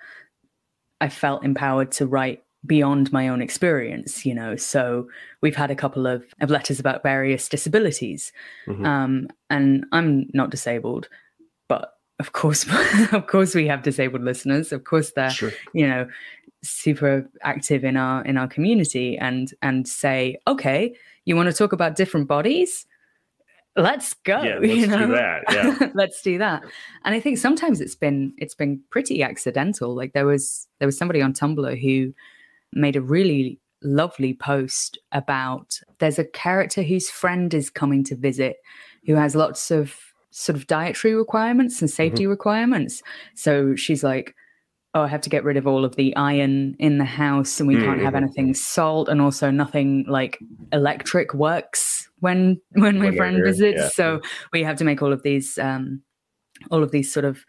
I 0.99 1.09
felt 1.09 1.43
empowered 1.43 1.91
to 1.93 2.05
write 2.05 2.43
beyond 2.65 3.11
my 3.11 3.27
own 3.27 3.41
experience, 3.41 4.25
you 4.25 4.35
know? 4.35 4.55
So 4.55 5.07
we've 5.41 5.55
had 5.55 5.71
a 5.71 5.75
couple 5.75 6.05
of, 6.05 6.23
of 6.41 6.49
letters 6.51 6.79
about 6.79 7.01
various 7.03 7.49
disabilities. 7.49 8.31
Mhm. 8.67 8.85
Um, 8.85 9.27
and 9.49 9.85
I'm 9.91 10.27
not 10.33 10.51
disabled, 10.51 11.09
but 11.67 11.93
of 12.19 12.33
course, 12.33 12.65
of 13.13 13.25
course 13.25 13.55
we 13.55 13.65
have 13.67 13.81
disabled 13.81 14.21
listeners. 14.23 14.71
Of 14.71 14.83
course 14.83 15.11
they're 15.13 15.31
Sure. 15.31 15.51
you 15.73 15.87
know 15.87 16.07
super 16.63 17.27
active 17.41 17.83
in 17.83 17.97
our 17.97 18.23
in 18.23 18.37
our 18.37 18.47
community 18.47 19.17
and 19.17 19.51
and 19.63 19.87
say 19.87 20.37
okay 20.45 20.95
you 21.25 21.35
want 21.35 21.49
to 21.49 21.53
talk 21.53 21.73
about 21.73 21.95
different 21.95 22.27
bodies 22.27 22.85
let's 23.75 24.13
go 24.13 24.41
Yeah, 24.41 24.55
let's 24.61 24.75
you 24.75 24.87
know 24.87 25.05
do 25.07 25.13
that. 25.13 25.43
Yeah. 25.51 25.89
let's 25.93 26.21
do 26.21 26.37
that 26.37 26.63
and 27.05 27.15
i 27.15 27.19
think 27.19 27.37
sometimes 27.37 27.79
it's 27.79 27.95
been 27.95 28.33
it's 28.37 28.55
been 28.55 28.81
pretty 28.89 29.23
accidental 29.23 29.95
like 29.95 30.13
there 30.13 30.25
was 30.25 30.67
there 30.79 30.87
was 30.87 30.97
somebody 30.97 31.21
on 31.21 31.33
tumblr 31.33 31.81
who 31.81 32.13
made 32.73 32.95
a 32.95 33.01
really 33.01 33.59
lovely 33.83 34.33
post 34.33 34.97
about 35.11 35.79
there's 35.99 36.19
a 36.19 36.25
character 36.25 36.83
whose 36.83 37.09
friend 37.09 37.53
is 37.53 37.69
coming 37.69 38.03
to 38.03 38.15
visit 38.15 38.57
who 39.05 39.15
has 39.15 39.35
lots 39.35 39.71
of 39.71 39.95
sort 40.31 40.55
of 40.55 40.67
dietary 40.67 41.15
requirements 41.15 41.81
and 41.81 41.89
mm-hmm. 41.89 41.95
safety 41.95 42.27
requirements 42.27 43.01
so 43.35 43.75
she's 43.75 44.03
like 44.03 44.35
oh 44.93 45.01
i 45.03 45.07
have 45.07 45.21
to 45.21 45.29
get 45.29 45.43
rid 45.43 45.57
of 45.57 45.65
all 45.67 45.85
of 45.85 45.95
the 45.95 46.15
iron 46.15 46.75
in 46.79 46.97
the 46.97 47.05
house 47.05 47.59
and 47.59 47.67
we 47.67 47.75
can't 47.75 48.01
have 48.01 48.13
Mhm. 48.13 48.17
anything 48.23 48.53
salt 48.53 49.07
and 49.09 49.21
also 49.21 49.49
nothing 49.51 50.05
like 50.07 50.39
electric 50.73 51.33
works 51.33 52.09
when 52.19 52.59
when 52.73 52.97
my 52.99 53.05
When 53.05 53.15
friend 53.17 53.43
visits 53.43 53.79
yeah. 53.79 53.89
so 53.89 54.21
we 54.53 54.63
have 54.63 54.77
to 54.77 54.83
make 54.83 55.01
all 55.01 55.13
of 55.13 55.23
these 55.23 55.57
um 55.57 56.01
all 56.69 56.83
of 56.83 56.91
these 56.91 57.11
sort 57.11 57.25
of 57.25 57.45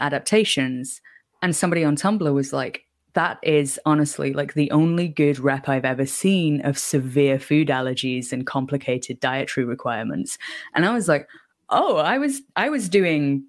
adaptations 0.00 1.00
and 1.42 1.54
somebody 1.56 1.84
on 1.84 1.96
tumblr 1.96 2.32
was 2.34 2.52
like 2.52 2.86
that 3.14 3.38
is 3.42 3.78
honestly 3.84 4.32
like 4.32 4.54
the 4.54 4.70
only 4.70 5.06
good 5.06 5.38
rep 5.38 5.68
I've 5.68 5.84
ever 5.84 6.06
seen 6.06 6.60
of 6.62 6.78
severe 6.78 7.38
food 7.38 7.68
allergies 7.68 8.32
and 8.32 8.46
complicated 8.46 9.20
dietary 9.20 9.66
requirements. 9.66 10.38
And 10.74 10.86
I 10.86 10.94
was 10.94 11.08
like, 11.08 11.28
oh, 11.68 11.98
I 11.98 12.16
was 12.16 12.40
I 12.56 12.70
was 12.70 12.88
doing, 12.88 13.44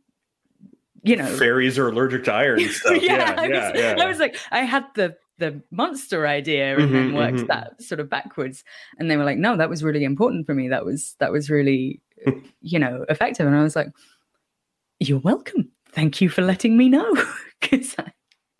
you 1.03 1.15
know, 1.15 1.25
Fairies 1.37 1.77
are 1.77 1.89
allergic 1.89 2.23
to 2.25 2.33
iron 2.33 2.59
and 2.61 2.71
stuff. 2.71 3.01
yeah, 3.01 3.35
I, 3.37 3.47
was, 3.47 3.71
yeah. 3.75 3.95
I 3.99 4.05
was 4.07 4.19
like, 4.19 4.37
I 4.51 4.59
had 4.63 4.85
the 4.95 5.15
the 5.39 5.61
monster 5.71 6.27
idea 6.27 6.77
and 6.77 6.93
then 6.93 7.11
Mhm, 7.11 7.15
worked 7.15 7.37
mhm. 7.39 7.47
that 7.47 7.81
sort 7.81 7.99
of 7.99 8.09
backwards. 8.09 8.63
And 8.99 9.09
they 9.09 9.17
were 9.17 9.23
like, 9.23 9.37
no, 9.39 9.57
that 9.57 9.69
was 9.69 9.83
really 9.83 10.03
important 10.03 10.45
for 10.45 10.53
me. 10.53 10.69
That 10.69 10.85
was 10.85 11.15
that 11.19 11.31
was 11.31 11.49
really, 11.49 11.99
you 12.61 12.79
know, 12.79 13.05
effective. 13.09 13.45
And 13.47 13.55
I 13.55 13.63
was 13.63 13.75
like, 13.75 13.89
you're 14.99 15.19
welcome. 15.19 15.69
Thank 15.91 16.21
you 16.21 16.29
for 16.29 16.41
letting 16.41 16.77
me 16.77 16.87
know 16.89 17.13
because 17.61 17.95
I 17.99 18.11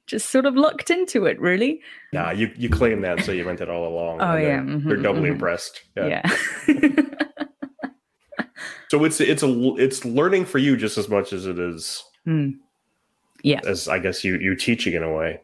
just 0.08 0.30
sort 0.30 0.46
of 0.46 0.56
looked 0.56 0.90
into 0.90 1.26
it. 1.26 1.40
Really, 1.40 1.80
Nah, 2.12 2.32
you, 2.32 2.52
you 2.58 2.70
claim 2.70 3.02
that, 3.02 3.24
so 3.24 3.32
you 3.32 3.46
meant 3.46 3.62
it 3.62 3.70
all 3.70 3.88
along. 3.88 4.20
Oh, 4.22 4.36
yeah, 4.36 4.60
mhm, 4.60 4.84
they're 4.84 4.98
doubly 4.98 5.30
mhm. 5.30 5.34
impressed. 5.34 5.82
Yeah. 5.96 6.22
yeah. 6.68 7.04
So 8.90 9.04
it's 9.06 9.20
it's 9.20 9.42
a 9.42 9.50
it's 9.78 10.06
learning 10.06 10.46
for 10.46 10.60
you 10.60 10.78
just 10.78 10.98
as 11.00 11.10
much 11.10 11.34
as 11.34 11.48
it 11.48 11.58
is 11.58 12.04
Hmm. 12.26 12.52
Yeah. 13.44 13.60
as 13.68 13.88
I 13.90 14.00
guess 14.00 14.24
you 14.24 14.38
you 14.38 14.56
teaching 14.56 14.94
in 14.94 15.04
a 15.04 15.12
way. 15.12 15.42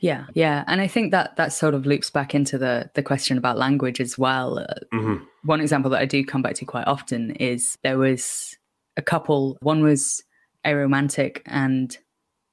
Yeah, 0.00 0.24
yeah, 0.34 0.64
and 0.66 0.80
I 0.80 0.88
think 0.88 1.12
that 1.12 1.36
that 1.36 1.52
sort 1.52 1.74
of 1.74 1.86
loops 1.86 2.10
back 2.10 2.34
into 2.34 2.58
the 2.58 2.90
the 2.94 3.02
question 3.02 3.38
about 3.38 3.58
language 3.58 4.00
as 4.00 4.16
well. 4.18 4.58
Uh, 4.58 4.74
hmm 4.92 5.16
one 5.44 5.60
example 5.60 5.90
that 5.90 6.00
I 6.00 6.04
do 6.06 6.24
come 6.24 6.40
back 6.40 6.54
to 6.56 6.64
quite 6.64 6.86
often 6.86 7.32
is 7.32 7.76
there 7.82 7.98
was 7.98 8.56
a 8.96 9.02
couple. 9.02 9.58
One 9.60 9.82
was 9.82 10.22
aromantic 10.64 11.42
and 11.46 11.96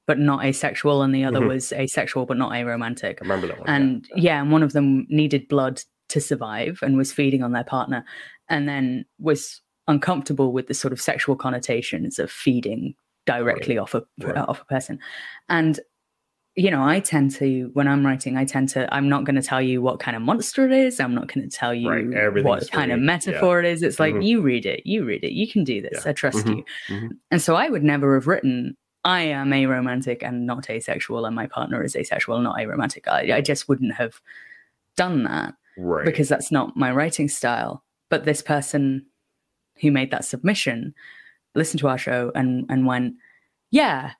but 0.06 0.18
not 0.18 0.44
asexual, 0.44 1.02
and 1.02 1.14
the 1.14 1.24
other 1.24 1.40
Mhm. 1.40 1.48
was 1.48 1.72
asexual 1.72 2.26
but 2.26 2.36
not 2.36 2.50
aromantic. 2.52 3.18
I 3.20 3.22
remember 3.22 3.46
that 3.46 3.60
one. 3.60 3.68
And 3.68 4.08
yeah, 4.16 4.40
and 4.40 4.50
one 4.52 4.62
of 4.64 4.72
them 4.72 5.06
needed 5.08 5.46
blood 5.48 5.82
to 6.08 6.20
survive 6.20 6.80
and 6.82 6.96
was 6.96 7.12
feeding 7.12 7.42
on 7.42 7.52
their 7.52 7.64
partner, 7.64 8.04
and 8.48 8.68
then 8.68 9.04
was 9.18 9.60
uncomfortable 9.88 10.52
with 10.52 10.66
the 10.66 10.74
sort 10.74 10.92
of 10.92 11.00
sexual 11.00 11.36
connotations 11.36 12.18
of 12.18 12.30
feeding 12.30 12.94
directly 13.26 13.78
off 13.78 13.94
a 13.94 14.02
Right. 14.20 14.36
off 14.36 14.60
a 14.62 14.64
person, 14.66 14.98
and 15.48 15.78
you 16.56 16.70
know, 16.70 16.82
I 16.82 16.98
tend 17.00 17.30
to 17.36 17.70
when 17.74 17.86
I'm 17.86 18.04
writing, 18.04 18.36
I 18.36 18.44
tend 18.44 18.68
to 18.70 18.92
I'm 18.92 19.08
not 19.08 19.24
going 19.24 19.36
to 19.36 19.42
tell 19.42 19.62
you 19.62 19.80
what 19.80 20.00
kind 20.00 20.16
of 20.16 20.22
monster 20.22 20.66
it 20.66 20.72
is. 20.72 20.98
I'm 20.98 21.14
not 21.14 21.32
going 21.32 21.48
to 21.48 21.56
tell 21.56 21.72
you 21.72 21.88
Right, 21.88 22.44
what 22.44 22.70
kind 22.72 22.90
of 22.90 22.98
metaphor 22.98 23.60
it 23.60 23.66
is. 23.66 23.82
It's 23.84 24.00
like 24.00 24.14
Mhm. 24.14 24.26
you 24.26 24.42
read 24.42 24.66
it, 24.66 24.84
you 24.84 25.04
read 25.04 25.22
it, 25.22 25.32
you 25.32 25.46
can 25.50 25.62
do 25.64 25.80
this. 25.80 26.02
Yeah. 26.04 26.10
I 26.10 26.12
trust 26.12 26.44
Mhm. 26.44 26.56
you. 26.56 26.64
Mhm. 26.88 27.08
And 27.30 27.40
so 27.40 27.54
I 27.54 27.68
would 27.68 27.84
never 27.84 28.14
have 28.14 28.26
written 28.26 28.76
I 29.04 29.20
am 29.22 29.50
aromantic 29.52 30.18
and 30.22 30.44
not 30.44 30.68
asexual, 30.68 31.24
and 31.24 31.34
my 31.34 31.46
partner 31.46 31.82
is 31.82 31.96
asexual 31.96 32.40
not 32.40 32.58
aromantic. 32.58 33.08
I, 33.08 33.36
I 33.36 33.40
just 33.40 33.66
wouldn't 33.68 33.94
have 33.94 34.20
done 34.96 35.22
that 35.22 35.54
right. 35.78 36.04
because 36.04 36.28
that's 36.28 36.50
not 36.52 36.76
my 36.76 36.90
writing 36.92 37.28
style. 37.28 37.82
But 38.10 38.24
this 38.24 38.42
person 38.42 39.06
who 39.80 39.90
made 39.90 40.10
that 40.10 40.26
submission 40.26 40.94
listened 41.54 41.80
to 41.80 41.88
our 41.88 41.98
show 41.98 42.30
and 42.34 42.66
and 42.68 42.86
went, 42.86 43.14
"Yeah, 43.70 44.12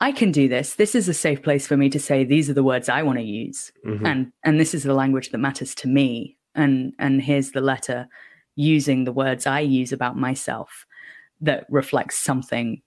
I 0.00 0.12
can 0.12 0.30
do 0.32 0.48
this. 0.48 0.74
This 0.74 0.94
is 0.94 1.08
a 1.08 1.14
safe 1.14 1.42
place 1.42 1.66
for 1.66 1.76
me 1.76 1.88
to 1.90 1.98
say 2.00 2.24
these 2.24 2.50
are 2.50 2.54
the 2.54 2.62
words 2.64 2.88
I 2.88 3.02
want 3.02 3.18
to 3.18 3.24
use, 3.24 3.72
Mhm. 3.86 4.06
and 4.06 4.32
and 4.44 4.60
this 4.60 4.74
is 4.74 4.82
the 4.84 4.94
language 4.94 5.30
that 5.30 5.38
matters 5.38 5.74
to 5.76 5.88
me. 5.88 6.36
And 6.54 6.92
and 6.98 7.20
here's 7.22 7.50
the 7.52 7.60
letter 7.60 8.08
using 8.56 9.04
the 9.04 9.12
words 9.12 9.46
I 9.46 9.60
use 9.60 9.92
about 9.92 10.16
myself 10.16 10.86
that 11.40 11.66
reflects 11.70 12.16
something 12.18 12.80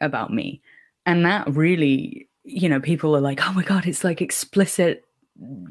about 0.00 0.30
me. 0.32 0.60
And 1.06 1.24
that 1.24 1.48
really, 1.54 2.28
you 2.44 2.68
know, 2.68 2.80
people 2.80 3.16
are 3.16 3.20
like, 3.20 3.40
oh 3.46 3.52
my 3.54 3.62
god, 3.62 3.86
it's 3.86 4.04
like 4.04 4.20
explicit 4.20 5.04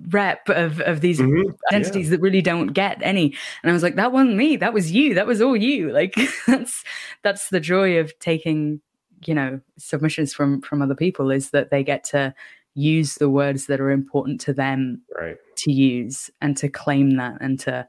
rep 0.09 0.49
of 0.49 0.81
of 0.81 0.99
these 1.01 1.19
Mhm. 1.19 1.43
Yeah. 1.45 1.51
identities 1.71 2.09
that 2.09 2.19
really 2.19 2.41
don't 2.41 2.73
get 2.73 2.97
any 3.01 3.33
and 3.63 3.69
i 3.69 3.73
was 3.73 3.81
like 3.81 3.95
that 3.95 4.11
wasn't 4.11 4.35
me 4.35 4.57
that 4.57 4.73
was 4.73 4.91
you 4.91 5.13
that 5.13 5.25
was 5.25 5.41
all 5.41 5.55
you 5.55 5.89
like 5.99 6.15
that's 6.47 6.83
that's 7.21 7.49
the 7.49 7.61
joy 7.61 7.97
of 7.97 8.17
taking 8.19 8.81
you 9.25 9.33
know 9.33 9.61
submissions 9.77 10.33
from 10.33 10.61
from 10.61 10.81
other 10.81 10.95
people 10.95 11.31
is 11.31 11.51
that 11.51 11.69
they 11.71 11.81
get 11.83 12.03
to 12.03 12.33
use 12.75 13.15
the 13.15 13.29
words 13.29 13.67
that 13.67 13.79
are 13.79 13.91
important 13.91 14.41
to 14.41 14.51
them 14.53 15.01
Right. 15.17 15.37
to 15.57 15.71
use 15.71 16.29
and 16.41 16.57
to 16.57 16.67
claim 16.67 17.11
that 17.17 17.37
and 17.39 17.57
to 17.61 17.87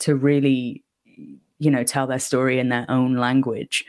to 0.00 0.14
really 0.14 0.84
you 1.58 1.70
know 1.72 1.82
tell 1.82 2.06
their 2.06 2.20
story 2.20 2.60
in 2.60 2.68
their 2.68 2.86
own 2.88 3.16
language 3.16 3.84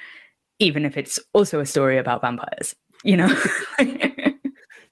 even 0.58 0.86
if 0.86 0.98
it's 0.98 1.20
also 1.34 1.60
a 1.60 1.66
story 1.68 2.00
about 2.00 2.22
vampires 2.22 2.76
you 3.04 3.16
know 3.16 3.28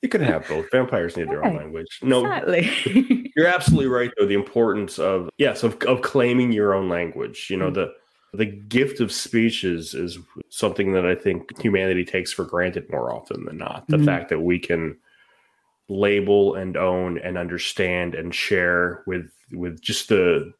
You 0.05 0.09
can 0.09 0.21
have 0.21 0.47
both. 0.47 0.69
Vampires 0.69 1.17
need 1.17 1.29
their 1.29 1.43
own 1.43 1.55
language. 1.55 1.87
No, 2.03 2.23
exactly 2.27 3.31
You're 3.35 3.47
absolutely 3.47 3.87
right, 3.87 4.11
though. 4.15 4.27
The 4.27 4.35
importance 4.35 4.99
of 4.99 5.31
yes, 5.39 5.63
of, 5.63 5.81
of 5.81 6.03
claiming 6.03 6.51
your 6.51 6.75
own 6.75 6.89
language. 6.89 7.47
You 7.49 7.57
know, 7.57 7.71
the 7.71 7.91
the 8.31 8.45
gift 8.45 8.99
of 8.99 9.11
speech 9.11 9.63
is 9.63 9.95
is 9.95 10.19
something 10.49 10.93
that 10.93 11.07
I 11.07 11.15
think 11.15 11.59
humanity 11.59 12.05
takes 12.05 12.31
for 12.31 12.45
granted 12.45 12.87
more 12.91 13.11
often 13.11 13.45
than 13.45 13.57
not. 13.57 13.87
The 13.87 13.97
Mhm. 13.97 14.05
fact 14.05 14.29
that 14.29 14.41
we 14.41 14.59
can 14.59 14.95
label 15.89 16.53
and 16.53 16.77
own 16.77 17.17
and 17.17 17.35
understand 17.35 18.13
and 18.13 18.33
share 18.35 19.01
with 19.07 19.31
with 19.53 19.81
just 19.81 20.09
the 20.09 20.53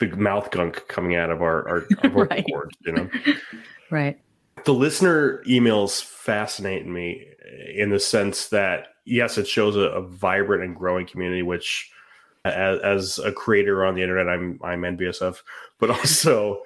the 0.00 0.06
mouth 0.16 0.50
gunk 0.52 0.88
coming 0.88 1.16
out 1.16 1.28
of 1.28 1.42
our 1.42 1.68
our, 1.68 1.86
our 2.02 2.10
Right. 2.30 2.46
cords, 2.50 2.74
you 2.86 2.92
know. 2.92 3.10
right 3.90 4.18
The 4.64 4.72
listener 4.74 5.42
emails 5.46 6.02
fascinate 6.02 6.86
me 6.86 7.26
in 7.74 7.90
the 7.90 8.00
sense 8.00 8.48
that 8.48 8.88
yes, 9.04 9.36
it 9.38 9.46
shows 9.46 9.76
a, 9.76 9.80
a 9.80 10.00
vibrant 10.02 10.64
and 10.64 10.74
growing 10.74 11.06
community, 11.06 11.42
which 11.42 11.90
as, 12.44 12.80
as 12.80 13.18
a 13.18 13.32
creator 13.32 13.84
on 13.84 13.94
the 13.94 14.02
internet, 14.02 14.28
I'm 14.28 14.58
I'm 14.62 14.84
envious 14.84 15.20
of. 15.20 15.42
But 15.78 15.90
also, 15.98 16.62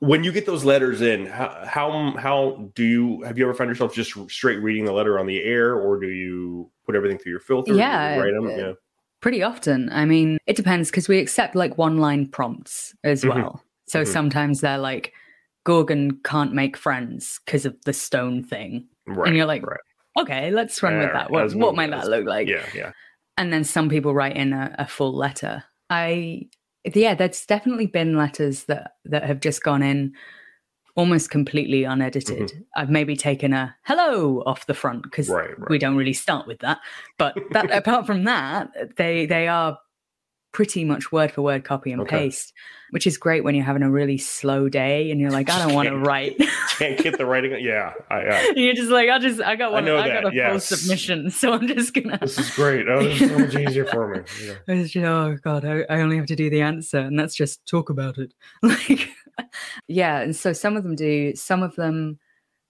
when 0.00 0.24
you 0.24 0.32
get 0.32 0.44
those 0.46 0.64
letters 0.64 1.00
in, 1.00 1.26
how 1.26 1.64
how 1.66 2.14
how 2.18 2.70
do 2.74 2.84
you 2.84 3.22
have 3.22 3.38
you 3.38 3.44
ever 3.44 3.54
found 3.54 3.70
yourself 3.70 3.94
just 3.94 4.12
straight 4.30 4.62
reading 4.62 4.84
the 4.84 4.92
letter 4.92 5.18
on 5.18 5.26
the 5.26 5.42
air, 5.42 5.76
or 5.76 5.98
do 5.98 6.08
you 6.08 6.70
put 6.84 6.94
everything 6.94 7.18
through 7.18 7.30
your 7.30 7.40
filter? 7.40 7.72
You 7.72 7.78
Yeah, 7.78 8.18
write 8.18 8.34
'em? 8.34 8.46
uh, 8.46 8.50
yeah. 8.50 8.72
pretty 9.20 9.42
often 9.42 9.88
i 9.90 10.04
mean 10.04 10.36
it 10.46 10.54
depends 10.54 10.90
because 10.90 11.08
we 11.08 11.18
accept 11.18 11.54
like 11.54 11.78
one 11.78 11.96
line 11.96 12.26
prompts 12.26 12.94
as 13.04 13.22
Mhm. 13.24 13.28
well 13.34 13.62
so 13.86 14.02
Mhm. 14.02 14.06
sometimes 14.06 14.60
they're 14.60 14.76
like 14.76 15.14
gorgon 15.64 16.18
can't 16.24 16.52
make 16.52 16.76
friends 16.76 17.40
because 17.44 17.66
of 17.66 17.76
the 17.84 17.92
stone 17.92 18.42
thing 18.42 18.86
right. 19.06 19.28
and 19.28 19.36
you're 19.36 19.46
like 19.46 19.64
right. 19.66 19.80
okay 20.18 20.50
let's 20.50 20.82
run 20.82 20.98
with 20.98 21.12
that 21.12 21.30
what, 21.30 21.54
what 21.54 21.74
might 21.74 21.90
that 21.90 22.08
look 22.08 22.26
like 22.26 22.48
yeah, 22.48 22.66
yeah. 22.74 22.92
and 23.36 23.52
then 23.52 23.64
some 23.64 23.88
people 23.88 24.14
write 24.14 24.36
in 24.36 24.52
a, 24.52 24.74
a 24.78 24.86
full 24.86 25.14
letter 25.14 25.64
i 25.90 26.42
yeah 26.94 27.14
there's 27.14 27.44
definitely 27.46 27.86
been 27.86 28.16
letters 28.16 28.64
that 28.64 28.92
that 29.04 29.24
have 29.24 29.40
just 29.40 29.62
gone 29.62 29.82
in 29.82 30.14
almost 30.96 31.30
completely 31.30 31.84
unedited. 31.84 32.48
Mm-hmm. 32.48 32.60
I've 32.76 32.90
maybe 32.90 33.16
taken 33.16 33.52
a 33.52 33.74
hello 33.82 34.42
off 34.46 34.66
the 34.66 34.74
front 34.74 35.02
because 35.02 35.28
right, 35.28 35.58
right. 35.58 35.70
we 35.70 35.78
don't 35.78 35.96
really 35.96 36.12
start 36.12 36.46
with 36.46 36.60
that. 36.60 36.78
But 37.18 37.36
that, 37.52 37.70
apart 37.70 38.06
from 38.06 38.24
that, 38.24 38.96
they 38.96 39.26
they 39.26 39.48
are 39.48 39.78
pretty 40.54 40.84
much 40.84 41.12
word 41.12 41.32
for 41.32 41.42
word 41.42 41.64
copy 41.64 41.92
and 41.92 42.00
okay. 42.00 42.16
paste, 42.16 42.54
which 42.90 43.06
is 43.06 43.18
great 43.18 43.42
when 43.42 43.54
you're 43.56 43.64
having 43.64 43.82
a 43.82 43.90
really 43.90 44.16
slow 44.16 44.68
day 44.68 45.10
and 45.10 45.20
you're 45.20 45.32
like, 45.32 45.50
I 45.50 45.58
don't 45.58 45.74
want 45.74 45.88
to 45.90 45.98
write. 45.98 46.38
can't 46.78 46.98
get 46.98 47.18
the 47.18 47.26
writing. 47.26 47.58
Yeah, 47.60 47.92
I, 48.08 48.20
I, 48.20 48.52
you're 48.56 48.74
just 48.74 48.90
like, 48.90 49.10
I 49.10 49.18
just, 49.18 49.42
I 49.42 49.56
got 49.56 49.72
one. 49.72 49.86
I, 49.86 49.98
I 49.98 50.08
got 50.08 50.32
a 50.32 50.34
yes. 50.34 50.50
full 50.50 50.78
submission, 50.78 51.30
so 51.30 51.52
I'm 51.52 51.66
just 51.66 51.92
gonna. 51.92 52.18
This 52.18 52.38
is 52.38 52.50
great. 52.50 52.88
Oh, 52.88 53.02
this 53.02 53.20
is 53.20 53.30
so 53.30 53.38
much 53.38 53.54
easier 53.56 53.84
for 53.84 54.14
me. 54.14 54.20
Yeah. 54.42 54.82
Just, 54.82 54.96
oh 54.96 55.36
God, 55.42 55.64
I, 55.66 55.84
I 55.90 56.00
only 56.00 56.16
have 56.16 56.26
to 56.26 56.36
do 56.36 56.48
the 56.48 56.62
answer, 56.62 56.98
and 56.98 57.18
that's 57.18 57.34
just 57.34 57.66
talk 57.66 57.90
about 57.90 58.16
it. 58.16 58.32
Like, 58.62 59.10
yeah, 59.88 60.20
and 60.20 60.34
so 60.34 60.52
some 60.52 60.76
of 60.76 60.84
them 60.84 60.94
do. 60.94 61.34
Some 61.34 61.64
of 61.64 61.74
them, 61.74 62.20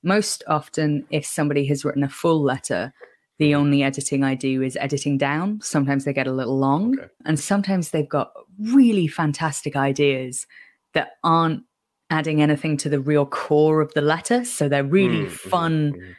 most 0.03 0.43
often, 0.47 1.05
if 1.11 1.27
somebody 1.27 1.67
has 1.67 1.85
written 1.85 2.03
a 2.03 2.09
full 2.09 2.43
letter 2.43 2.95
the 3.39 3.53
mm-hmm. 3.53 3.61
only 3.61 3.83
editing 3.83 4.23
I 4.23 4.35
do 4.35 4.63
is 4.63 4.77
editing 4.81 5.19
down. 5.19 5.61
Sometimes 5.63 6.05
they 6.05 6.13
get 6.13 6.27
a 6.27 6.33
little 6.33 6.59
long, 6.59 6.99
okay. 6.99 7.09
and 7.25 7.39
sometimes 7.39 7.91
they've 7.91 8.09
got 8.09 8.33
really 8.59 9.07
fantastic 9.07 9.77
ideas 9.77 10.47
that 10.95 11.13
aren't 11.25 11.63
adding 12.11 12.41
anything 12.41 12.77
to 12.77 12.89
the 12.89 13.01
real 13.01 13.27
core 13.27 13.81
of 13.81 13.93
the 13.95 14.01
letter. 14.01 14.45
So 14.45 14.69
they're 14.69 14.85
really 14.85 15.27
mm, 15.27 15.31
fun, 15.31 16.17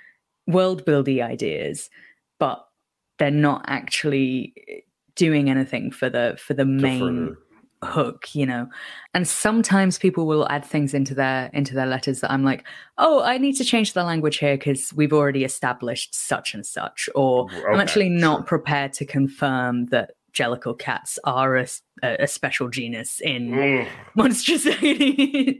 world 0.47 0.83
building 0.83 1.21
ideas, 1.21 1.89
but 2.39 2.65
they're 3.17 3.31
not 3.31 3.63
actually 3.67 4.53
eh, 4.67 4.79
doing 5.15 5.49
anything 5.49 5.91
for 5.91 6.09
the 6.09 6.35
for 6.37 6.53
the 6.53 6.65
main 6.65 7.37
hook 7.85 8.33
you 8.33 8.45
know? 8.45 8.67
And 9.13 9.27
sometimes 9.27 9.97
people 9.97 10.25
will 10.25 10.47
add 10.49 10.65
things 10.65 10.93
into 10.93 11.13
their 11.13 11.49
into 11.53 11.73
their 11.73 11.85
letters 11.85 12.19
that 12.19 12.31
i'm 12.31 12.43
like 12.43 12.65
oh 12.97 13.21
i 13.23 13.37
need 13.37 13.53
to 13.53 13.63
change 13.63 13.93
the 13.93 14.03
language 14.03 14.37
here 14.37 14.57
because 14.57 14.93
we've 14.93 15.13
already 15.13 15.43
established 15.43 16.13
such 16.13 16.53
and 16.53 16.65
such 16.65 17.09
or 17.15 17.45
okay, 17.45 17.63
i'm 17.71 17.79
actually 17.79 18.09
not 18.09 18.39
sure. 18.39 18.45
prepared 18.45 18.93
to 18.93 19.05
confirm 19.05 19.85
that 19.87 20.11
jellicle 20.33 20.77
cats 20.77 21.17
are 21.23 21.55
a, 21.55 21.67
a 22.03 22.27
special 22.27 22.69
genus 22.69 23.21
in 23.21 23.87
monster 24.15 24.57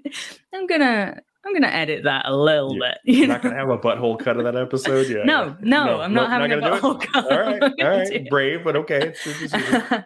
i'm 0.53 0.67
gonna 0.67 1.21
I'm 1.45 1.53
gonna 1.53 1.67
edit 1.67 2.03
that 2.05 2.25
a 2.25 2.35
little 2.35 2.73
bit. 2.73 2.97
You're. 3.03 3.27
Not 3.27 3.43
gonna 3.43 3.55
have 3.55 3.69
a 3.69 3.77
butthole 3.77 4.17
cut 4.17 4.37
of 4.37 4.45
that 4.45 4.55
episode, 4.55 5.07
yeah? 5.07 5.23
No, 5.25 5.55
no, 5.61 5.85
no 5.85 6.01
I'm 6.01 6.11
not 6.11 6.29
having 6.29 6.49
not 6.59 6.73
a 6.73 6.77
butthole 6.77 6.99
cut. 6.99 7.31
All 7.31 7.39
right, 7.39 7.61
all 7.81 7.87
right, 7.87 8.29
brave, 8.29 8.63
but 8.63 8.75
okay. 8.77 9.13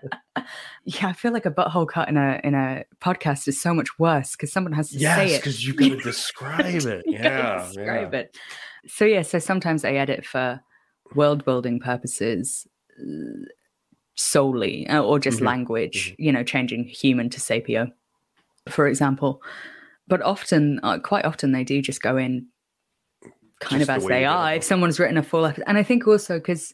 yeah, 0.84 1.08
I 1.08 1.14
feel 1.14 1.32
like 1.32 1.46
a 1.46 1.52
butthole 1.52 1.88
cut 1.88 2.10
in 2.10 2.18
a 2.18 2.42
in 2.44 2.56
a 2.56 2.84
podcast 3.00 3.48
is 3.48 3.62
so 3.62 3.74
much 3.74 3.98
worse 3.98 4.34
because 4.34 4.52
someone 4.52 4.74
has 4.74 4.90
to 4.90 4.98
yes, 4.98 5.16
say 5.16 5.36
it. 5.36 5.38
because 5.38 5.66
you 5.66 5.74
gotta 5.74 5.96
describe 6.04 6.66
it. 6.66 7.06
yeah, 7.08 7.66
describe 7.66 8.14
yeah. 8.14 8.20
it. 8.20 8.38
So 8.88 9.06
yeah, 9.06 9.22
so 9.22 9.40
sometimes 9.40 9.86
I 9.86 9.94
edit 9.94 10.26
for 10.26 10.60
world 11.16 11.46
building 11.46 11.80
purposes 11.80 12.68
uh, 13.00 13.46
solely, 14.16 14.88
uh, 14.90 15.02
or 15.02 15.20
just 15.20 15.38
mm-hmm. 15.38 15.48
language. 15.48 16.12
Mm-hmm. 16.12 16.22
You 16.22 16.32
know, 16.34 16.44
changing 16.44 16.84
human 16.84 17.30
to 17.30 17.40
sapio, 17.40 17.94
for 18.68 18.88
example 18.88 19.42
but 20.10 20.22
often, 20.22 20.80
uh, 20.84 21.00
quite 21.00 21.24
often, 21.24 21.52
they 21.52 21.64
do 21.64 21.82
just 21.82 22.02
go 22.02 22.18
in 22.18 22.48
kind 23.62 23.80
just 23.80 23.90
of 23.90 23.98
as 23.98 24.04
the 24.04 24.10
they 24.10 24.26
are. 24.26 24.56
If 24.56 24.64
someone's 24.64 25.00
written 25.00 25.18
a 25.18 25.24
full 25.24 25.46
episode, 25.46 25.64
and 25.68 25.78
I 25.78 25.84
think 25.84 26.08
also 26.08 26.40
because 26.40 26.74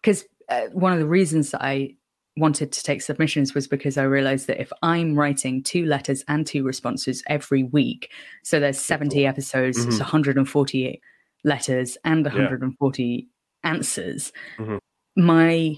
because 0.00 0.24
uh, 0.48 0.66
one 0.72 0.92
of 0.92 0.98
the 0.98 1.06
reasons 1.06 1.50
that 1.50 1.62
I 1.62 1.96
wanted 2.36 2.70
to 2.72 2.82
take 2.82 3.02
submissions 3.02 3.54
was 3.54 3.66
because 3.66 3.98
I 3.98 4.04
realized 4.04 4.46
that 4.46 4.60
if 4.60 4.72
I'm 4.82 5.18
writing 5.18 5.62
two 5.62 5.84
letters 5.84 6.24
and 6.28 6.46
two 6.46 6.62
responses 6.62 7.22
every 7.26 7.64
week, 7.64 8.10
so 8.44 8.60
there's 8.60 8.78
70 8.78 9.26
episodes, 9.26 9.78
mm-hmm. 9.78 9.88
it's 9.88 9.98
148 9.98 11.00
letters 11.44 11.98
and 12.04 12.24
140 12.24 13.04
yeah. 13.04 13.70
answers, 13.70 14.32
mm-hmm. 14.56 14.76
my 15.16 15.76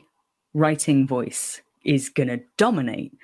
writing 0.53 1.07
voice 1.07 1.63
is 1.85 2.11
going 2.11 2.29
to 2.29 2.41
dominate. 2.59 3.15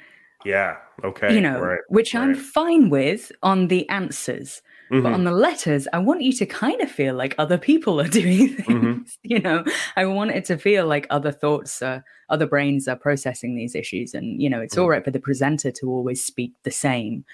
Yeah. 0.46 0.76
Okay. 1.02 1.34
You 1.34 1.40
know, 1.40 1.58
right, 1.58 1.80
which 1.88 2.14
right. 2.14 2.22
I'm 2.22 2.34
fine 2.34 2.88
with 2.88 3.32
on 3.42 3.68
the 3.68 3.88
answers. 3.88 4.62
Mm-hmm. 4.90 5.02
But 5.02 5.12
on 5.14 5.24
the 5.24 5.32
letters, 5.32 5.88
I 5.92 5.98
want 5.98 6.22
you 6.22 6.32
to 6.34 6.46
kind 6.46 6.80
of 6.80 6.88
feel 6.88 7.16
like 7.16 7.34
other 7.38 7.58
people 7.58 8.00
are 8.00 8.08
doing 8.22 8.50
mm-hmm. 8.50 8.62
things. 8.62 9.18
Mm-hmm. 9.18 9.32
You 9.32 9.40
know, 9.40 9.64
I 9.96 10.04
want 10.04 10.30
it 10.30 10.44
to 10.46 10.56
feel 10.56 10.86
like 10.86 11.08
other 11.10 11.32
thoughts, 11.32 11.82
are, 11.82 12.04
other 12.28 12.46
brains 12.46 12.86
are 12.86 12.94
processing 12.94 13.56
these 13.56 13.74
issues. 13.74 14.14
And, 14.14 14.40
you 14.40 14.48
know, 14.48 14.60
it's 14.60 14.74
mm-hmm. 14.74 14.82
all 14.82 14.90
right 14.90 15.04
for 15.04 15.10
the 15.10 15.18
presenter 15.18 15.72
to 15.72 15.90
always 15.90 16.24
speak 16.24 16.52
the 16.62 16.70
same. 16.70 17.24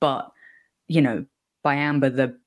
But, 0.00 0.30
you 0.86 1.02
know, 1.02 1.26
by 1.64 1.74
Amber, 1.74 2.10
the 2.10 2.38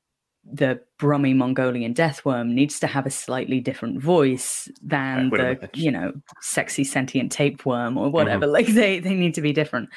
the 0.45 0.79
brummy 0.99 1.33
Mongolian 1.33 1.93
deathworm 1.93 2.49
needs 2.49 2.79
to 2.79 2.87
have 2.87 3.05
a 3.05 3.11
slightly 3.11 3.59
different 3.59 4.01
voice 4.01 4.69
than 4.81 5.29
the 5.29 5.69
you 5.73 5.89
know 5.89 6.11
sexy 6.41 6.83
sentient 6.83 7.31
tapeworm 7.31 7.97
or 7.97 8.09
whatever. 8.09 8.45
Mm-hmm. 8.45 8.53
Like 8.53 8.67
they 8.67 8.99
they 8.99 9.13
need 9.13 9.33
to 9.35 9.41
be 9.41 9.53
different, 9.53 9.89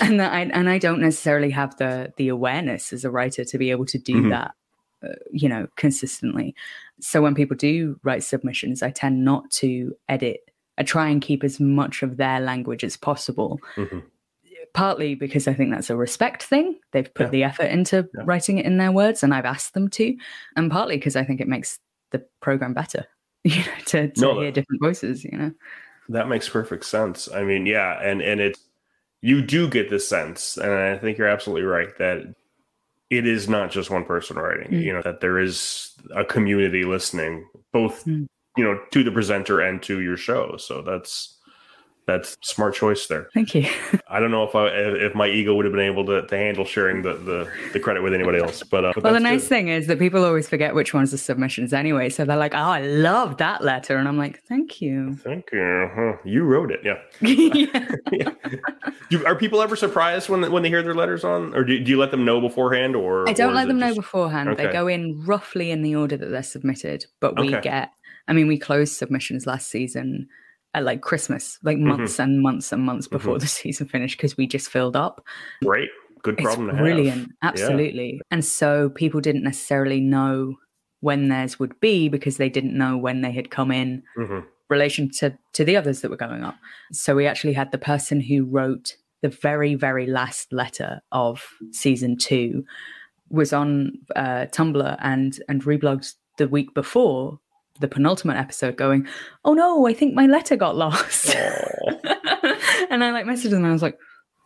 and 0.00 0.20
I 0.20 0.40
and 0.40 0.68
I 0.68 0.78
don't 0.78 1.00
necessarily 1.00 1.50
have 1.50 1.76
the 1.76 2.12
the 2.16 2.28
awareness 2.28 2.92
as 2.92 3.04
a 3.04 3.10
writer 3.10 3.44
to 3.44 3.58
be 3.58 3.70
able 3.70 3.86
to 3.86 3.98
do 3.98 4.14
mm-hmm. 4.14 4.30
that, 4.30 4.54
uh, 5.04 5.14
you 5.30 5.48
know, 5.48 5.68
consistently. 5.76 6.54
So 7.00 7.22
when 7.22 7.34
people 7.34 7.56
do 7.56 7.98
write 8.02 8.24
submissions, 8.24 8.82
I 8.82 8.90
tend 8.90 9.24
not 9.24 9.50
to 9.52 9.94
edit. 10.08 10.40
I 10.76 10.82
try 10.82 11.08
and 11.08 11.22
keep 11.22 11.44
as 11.44 11.60
much 11.60 12.02
of 12.02 12.16
their 12.16 12.40
language 12.40 12.82
as 12.82 12.96
possible. 12.96 13.60
Mm-hmm 13.76 14.00
partly 14.74 15.14
because 15.14 15.48
I 15.48 15.54
think 15.54 15.70
that's 15.70 15.88
a 15.88 15.96
respect 15.96 16.42
thing. 16.42 16.78
They've 16.92 17.12
put 17.14 17.26
yeah. 17.26 17.30
the 17.30 17.44
effort 17.44 17.66
into 17.66 18.08
yeah. 18.14 18.22
writing 18.24 18.58
it 18.58 18.66
in 18.66 18.76
their 18.76 18.92
words, 18.92 19.22
and 19.22 19.32
I've 19.32 19.44
asked 19.46 19.72
them 19.72 19.88
to, 19.90 20.14
and 20.56 20.70
partly 20.70 20.96
because 20.96 21.16
I 21.16 21.24
think 21.24 21.40
it 21.40 21.48
makes 21.48 21.78
the 22.10 22.24
program 22.40 22.74
better, 22.74 23.06
you 23.44 23.56
know, 23.58 23.72
to, 23.86 24.10
to 24.10 24.20
no, 24.20 24.40
hear 24.40 24.52
different 24.52 24.82
voices. 24.82 25.24
You 25.24 25.38
know, 25.38 25.52
that 26.10 26.28
makes 26.28 26.48
perfect 26.48 26.84
sense. 26.84 27.28
I 27.32 27.44
mean, 27.44 27.64
yeah, 27.64 28.00
and 28.02 28.20
and 28.20 28.40
it 28.40 28.58
you 29.22 29.40
do 29.40 29.68
get 29.68 29.88
the 29.88 30.00
sense, 30.00 30.58
and 30.58 30.70
I 30.70 30.98
think 30.98 31.16
you're 31.16 31.28
absolutely 31.28 31.64
right 31.64 31.96
that 31.98 32.34
it 33.10 33.26
is 33.26 33.48
not 33.48 33.70
just 33.70 33.90
one 33.90 34.04
person 34.04 34.36
writing. 34.36 34.72
Mm. 34.72 34.82
You 34.82 34.92
know 34.92 35.02
that 35.02 35.20
there 35.20 35.38
is 35.38 35.92
a 36.14 36.24
community 36.24 36.84
listening, 36.84 37.46
both 37.72 38.04
mm. 38.04 38.26
you 38.56 38.64
know 38.64 38.78
to 38.90 39.04
the 39.04 39.12
presenter 39.12 39.60
and 39.60 39.80
to 39.84 40.00
your 40.02 40.16
show. 40.16 40.56
So 40.56 40.82
that's 40.82 41.38
that's 42.06 42.36
smart 42.42 42.74
choice 42.74 43.06
there. 43.06 43.28
Thank 43.32 43.54
you. 43.54 43.66
I 44.08 44.20
don't 44.20 44.30
know 44.30 44.44
if 44.44 44.54
I 44.54 44.66
if 44.68 45.14
my 45.14 45.28
ego 45.28 45.54
would 45.54 45.64
have 45.64 45.72
been 45.72 45.80
able 45.80 46.04
to, 46.06 46.26
to 46.26 46.36
handle 46.36 46.64
sharing 46.64 47.02
the, 47.02 47.14
the, 47.14 47.50
the 47.72 47.80
credit 47.80 48.02
with 48.02 48.12
anybody 48.12 48.38
else, 48.38 48.62
but, 48.62 48.84
uh, 48.84 48.92
but 48.94 49.04
well, 49.04 49.14
the 49.14 49.20
nice 49.20 49.42
good. 49.42 49.48
thing 49.48 49.68
is 49.68 49.86
that 49.86 49.98
people 49.98 50.24
always 50.24 50.48
forget 50.48 50.74
which 50.74 50.92
ones 50.92 51.14
are 51.14 51.18
submissions 51.18 51.72
anyway. 51.72 52.10
So 52.10 52.24
they're 52.24 52.36
like, 52.36 52.54
"Oh, 52.54 52.58
I 52.58 52.82
love 52.82 53.38
that 53.38 53.64
letter," 53.64 53.96
and 53.96 54.06
I'm 54.06 54.18
like, 54.18 54.42
"Thank 54.44 54.80
you, 54.80 55.16
thank 55.22 55.50
you. 55.52 55.90
Huh. 55.94 56.16
You 56.24 56.44
wrote 56.44 56.70
it, 56.70 56.80
yeah." 56.84 56.98
yeah. 57.20 57.96
yeah. 58.12 58.30
Do, 59.10 59.24
are 59.26 59.34
people 59.34 59.62
ever 59.62 59.76
surprised 59.76 60.28
when 60.28 60.50
when 60.52 60.62
they 60.62 60.68
hear 60.68 60.82
their 60.82 60.94
letters 60.94 61.24
on, 61.24 61.54
or 61.54 61.64
do, 61.64 61.78
do 61.78 61.90
you 61.90 61.98
let 61.98 62.10
them 62.10 62.24
know 62.24 62.40
beforehand, 62.40 62.96
or 62.96 63.28
I 63.28 63.32
don't 63.32 63.52
or 63.52 63.54
let 63.54 63.68
them 63.68 63.78
just... 63.78 63.90
know 63.90 63.94
beforehand. 63.94 64.48
Okay. 64.50 64.66
They 64.66 64.72
go 64.72 64.86
in 64.86 65.22
roughly 65.24 65.70
in 65.70 65.82
the 65.82 65.94
order 65.96 66.16
that 66.16 66.26
they're 66.26 66.42
submitted, 66.42 67.06
but 67.20 67.38
we 67.38 67.48
okay. 67.48 67.60
get. 67.60 67.90
I 68.26 68.32
mean, 68.32 68.46
we 68.46 68.58
closed 68.58 68.94
submissions 68.94 69.46
last 69.46 69.68
season 69.68 70.28
at 70.74 70.84
like 70.84 71.00
Christmas, 71.00 71.58
like 71.62 71.76
mm-hmm. 71.76 71.88
months 71.88 72.14
mm-hmm. 72.14 72.22
and 72.22 72.42
months 72.42 72.72
and 72.72 72.82
months 72.82 73.08
before 73.08 73.34
mm-hmm. 73.34 73.40
the 73.40 73.46
season 73.62 73.88
finished 73.88 74.18
because 74.18 74.36
we 74.36 74.46
just 74.46 74.68
filled 74.68 74.96
up. 74.96 75.24
Great. 75.62 75.88
Good 76.22 76.38
problem 76.38 76.70
it's 76.70 76.78
brilliant. 76.78 77.32
have. 77.42 77.52
Absolutely. 77.52 78.14
Yeah. 78.14 78.22
And 78.30 78.44
so 78.44 78.90
people 78.90 79.20
didn't 79.20 79.44
necessarily 79.44 80.00
know 80.00 80.56
when 81.00 81.28
theirs 81.28 81.58
would 81.58 81.78
be 81.80 82.08
because 82.08 82.38
they 82.38 82.48
didn't 82.48 82.76
know 82.76 82.96
when 82.96 83.20
they 83.20 83.32
had 83.32 83.50
come 83.50 83.70
in 83.70 84.02
mm-hmm. 84.18 84.40
relation 84.70 85.10
to, 85.10 85.36
to 85.52 85.64
the 85.64 85.76
others 85.76 86.00
that 86.00 86.10
were 86.10 86.16
going 86.16 86.42
up. 86.42 86.56
So 86.92 87.14
we 87.14 87.26
actually 87.26 87.52
had 87.52 87.72
the 87.72 87.78
person 87.78 88.20
who 88.20 88.44
wrote 88.44 88.96
the 89.20 89.28
very, 89.28 89.74
very 89.74 90.06
last 90.06 90.52
letter 90.52 91.02
of 91.12 91.46
season 91.72 92.16
two 92.16 92.64
was 93.30 93.52
on 93.52 93.92
uh, 94.16 94.46
Tumblr 94.52 94.96
and 95.00 95.38
and 95.48 95.62
reblogged 95.64 96.14
the 96.38 96.48
week 96.48 96.74
before 96.74 97.38
the 97.80 97.88
penultimate 97.88 98.36
episode 98.36 98.76
going, 98.76 99.06
"Oh 99.44 99.54
no, 99.54 99.86
I 99.86 99.92
think 99.92 100.14
my 100.14 100.26
letter 100.26 100.56
got 100.56 100.76
lost." 100.76 101.34
and 102.90 103.04
I 103.04 103.10
like 103.10 103.26
messaged 103.26 103.50
them 103.50 103.64
and 103.64 103.66
I 103.66 103.72
was 103.72 103.82
like, 103.82 103.98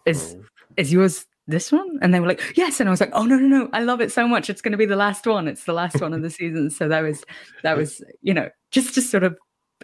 "Is 0.07 0.37
oh. 0.38 0.45
is 0.77 0.93
yours 0.93 1.27
this 1.47 1.71
one?" 1.71 1.99
And 2.01 2.12
they 2.14 2.21
were 2.21 2.27
like, 2.27 2.57
"Yes." 2.57 2.81
And 2.81 2.88
I 2.88 2.91
was 2.91 3.01
like, 3.01 3.11
"Oh 3.12 3.25
no, 3.25 3.37
no, 3.37 3.47
no! 3.47 3.69
I 3.73 3.83
love 3.83 4.01
it 4.01 4.12
so 4.12 4.27
much. 4.27 4.49
It's 4.49 4.62
going 4.62 4.73
to 4.73 4.79
be 4.79 4.87
the 4.87 4.97
last 4.97 5.27
one. 5.27 5.49
It's 5.49 5.64
the 5.64 5.73
last 5.73 6.01
one 6.01 6.14
of 6.14 6.23
the 6.23 6.31
season." 6.38 6.71
So 6.71 6.88
that 6.88 7.03
was 7.03 7.25
that 7.62 7.77
was 7.77 8.03
you 8.23 8.35
know 8.35 8.49
just 8.71 8.95
to 8.95 9.03
sort 9.03 9.25
of 9.25 9.37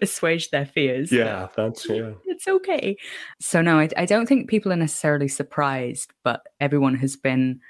assuage 0.02 0.50
their 0.50 0.66
fears. 0.66 1.12
Yeah, 1.12 1.48
that's 1.56 1.88
yeah. 1.88 2.12
It's 2.24 2.48
okay. 2.48 2.96
So 3.40 3.60
no, 3.60 3.78
I, 3.78 3.88
I 3.96 4.06
don't 4.06 4.26
think 4.26 4.48
people 4.48 4.72
are 4.72 4.76
necessarily 4.76 5.28
surprised, 5.28 6.12
but 6.22 6.42
everyone 6.60 6.96
has 6.96 7.16
been 7.16 7.60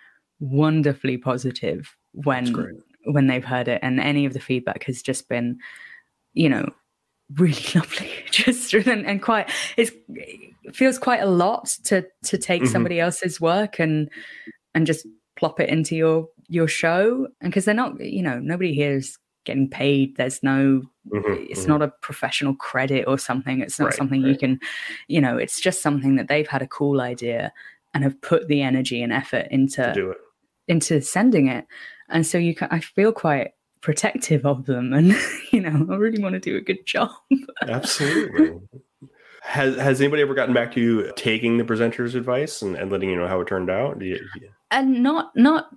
wonderfully 0.41 1.17
positive 1.17 1.97
when 2.13 2.83
when 3.05 3.27
they've 3.27 3.45
heard 3.45 3.69
it 3.69 3.81
and 3.83 4.01
any 4.01 4.25
of 4.25 4.33
the 4.33 4.41
feedback 4.41 4.85
has 4.85 5.03
just 5.03 5.29
been 5.29 5.59
you 6.33 6.49
know 6.49 6.69
really 7.37 7.63
lovely 7.75 8.11
just 8.31 8.73
and, 8.75 9.07
and 9.07 9.23
quite 9.23 9.51
it's, 9.77 9.93
it 10.09 10.75
feels 10.75 10.99
quite 10.99 11.21
a 11.21 11.27
lot 11.27 11.67
to 11.85 12.05
to 12.23 12.37
take 12.39 12.63
mm-hmm. 12.63 12.73
somebody 12.73 13.01
else's 13.01 13.41
work 13.41 13.79
and 13.79 14.11
and 14.75 14.87
just 14.87 15.07
plop 15.37 15.61
it 15.61 15.69
into 15.69 15.97
your 15.97 16.29
your 16.49 16.69
show 16.69 17.27
and 17.41 17.51
because 17.51 17.65
they're 17.65 17.75
not 17.75 17.99
you 18.01 18.23
know 18.23 18.39
nobody 18.39 18.75
here 18.75 18.95
is 18.95 19.19
getting 19.45 19.69
paid 19.69 20.17
there's 20.17 20.43
no 20.43 20.83
Mhm, 21.13 21.51
it's 21.51 21.65
mhm. 21.65 21.69
not 21.69 21.83
a 21.83 21.93
professional 22.01 22.55
credit 22.55 23.05
or 23.07 23.19
something 23.19 23.61
it's 23.61 23.79
not 23.79 23.87
Right, 23.87 23.95
something 23.95 24.23
you 24.23 24.39
can 24.39 24.59
you 25.07 25.21
know 25.21 25.37
it's 25.37 25.61
just 25.61 25.83
something 25.83 26.17
that 26.17 26.29
they've 26.29 26.49
had 26.49 26.63
a 26.63 26.67
cool 26.67 27.03
idea 27.03 27.53
and 27.93 28.05
have 28.05 28.19
put 28.23 28.49
the 28.49 28.63
energy 28.63 29.03
and 29.03 29.13
effort 29.13 29.47
into 29.51 29.83
to 29.83 29.93
do 29.93 30.11
it. 30.13 30.19
into 30.67 31.03
sending 31.03 31.49
it 31.49 31.67
and 32.09 32.27
so 32.27 32.39
you 32.39 32.55
can 32.55 32.69
i 32.71 32.81
feel 32.81 33.13
quite 33.13 33.53
protective 33.81 34.47
of 34.47 34.67
them 34.67 34.93
and 34.93 35.15
you 35.51 35.61
know 35.61 35.87
i 35.93 35.97
really 35.97 36.23
want 36.23 36.35
to 36.35 36.41
do 36.41 36.57
a 36.57 36.61
good 36.61 36.85
job 36.87 37.11
Absolutely. 37.63 38.59
Has 39.43 39.77
Has 39.77 40.01
anybody 40.01 40.23
ever 40.23 40.33
gotten 40.33 40.55
back 40.55 40.73
to 40.73 40.81
you 40.81 41.13
taking 41.17 41.59
the 41.59 41.67
presenter's 41.67 42.15
advice 42.15 42.63
and, 42.63 42.77
and 42.77 42.91
letting 42.91 43.11
you 43.11 43.17
know 43.17 43.29
how 43.29 43.43
it 43.43 43.47
turned 43.47 43.69
out? 43.69 43.99
Do 43.99 44.07
you, 44.07 44.19
and 44.75 45.03
not 45.03 45.35
not 45.37 45.69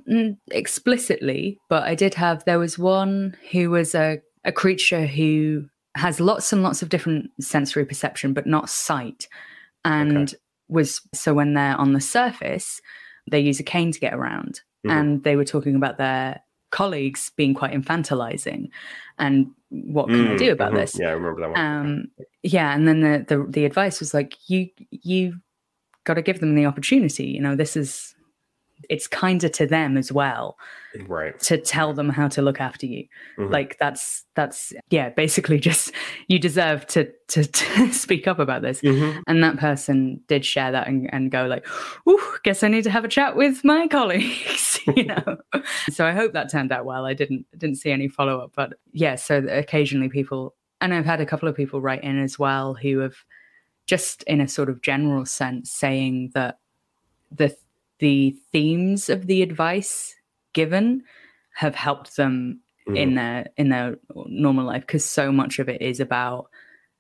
explicitly 0.52 1.60
but 1.70 1.84
i 1.84 1.96
did 1.96 2.14
have 2.14 2.44
there 2.46 2.60
was 2.60 2.78
one 2.78 3.36
who 3.52 3.70
was 3.70 3.96
a, 3.96 4.20
a 4.44 4.52
creature 4.52 5.06
who 5.06 5.66
has 5.96 6.20
lots 6.20 6.52
and 6.52 6.64
lots 6.64 6.82
of 6.82 6.90
different 6.90 7.30
sensory 7.40 7.86
perception 7.86 8.34
but 8.34 8.48
not 8.48 8.70
sight 8.70 9.28
and 9.86 10.36
was 10.68 11.02
so 11.14 11.34
when 11.34 11.54
they're 11.54 11.80
on 11.80 11.94
the 11.94 12.02
surface 12.02 12.82
they 13.30 13.40
use 13.40 13.60
a 13.60 13.64
cane 13.64 13.92
to 13.92 14.00
get 14.00 14.14
around 14.14 14.62
Mhm. 14.86 14.92
and 14.92 15.24
they 15.24 15.36
were 15.36 15.46
talking 15.46 15.76
about 15.76 15.98
their 15.98 16.40
colleagues 16.72 17.32
being 17.38 17.54
quite 17.54 17.72
infantilizing 17.74 18.70
and 19.20 19.48
what 19.70 20.08
can 20.10 20.28
i 20.28 20.34
Mm, 20.34 20.38
do 20.38 20.52
about 20.52 20.72
mhm. 20.74 20.76
this 20.76 21.00
Yeah, 21.00 21.08
I 21.10 21.12
remember 21.14 21.42
that 21.42 21.50
one. 21.50 21.60
um 21.62 22.08
yeah 22.44 22.74
and 22.76 22.88
then 22.88 23.00
the, 23.02 23.26
the 23.28 23.46
the 23.50 23.66
advice 23.66 24.00
was 24.00 24.14
like 24.14 24.36
you 24.50 24.70
you 24.92 25.36
got 26.04 26.16
to 26.16 26.22
give 26.22 26.40
them 26.40 26.56
the 26.56 26.66
opportunity 26.66 27.26
you 27.26 27.42
know 27.42 27.56
this 27.56 27.76
is 27.78 28.16
it's 28.90 29.08
kinder 29.08 29.50
to 29.50 29.66
them 29.66 29.98
as 29.98 30.12
well 30.12 30.58
right. 31.08 31.40
to 31.40 31.58
tell 31.58 31.94
them 31.94 32.10
how 32.10 32.28
to 32.28 32.42
look 32.42 32.60
after 32.62 32.86
you 32.86 33.06
Mhm. 33.38 33.52
like 33.52 33.78
that's 33.80 34.24
that's 34.36 34.72
yeah 34.90 35.10
basically 35.10 35.60
just 35.70 35.92
you 36.28 36.38
deserve 36.40 36.86
to 36.88 37.12
to, 37.30 37.44
to 37.46 37.92
speak 38.04 38.28
up 38.28 38.40
about 38.40 38.62
this 38.62 38.82
Mhm. 38.82 39.22
and 39.28 39.44
that 39.44 39.58
person 39.58 40.22
did 40.28 40.46
share 40.46 40.72
that 40.72 40.88
and, 40.88 41.12
and 41.14 41.32
go 41.32 41.46
like 41.48 41.66
Ooh, 42.08 42.38
guess 42.44 42.64
i 42.64 42.68
need 42.68 42.84
to 42.84 42.90
have 42.92 43.04
a 43.06 43.08
chat 43.10 43.36
with 43.36 43.64
my 43.64 43.88
colleagues 43.98 44.80
you 44.96 45.06
know 45.06 45.38
so 45.90 46.06
i 46.06 46.12
hope 46.12 46.34
that 46.34 46.52
turned 46.52 46.72
out 46.72 46.86
well 46.86 47.06
i 47.06 47.14
didn't 47.14 47.46
didn't 47.58 47.78
see 47.78 47.92
any 47.92 48.08
follow-up 48.08 48.52
but 48.56 48.74
yeah 48.94 49.16
so 49.16 49.38
occasionally 49.50 50.10
people 50.10 50.56
and 50.82 50.94
i've 50.94 51.06
had 51.06 51.20
a 51.22 51.26
couple 51.26 51.50
of 51.50 51.56
people 51.56 51.82
write 51.82 52.04
in 52.04 52.22
as 52.22 52.38
well 52.38 52.74
who 52.76 53.00
have 53.00 53.16
just 53.88 54.24
in 54.24 54.40
a 54.42 54.48
sort 54.48 54.70
of 54.70 54.82
general 54.82 55.26
sense 55.26 55.72
saying 55.72 56.30
that 56.34 56.60
the 57.32 57.56
the 58.00 58.36
themes 58.52 59.10
of 59.10 59.28
the 59.28 59.42
advice 59.42 60.16
given 60.54 61.04
have 61.56 61.76
helped 61.76 62.16
them 62.16 62.62
in 62.96 63.16
their 63.16 63.48
in 63.58 63.70
their 63.70 63.98
normal 64.28 64.66
life 64.66 64.82
because 64.82 65.04
so 65.04 65.32
much 65.32 65.60
of 65.60 65.68
it 65.68 65.82
is 65.82 66.00
about 66.00 66.50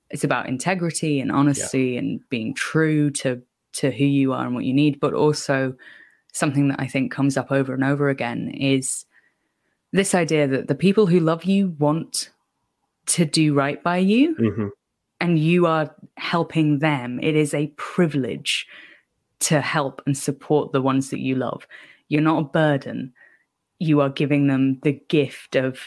it's 0.09 0.23
about 0.23 0.47
integrity 0.49 1.19
and 1.21 1.31
honesty 1.31 1.95
and 1.97 2.19
being 2.29 2.53
true 2.53 3.09
to 3.11 3.41
to 3.73 3.91
who 3.91 4.03
you 4.05 4.33
are 4.33 4.45
and 4.45 4.55
what 4.55 4.65
you 4.65 4.73
need. 4.73 4.99
But 4.99 5.13
also 5.13 5.75
something 6.33 6.67
that 6.67 6.79
i 6.79 6.85
think 6.87 7.11
comes 7.11 7.35
up 7.37 7.51
over 7.51 7.73
and 7.73 7.83
over 7.83 8.09
again 8.09 8.49
is 8.49 9.05
this 9.93 10.13
idea 10.13 10.45
that 10.47 10.67
the 10.67 10.75
people 10.75 11.07
who 11.07 11.19
love 11.19 11.45
you 11.45 11.69
want 11.79 12.29
to 13.07 13.23
do 13.25 13.53
right 13.53 13.81
by 13.81 13.97
you 13.97 14.35
Mhm. 14.35 14.69
and 15.21 15.39
you 15.39 15.65
are 15.65 15.95
helping 16.17 16.79
them. 16.79 17.19
It 17.23 17.35
is 17.35 17.53
a 17.53 17.67
privilege 17.77 18.67
to 19.39 19.61
help 19.61 20.01
and 20.05 20.17
support 20.17 20.71
the 20.71 20.81
ones 20.81 21.09
that 21.09 21.19
you 21.19 21.35
love. 21.35 21.67
You're 22.09 22.21
not 22.21 22.39
a 22.39 22.45
burden. 22.45 23.13
You 23.79 24.01
are 24.01 24.09
giving 24.09 24.47
them 24.47 24.79
the 24.81 24.99
gift 25.09 25.55
of 25.55 25.79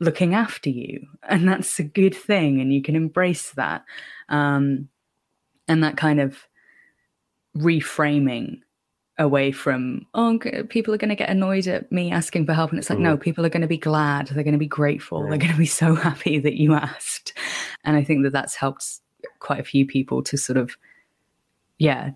looking 0.00 0.34
after 0.34 0.70
you 0.70 1.06
and 1.28 1.48
that's 1.48 1.78
a 1.78 1.84
good 1.84 2.14
thing 2.14 2.60
and 2.60 2.72
you 2.72 2.82
can 2.82 2.96
embrace 2.96 3.52
that. 3.52 3.84
Um, 4.28 4.88
and 5.66 5.82
that 5.82 5.96
kind 5.96 6.20
of 6.20 6.46
reframing 7.56 8.58
away 9.16 9.52
from 9.52 10.04
oh 10.14 10.38
people 10.68 10.92
are 10.92 10.98
going 10.98 11.08
to 11.08 11.14
get 11.14 11.30
annoyed 11.30 11.68
at 11.68 11.90
me 11.92 12.10
asking 12.10 12.44
for 12.44 12.52
help 12.52 12.70
and 12.70 12.80
it's 12.80 12.90
like 12.90 12.98
no 12.98 13.16
people 13.16 13.46
are 13.46 13.50
going 13.50 13.62
to 13.62 13.68
be 13.68 13.78
glad. 13.78 14.26
They're 14.28 14.42
going 14.42 14.52
to 14.52 14.58
be 14.58 14.66
grateful. 14.66 15.20
They're 15.20 15.38
going 15.38 15.52
to 15.52 15.58
be 15.58 15.66
so 15.66 15.94
happy 16.08 16.38
that 16.40 16.54
you 16.54 16.74
asked. 16.74 17.32
And 17.84 17.96
i 17.96 18.02
think 18.02 18.24
that 18.24 18.32
that's 18.32 18.56
helped 18.56 19.00
quite 19.38 19.60
a 19.60 19.64
few 19.64 19.86
people 19.86 20.22
to 20.22 20.36
sort 20.36 20.56
of 20.56 20.76
yeah 21.78 22.10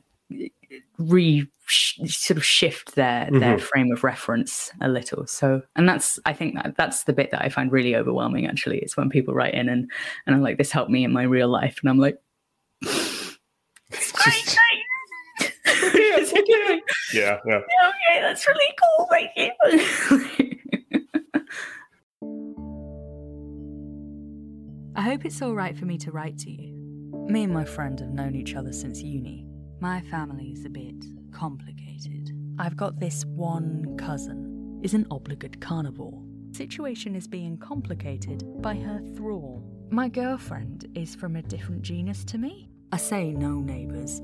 re 0.98 1.46
sort 1.68 2.36
of 2.36 2.44
shift 2.44 2.94
their 2.94 3.28
their 3.30 3.56
Mhm. 3.56 3.60
frame 3.60 3.92
of 3.92 4.02
reference 4.04 4.70
a 4.80 4.88
little 4.88 5.26
so 5.26 5.62
and 5.76 5.88
that's 5.88 6.18
i 6.24 6.32
think 6.32 6.54
that 6.54 6.74
that's 6.76 7.04
the 7.04 7.12
bit 7.12 7.30
that 7.30 7.42
i 7.42 7.48
find 7.48 7.70
really 7.72 7.94
overwhelming 7.94 8.46
actually 8.46 8.78
is 8.78 8.96
when 8.96 9.10
people 9.10 9.34
write 9.34 9.54
in 9.54 9.68
and 9.68 9.90
and 10.26 10.34
i'm 10.34 10.42
like 10.42 10.56
this 10.58 10.70
helped 10.72 10.90
me 10.90 11.04
in 11.04 11.12
my 11.12 11.22
real 11.24 11.48
life 11.48 11.78
and 11.82 11.90
i'm 11.90 11.98
like 11.98 12.18
It's 13.90 14.12
great 14.12 14.34
just- 14.44 14.56
thanks. 15.38 16.32
It's 16.32 16.32
yeah, 17.14 17.38
yeah. 17.46 17.56
okay 17.56 18.20
that's 18.22 18.46
really 18.46 18.74
cool 18.80 19.06
thank 19.10 19.30
you 19.36 19.50
I 24.96 25.02
hope 25.02 25.24
it's 25.24 25.40
all 25.42 25.54
right 25.54 25.76
for 25.76 25.84
me 25.84 25.96
to 25.98 26.10
write 26.10 26.38
to 26.38 26.50
you. 26.50 26.74
Me 27.28 27.44
and 27.44 27.52
my 27.54 27.64
friend 27.64 28.00
have 28.00 28.08
known 28.10 28.34
each 28.34 28.56
other 28.56 28.72
since 28.72 29.00
uni. 29.00 29.46
My 29.80 30.00
family's 30.00 30.64
a 30.64 30.68
bit 30.68 31.04
complicated. 31.30 32.32
I've 32.58 32.76
got 32.76 32.98
this 32.98 33.24
one 33.26 33.96
cousin, 33.96 34.80
is 34.82 34.92
an 34.92 35.06
obligate 35.08 35.60
carnivore. 35.60 36.20
Situation 36.50 37.14
is 37.14 37.28
being 37.28 37.56
complicated 37.58 38.60
by 38.60 38.74
her 38.74 39.00
thrall. 39.14 39.62
My 39.90 40.08
girlfriend 40.08 40.90
is 40.96 41.14
from 41.14 41.36
a 41.36 41.42
different 41.42 41.82
genus 41.82 42.24
to 42.24 42.38
me. 42.38 42.70
I 42.90 42.96
say 42.96 43.30
no 43.30 43.60
neighbours. 43.60 44.20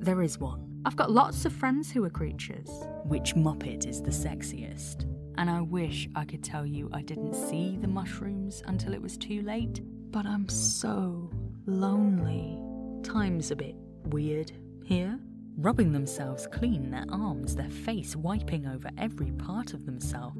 There 0.00 0.20
is 0.20 0.40
one. 0.40 0.82
I've 0.84 0.96
got 0.96 1.12
lots 1.12 1.44
of 1.44 1.52
friends 1.52 1.92
who 1.92 2.04
are 2.04 2.10
creatures. 2.10 2.68
Which 3.04 3.36
Muppet 3.36 3.86
is 3.86 4.02
the 4.02 4.10
sexiest? 4.10 5.04
And 5.36 5.48
I 5.48 5.60
wish 5.60 6.08
I 6.16 6.24
could 6.24 6.42
tell 6.42 6.66
you 6.66 6.90
I 6.92 7.02
didn't 7.02 7.34
see 7.34 7.78
the 7.80 7.86
mushrooms 7.86 8.64
until 8.66 8.94
it 8.94 9.02
was 9.02 9.16
too 9.16 9.42
late, 9.42 9.80
but 10.10 10.26
I'm 10.26 10.48
so 10.48 11.30
lonely. 11.66 12.58
Time's 13.04 13.52
a 13.52 13.56
bit 13.56 13.76
weird 14.06 14.50
here. 14.88 15.18
Rubbing 15.58 15.92
themselves 15.92 16.46
clean, 16.46 16.90
their 16.90 17.04
arms, 17.10 17.54
their 17.54 17.68
face, 17.68 18.16
wiping 18.16 18.66
over 18.66 18.88
every 18.96 19.32
part 19.32 19.74
of 19.74 19.84
themselves. 19.84 20.38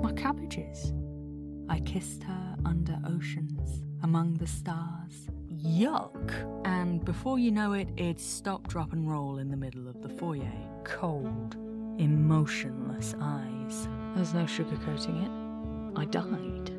My 0.00 0.12
cabbages. 0.12 0.92
I 1.68 1.80
kissed 1.80 2.22
her 2.22 2.56
under 2.64 2.96
oceans, 3.04 3.82
among 4.04 4.34
the 4.34 4.46
stars. 4.46 5.28
Yuck! 5.52 6.32
And 6.64 7.04
before 7.04 7.40
you 7.40 7.50
know 7.50 7.72
it, 7.72 7.88
it's 7.96 8.24
stop, 8.24 8.68
drop, 8.68 8.92
and 8.92 9.10
roll 9.10 9.38
in 9.38 9.50
the 9.50 9.56
middle 9.56 9.88
of 9.88 10.00
the 10.00 10.08
foyer. 10.08 10.52
Cold, 10.84 11.56
emotionless 11.98 13.16
eyes. 13.20 13.88
There's 14.14 14.32
no 14.32 14.44
sugarcoating 14.44 15.24
it. 15.24 15.98
I 15.98 16.04
died. 16.04 16.70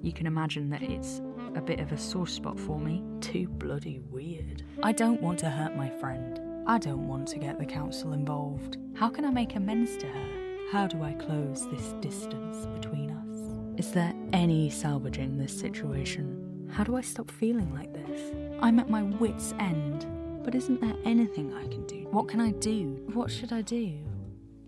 You 0.00 0.12
can 0.12 0.26
imagine 0.26 0.70
that 0.70 0.82
it's 0.82 1.20
a 1.54 1.60
bit 1.60 1.80
of 1.80 1.92
a 1.92 1.98
sore 1.98 2.26
spot 2.26 2.58
for 2.58 2.80
me. 2.80 3.04
Too 3.20 3.48
bloody 3.48 3.98
weird. 4.10 4.62
I 4.82 4.92
don't 4.92 5.20
want 5.20 5.38
to 5.40 5.50
hurt 5.50 5.76
my 5.76 5.90
friend. 5.90 6.40
I 6.64 6.78
don't 6.78 7.08
want 7.08 7.26
to 7.28 7.38
get 7.40 7.58
the 7.58 7.66
council 7.66 8.12
involved. 8.12 8.78
How 8.94 9.08
can 9.08 9.24
I 9.24 9.30
make 9.30 9.56
amends 9.56 9.96
to 9.96 10.06
her? 10.06 10.28
How 10.70 10.86
do 10.86 11.02
I 11.02 11.12
close 11.12 11.68
this 11.68 11.94
distance 12.00 12.66
between 12.66 13.10
us? 13.10 13.80
Is 13.84 13.92
there 13.92 14.14
any 14.32 14.70
salvaging 14.70 15.38
this 15.38 15.58
situation? 15.58 16.68
How 16.72 16.84
do 16.84 16.94
I 16.94 17.00
stop 17.00 17.30
feeling 17.30 17.74
like 17.74 17.92
this? 17.92 18.32
I'm 18.60 18.78
at 18.78 18.88
my 18.88 19.02
wits' 19.02 19.54
end. 19.58 20.06
But 20.44 20.54
isn't 20.54 20.80
there 20.80 20.94
anything 21.04 21.52
I 21.52 21.66
can 21.66 21.84
do? 21.86 22.06
What 22.10 22.28
can 22.28 22.40
I 22.40 22.52
do? 22.52 23.02
What 23.12 23.30
should 23.30 23.52
I 23.52 23.62
do? 23.62 23.98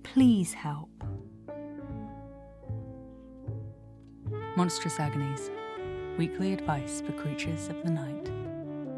Please 0.02 0.52
help. 0.52 0.90
Monstrous 4.57 4.98
Agonies 4.98 5.50
Weekly 6.18 6.52
advice 6.52 7.02
for 7.04 7.12
creatures 7.12 7.68
of 7.68 7.83
the 7.83 7.90
night. 7.90 8.30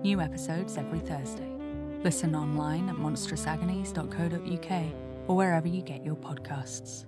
New 0.03 0.21
episodes 0.21 0.77
every 0.77 1.01
Thursday. 1.01 1.56
Listen 2.07 2.37
online 2.37 2.89
at 2.89 2.95
monstrousagonies.co.uk 2.95 4.93
or 5.27 5.35
wherever 5.37 5.67
you 5.67 5.83
get 5.83 6.05
your 6.05 6.15
podcasts. 6.15 7.05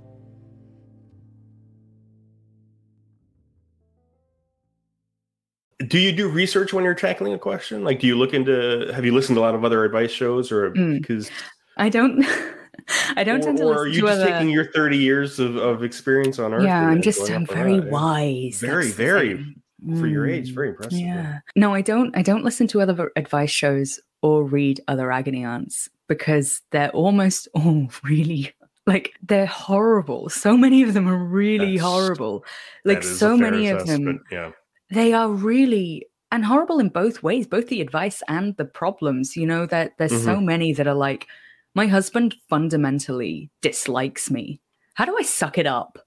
Do 5.86 6.00
you 6.00 6.10
do 6.10 6.28
research 6.28 6.72
when 6.72 6.82
you're 6.82 6.96
tackling 6.96 7.32
a 7.32 7.38
question? 7.38 7.84
Like, 7.84 8.00
do 8.00 8.08
you 8.08 8.16
look 8.16 8.34
into? 8.34 8.90
Have 8.92 9.04
you 9.04 9.14
listened 9.14 9.36
to 9.36 9.40
a 9.40 9.44
lot 9.44 9.54
of 9.54 9.64
other 9.64 9.84
advice 9.84 10.10
shows, 10.10 10.50
or 10.50 10.72
Mm. 10.72 11.00
because, 11.00 11.30
I 11.76 11.88
don't 11.90 12.24
I 13.16 13.22
don't 13.22 13.38
or, 13.38 13.42
tend 13.44 13.58
to 13.58 13.64
or 13.66 13.84
are 13.84 13.88
listen 13.88 13.92
you 13.94 14.00
to 14.00 14.06
just 14.08 14.20
other 14.20 14.30
taking 14.32 14.50
your 14.50 14.72
30 14.72 14.96
years 14.98 15.38
of, 15.38 15.54
of 15.54 15.84
experience 15.84 16.40
on 16.40 16.52
Earth? 16.54 16.64
Yeah, 16.64 16.84
I'm 16.88 17.02
just 17.02 17.30
I'm 17.30 17.46
very 17.46 17.78
that? 17.78 17.88
Wise. 17.92 18.58
Very, 18.60 18.86
that's 18.86 18.96
very 18.96 19.36
thing. 19.36 20.00
for 20.00 20.08
your 20.08 20.26
age, 20.28 20.50
Mm. 20.50 20.54
very 20.56 20.68
impressive. 20.70 20.98
Yeah. 20.98 21.38
No, 21.54 21.72
I 21.72 21.82
don't 21.82 22.16
I 22.16 22.22
don't 22.22 22.42
listen 22.42 22.66
to 22.68 22.80
other 22.80 23.12
advice 23.14 23.50
shows 23.50 24.00
or 24.22 24.44
read 24.44 24.80
other 24.88 25.10
agony 25.12 25.44
aunts 25.44 25.88
because 26.08 26.62
they're 26.70 26.90
almost 26.90 27.48
all 27.54 27.88
really 28.04 28.52
Like 28.86 29.12
they're 29.22 29.46
horrible. 29.46 30.28
So 30.30 30.56
many 30.56 30.82
of 30.82 30.94
them 30.94 31.06
are 31.08 31.22
really 31.22 31.76
That's- 31.76 31.82
horrible. 31.92 32.44
Like 32.84 33.02
That 33.02 33.06
is 33.08 33.12
a 33.12 33.18
so 33.18 33.36
many 33.36 33.68
of 33.68 33.86
them 33.86 34.24
Yeah. 34.30 34.52
they 34.90 35.12
are 35.12 35.28
really 35.30 36.06
and 36.32 36.44
horrible 36.44 36.78
in 36.78 36.88
both 36.90 37.22
ways 37.22 37.46
both 37.46 37.68
the 37.68 37.80
advice 37.80 38.22
and 38.28 38.54
the 38.56 38.64
problems 38.66 39.36
you 39.36 39.46
know 39.46 39.64
that 39.66 39.92
there's 39.98 40.12
Mm-hmm. 40.12 40.24
so 40.24 40.40
many 40.40 40.72
that 40.74 40.86
are 40.86 40.94
like 41.08 41.26
my 41.74 41.86
husband 41.86 42.34
fundamentally 42.50 43.50
dislikes 43.62 44.30
me 44.30 44.60
how 44.94 45.04
do 45.06 45.16
i 45.18 45.22
suck 45.22 45.56
it 45.58 45.66
up 45.66 45.98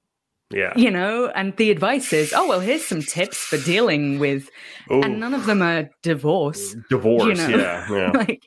Yeah. 0.53 0.73
you 0.75 0.91
know 0.91 1.27
and 1.35 1.55
the 1.57 1.71
advice 1.71 2.13
is 2.13 2.33
oh 2.35 2.47
well 2.47 2.59
here's 2.59 2.85
some 2.85 3.01
tips 3.01 3.37
for 3.37 3.57
dealing 3.57 4.19
with 4.19 4.49
Ooh, 4.91 5.01
and 5.01 5.19
none 5.19 5.33
of 5.33 5.45
them 5.45 5.61
are 5.61 5.89
divorce 6.03 6.75
divorce. 6.89 7.37
know. 7.37 7.47
Yeah. 7.49 7.87
Yeah. 7.91 8.11
like 8.15 8.43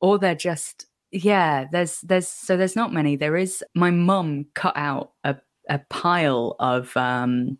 or 0.00 0.18
they're 0.18 0.34
just 0.34 0.86
yeah 1.12 1.66
there's 1.72 2.00
there's 2.02 2.28
so 2.28 2.56
there's 2.56 2.76
not 2.76 2.92
many 2.92 3.16
there 3.16 3.36
is 3.36 3.64
my 3.74 3.90
mum 3.90 4.46
cut 4.54 4.76
out 4.76 5.12
a, 5.24 5.36
a 5.68 5.78
pile 5.90 6.56
of 6.58 6.96
um 6.96 7.56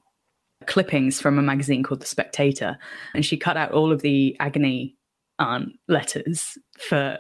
clippings 0.67 1.21
from 1.21 1.39
a 1.39 1.43
magazine 1.43 1.83
called 1.83 2.01
the 2.01 2.07
spectator 2.07 2.77
and 3.15 3.25
she 3.25 3.37
cut 3.37 3.57
out 3.57 3.73
all 3.73 3.93
of 3.93 4.03
the 4.03 4.37
agony 4.41 4.97
aunt 5.39 5.69
letters 5.87 6.59
for 6.79 7.19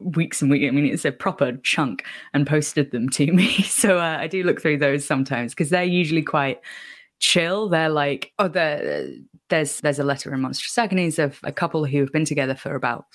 weeks 0.00 0.40
and 0.40 0.50
weeks 0.50 0.66
i 0.66 0.70
mean 0.70 0.86
it's 0.86 1.04
a 1.04 1.10
proper 1.12 1.52
chunk 1.64 2.04
and 2.32 2.46
posted 2.46 2.90
them 2.92 3.08
to 3.08 3.32
me 3.32 3.48
so 3.62 3.98
uh, 3.98 4.16
i 4.20 4.26
do 4.26 4.42
look 4.44 4.60
through 4.60 4.78
those 4.78 5.04
sometimes 5.04 5.52
because 5.52 5.70
they're 5.70 5.82
usually 5.84 6.22
quite 6.22 6.60
chill 7.18 7.68
they're 7.68 7.88
like 7.88 8.32
oh 8.38 8.46
there 8.48 9.08
there's 9.48 9.80
there's 9.80 9.98
a 9.98 10.04
letter 10.04 10.32
in 10.32 10.40
monstrous 10.40 10.78
agonies 10.78 11.18
of 11.18 11.40
a 11.42 11.50
couple 11.52 11.84
who 11.84 11.98
have 11.98 12.12
been 12.12 12.24
together 12.24 12.54
for 12.54 12.74
about 12.76 13.06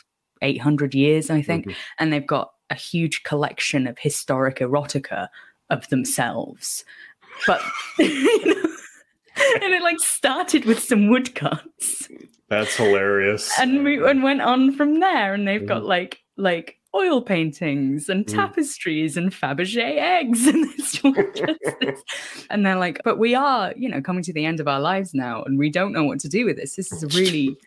800 0.42 0.94
years 0.94 1.30
i 1.30 1.42
think 1.42 1.68
Mhm. 1.68 1.76
and 2.00 2.12
they've 2.12 2.28
got 2.28 2.52
a 2.70 2.76
huge 2.76 3.24
collection 3.24 3.88
of 3.88 3.98
historic 4.00 4.58
erotica 4.60 5.30
of 5.70 5.88
themselves 5.90 6.84
but 7.48 7.62
you 8.00 8.46
know, 8.46 8.70
and 9.62 9.74
it 9.74 9.82
like 9.82 10.00
started 10.00 10.66
with 10.66 10.80
some 10.80 11.08
woodcuts 11.08 12.10
That's 12.50 12.76
hilarious. 12.76 13.52
and 13.60 13.84
we, 13.86 14.06
and 14.06 14.22
went 14.22 14.42
on 14.42 14.76
from 14.76 15.00
there 15.00 15.34
and 15.34 15.48
they've 15.48 15.66
got 15.66 15.84
Mhm. 15.84 15.88
like 15.88 16.20
like 16.38 16.78
oil 16.96 17.22
paintings 17.22 18.08
and 18.10 18.26
Mhm. 18.26 18.34
tapestries 18.36 19.18
and 19.18 19.32
Fabergé 19.32 19.98
eggs 19.98 20.46
and 20.52 20.66
it's 20.78 21.04
all 21.04 21.14
just 21.14 21.60
this. 21.82 22.04
and 22.50 22.66
they're 22.66 22.78
like 22.78 23.00
but 23.04 23.18
we 23.18 23.34
are 23.36 23.74
you 23.76 23.90
know 23.90 24.02
coming 24.02 24.24
to 24.24 24.34
the 24.34 24.46
end 24.46 24.60
of 24.60 24.68
our 24.68 24.80
lives 24.80 25.14
now 25.14 25.42
and 25.44 25.58
we 25.58 25.70
don't 25.72 25.92
know 25.94 26.04
what 26.04 26.20
to 26.20 26.30
do 26.30 26.46
with 26.46 26.58
this 26.58 26.76
this 26.76 26.92
is 26.92 27.04
a 27.04 27.08
really 27.20 27.58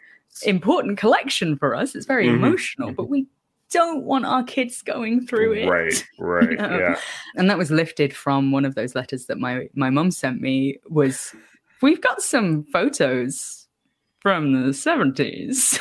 important 0.45 0.97
collection 0.99 1.57
for 1.57 1.75
us 1.75 1.95
it's 1.95 2.07
very 2.07 2.27
Mhm. 2.29 2.35
emotional 2.37 2.93
but 2.93 3.09
we 3.09 3.27
don't 3.73 4.05
want 4.05 4.25
our 4.25 4.45
kids 4.45 4.81
going 4.83 5.27
through 5.27 5.53
it 5.55 5.67
Right. 5.69 6.07
Right. 6.21 6.57
know? 6.59 6.79
Yeah. 6.79 6.97
and 7.37 7.51
that 7.51 7.59
was 7.59 7.71
lifted 7.73 8.15
from 8.15 8.53
one 8.53 8.65
of 8.65 8.75
those 8.77 8.95
letters 8.95 9.27
that 9.27 9.39
my 9.39 9.69
my 9.75 9.91
mum 9.91 10.11
sent 10.13 10.41
me 10.41 10.79
was 10.89 11.35
we've 11.83 12.01
got 12.01 12.23
some 12.23 12.63
photos 12.73 13.66
from 14.27 14.51
the 14.53 14.71
70s 14.71 15.79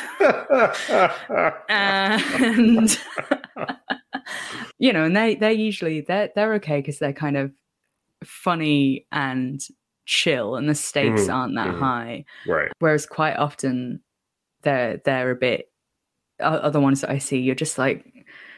and 1.68 2.96
you 4.78 4.92
know 4.92 5.02
and 5.02 5.16
they 5.16 5.34
they're 5.34 5.50
usually 5.50 6.00
they're 6.02 6.30
they're 6.36 6.54
okay 6.54 6.76
because 6.76 7.00
they're 7.00 7.12
kind 7.12 7.36
of 7.36 7.50
funny 8.24 9.04
and 9.10 9.62
chill 10.04 10.54
and 10.54 10.68
the 10.68 10.76
stakes 10.76 11.22
Mhm, 11.22 11.34
aren't 11.34 11.54
that 11.56 11.74
mhm. 11.74 11.78
high 11.80 12.24
right. 12.46 12.70
whereas 12.78 13.04
quite 13.04 13.34
often 13.36 14.00
they're 14.62 15.00
they're 15.04 15.32
a 15.32 15.34
bit 15.34 15.68
other 16.38 16.78
ones 16.78 17.00
that 17.00 17.10
i 17.10 17.18
see 17.18 17.38
you're 17.40 17.56
just 17.56 17.78
like 17.78 18.04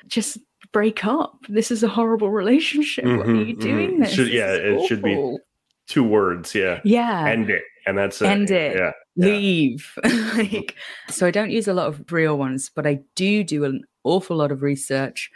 just 0.07 0.36
break 0.70 1.03
up 1.07 1.39
this 1.49 1.70
is 1.70 1.82
a 1.82 1.89
horrible 1.89 2.30
relationship 2.30 3.07
what 3.07 3.26
are 3.26 3.43
you 3.43 3.57
doing 3.57 3.93
mhm. 3.97 4.01
this 4.05 4.12
Should- 4.12 4.28
yeah, 4.34 4.53
is 4.53 4.82
it 4.82 4.86
should 4.86 5.03
be. 5.03 5.39
Two 5.86 6.05
words. 6.05 6.55
Yeah. 6.55 6.80
yeah 6.84 7.26
End 7.26 7.49
it. 7.49 7.62
And 7.89 7.97
that's 7.97 8.20
it. 8.20 8.26
End 8.26 8.51
it. 8.51 8.76
Yeah. 8.76 8.93
yeah. 9.16 9.26
leave 9.26 9.99
like 10.36 10.76
so 11.09 11.26
i 11.26 11.30
don't 11.30 11.51
use 11.51 11.66
a 11.66 11.72
lot 11.72 11.89
of 11.89 12.12
real 12.12 12.36
ones 12.36 12.70
but 12.74 12.86
i 12.86 13.01
do 13.14 13.43
do 13.43 13.64
an 13.64 13.82
awful 14.05 14.36
lot 14.36 14.53
of 14.53 14.62
research 14.62 15.30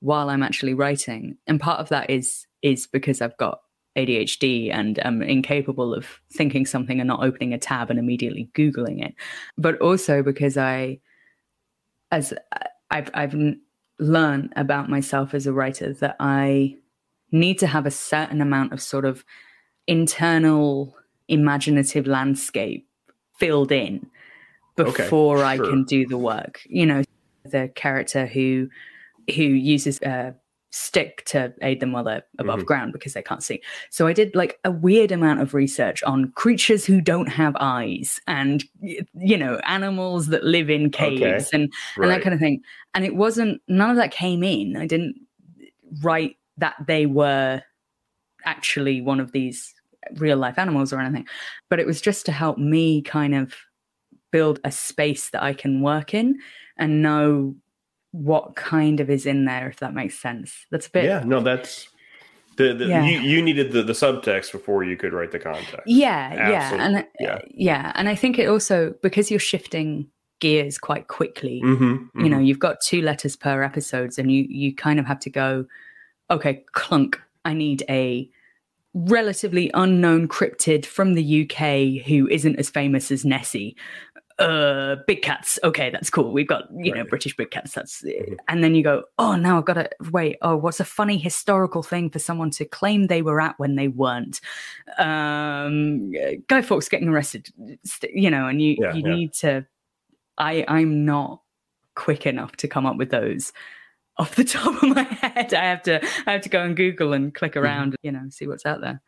while 0.00 0.30
i'm 0.30 0.42
actually 0.42 0.72
writing 0.72 1.36
and 1.46 1.60
part 1.60 1.78
of 1.80 1.88
that 1.90 2.08
is 2.08 2.46
is 2.62 2.86
because 2.86 3.20
i've 3.20 3.36
got 3.36 3.60
adhd 3.96 4.72
and 4.72 4.98
i'm 5.04 5.22
incapable 5.22 5.94
of 5.94 6.06
thinking 6.32 6.64
something 6.64 6.98
and 6.98 7.08
not 7.08 7.22
opening 7.22 7.52
a 7.52 7.58
tab 7.58 7.90
and 7.90 7.98
immediately 7.98 8.48
googling 8.54 9.04
it 9.04 9.14
but 9.58 9.78
also 9.80 10.22
because 10.22 10.56
i 10.56 10.98
as 12.10 12.32
uh, 12.32 12.58
i've 12.90 13.10
i've 13.12 13.34
learned 13.98 14.50
about 14.56 14.88
myself 14.88 15.34
as 15.34 15.46
a 15.46 15.52
writer 15.52 15.92
that 15.92 16.16
i 16.20 16.74
need 17.32 17.58
to 17.58 17.66
have 17.66 17.84
a 17.84 17.90
certain 17.90 18.40
amount 18.40 18.72
of 18.72 18.80
sort 18.80 19.04
of 19.04 19.24
internal 19.86 20.96
imaginative 21.28 22.06
landscape 22.06 22.86
filled 23.38 23.72
in 23.72 24.06
Okay, 24.78 25.02
before 25.04 25.44
I 25.44 25.56
can 25.56 25.84
do 25.84 26.06
the 26.06 26.18
work. 26.18 26.60
You 26.66 26.86
know, 26.86 27.02
the 27.44 27.70
character 27.74 28.26
who 28.26 28.68
who 29.34 29.42
uses 29.42 30.00
a 30.02 30.34
stick 30.70 31.24
to 31.24 31.52
aid 31.62 31.80
them 31.80 31.92
while 31.92 32.04
they're 32.04 32.24
above 32.38 32.60
Mhm. 32.60 32.66
ground 32.66 32.92
because 32.92 33.14
they 33.14 33.22
can't 33.22 33.42
see. 33.42 33.60
So 33.90 34.06
I 34.06 34.12
did 34.12 34.34
like 34.34 34.58
a 34.64 34.70
weird 34.70 35.10
amount 35.12 35.40
of 35.40 35.54
research 35.54 36.02
on 36.02 36.30
creatures 36.32 36.84
who 36.84 37.00
don't 37.00 37.26
have 37.28 37.56
eyes 37.58 38.20
and 38.26 38.62
you 38.82 39.36
know 39.36 39.56
animals 39.66 40.26
that 40.28 40.44
live 40.44 40.68
in 40.70 40.90
caves 40.90 41.50
and 41.52 41.62
and 41.62 41.72
Right. 41.96 42.08
that 42.08 42.22
kind 42.22 42.34
of 42.34 42.40
thing. 42.40 42.62
And 42.94 43.04
it 43.04 43.16
wasn't 43.16 43.60
none 43.68 43.90
of 43.90 43.96
that 43.96 44.10
came 44.12 44.42
in. 44.42 44.76
I 44.76 44.86
didn't 44.86 45.16
write 46.02 46.36
that 46.58 46.74
they 46.86 47.06
were 47.06 47.62
actually 48.44 49.00
one 49.00 49.20
of 49.20 49.32
these 49.32 49.74
real 50.16 50.38
life 50.38 50.58
animals 50.58 50.92
or 50.92 51.00
anything, 51.00 51.26
but 51.68 51.78
it 51.78 51.86
was 51.86 52.00
just 52.00 52.26
to 52.26 52.32
help 52.32 52.58
me 52.58 53.02
kind 53.02 53.34
of 53.34 53.54
build 54.30 54.60
a 54.64 54.70
space 54.70 55.30
that 55.30 55.42
I 55.42 55.54
can 55.54 55.80
work 55.80 56.14
in 56.14 56.38
and 56.76 57.02
know 57.02 57.54
what 58.12 58.56
kind 58.56 59.00
of 59.00 59.10
is 59.10 59.26
in 59.26 59.44
there, 59.44 59.68
if 59.68 59.80
that 59.80 59.94
makes 59.94 60.18
sense. 60.18 60.66
That's 60.70 60.86
a 60.86 60.90
bit 60.90 61.04
yeah. 61.04 61.22
No, 61.24 61.40
that's. 61.40 61.88
The, 62.56 62.74
the, 62.74 62.86
Yeah. 62.86 63.04
you, 63.04 63.20
you 63.20 63.40
needed 63.42 63.70
the, 63.70 63.82
the 63.84 63.92
subtext 63.92 64.50
before 64.50 64.82
you 64.82 64.96
could 64.96 65.12
write 65.12 65.30
the 65.30 65.38
context. 65.38 65.82
Yeah, 65.86 66.50
yeah, 66.50 66.74
and 66.74 67.06
yeah. 67.20 67.38
yeah. 67.54 67.92
and 67.94 68.08
I 68.08 68.16
think 68.16 68.38
it 68.38 68.48
also 68.48 68.94
because 69.02 69.30
you're 69.30 69.38
shifting 69.38 70.08
gears 70.40 70.78
quite 70.78 71.06
quickly. 71.08 71.60
Mm-hmm, 71.64 72.20
You 72.20 72.28
know, 72.28 72.38
you've 72.38 72.58
got 72.58 72.80
two 72.80 73.00
letters 73.02 73.36
per 73.36 73.62
episodes, 73.62 74.18
and 74.18 74.32
you 74.32 74.44
you 74.48 74.74
kind 74.74 74.98
of 74.98 75.06
have 75.06 75.20
to 75.20 75.30
go, 75.30 75.66
okay, 76.30 76.64
clunk. 76.72 77.20
I 77.44 77.54
need 77.54 77.84
a 77.88 78.28
relatively 79.06 79.70
unknown 79.74 80.28
cryptid 80.28 80.84
from 80.86 81.14
the 81.14 81.42
UK 81.42 82.04
who 82.06 82.28
isn't 82.28 82.56
as 82.56 82.68
famous 82.70 83.10
as 83.10 83.24
Nessie. 83.24 83.76
Uh, 84.38 84.94
big 85.08 85.20
cats. 85.20 85.58
Okay, 85.64 85.90
that's 85.90 86.10
cool. 86.10 86.30
We've 86.32 86.46
got 86.46 86.64
you 86.72 86.94
know 86.94 87.02
British 87.04 87.36
big 87.36 87.50
cats. 87.50 87.72
That's 87.72 88.02
Mhm. 88.02 88.36
and 88.46 88.62
then 88.62 88.76
you 88.76 88.84
go, 88.84 89.02
oh, 89.18 89.34
now 89.34 89.58
I've 89.58 89.64
got 89.64 89.74
to 89.74 89.90
wait. 90.12 90.36
Oh, 90.42 90.56
what's 90.56 90.78
a 90.78 90.84
funny 90.84 91.18
historical 91.18 91.82
thing 91.82 92.08
for 92.08 92.20
someone 92.20 92.50
to 92.52 92.64
claim 92.64 93.08
they 93.08 93.20
were 93.20 93.40
at 93.40 93.58
when 93.58 93.74
they 93.74 93.88
weren't? 93.88 94.40
Um, 94.96 96.12
Guy 96.46 96.62
Fawkes 96.62 96.88
getting 96.88 97.08
arrested. 97.08 97.48
You 98.12 98.30
know, 98.30 98.46
and 98.46 98.62
you 98.62 98.76
Yeah, 98.78 98.94
you 98.94 99.02
yeah. 99.04 99.14
need 99.14 99.32
to. 99.34 99.66
I 100.38 100.64
I'm 100.68 101.04
not 101.04 101.42
quick 101.96 102.24
enough 102.26 102.54
to 102.58 102.68
come 102.68 102.86
up 102.86 102.96
with 102.96 103.10
those 103.10 103.52
off 104.18 104.34
the 104.36 104.44
top 104.56 104.82
of 104.82 104.88
my 104.94 105.02
head. 105.02 105.54
I 105.54 105.64
have 105.64 105.82
to 105.84 106.04
I 106.26 106.32
have 106.32 106.42
to 106.42 106.48
go 106.48 106.62
and 106.62 106.76
Google 106.76 107.12
and 107.12 107.34
click 107.34 107.52
Mm-hmm. 107.52 107.64
around, 107.64 107.96
you 108.02 108.12
know, 108.12 108.22
see 108.30 108.46
what's 108.46 108.66
out 108.66 108.80
there. 108.80 109.00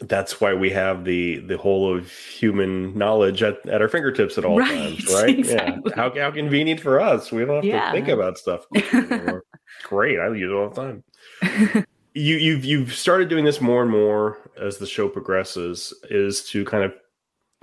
That's 0.00 0.42
why 0.42 0.52
we 0.52 0.68
have 0.70 1.04
the 1.04 1.38
the 1.38 1.56
whole 1.56 1.96
of 1.96 2.10
human 2.12 2.96
knowledge 2.98 3.42
at, 3.42 3.66
at 3.66 3.80
our 3.80 3.88
fingertips 3.88 4.36
at 4.36 4.44
all 4.44 4.58
Right, 4.58 4.68
times, 4.98 5.14
right? 5.14 5.38
exactly. 5.38 5.82
Yeah. 5.90 5.96
How, 5.96 6.14
how 6.14 6.30
convenient 6.30 6.80
for 6.80 7.00
us. 7.00 7.32
We 7.32 7.44
don't 7.46 7.56
have 7.56 7.64
Yeah. 7.64 7.86
to 7.86 7.92
think 7.92 8.08
about 8.08 8.36
stuff. 8.36 8.66
Great. 9.84 10.18
I 10.18 10.28
use 10.34 10.50
it 10.50 10.54
all 10.54 10.68
the 10.70 10.74
time. 10.74 11.84
you 12.14 12.36
you've 12.36 12.64
you've 12.64 12.94
started 12.94 13.28
doing 13.28 13.44
this 13.44 13.60
more 13.60 13.82
and 13.82 13.90
more 13.90 14.38
as 14.60 14.78
the 14.78 14.86
show 14.86 15.08
progresses 15.08 15.94
is 16.10 16.44
to 16.50 16.64
kind 16.64 16.84
of 16.84 16.92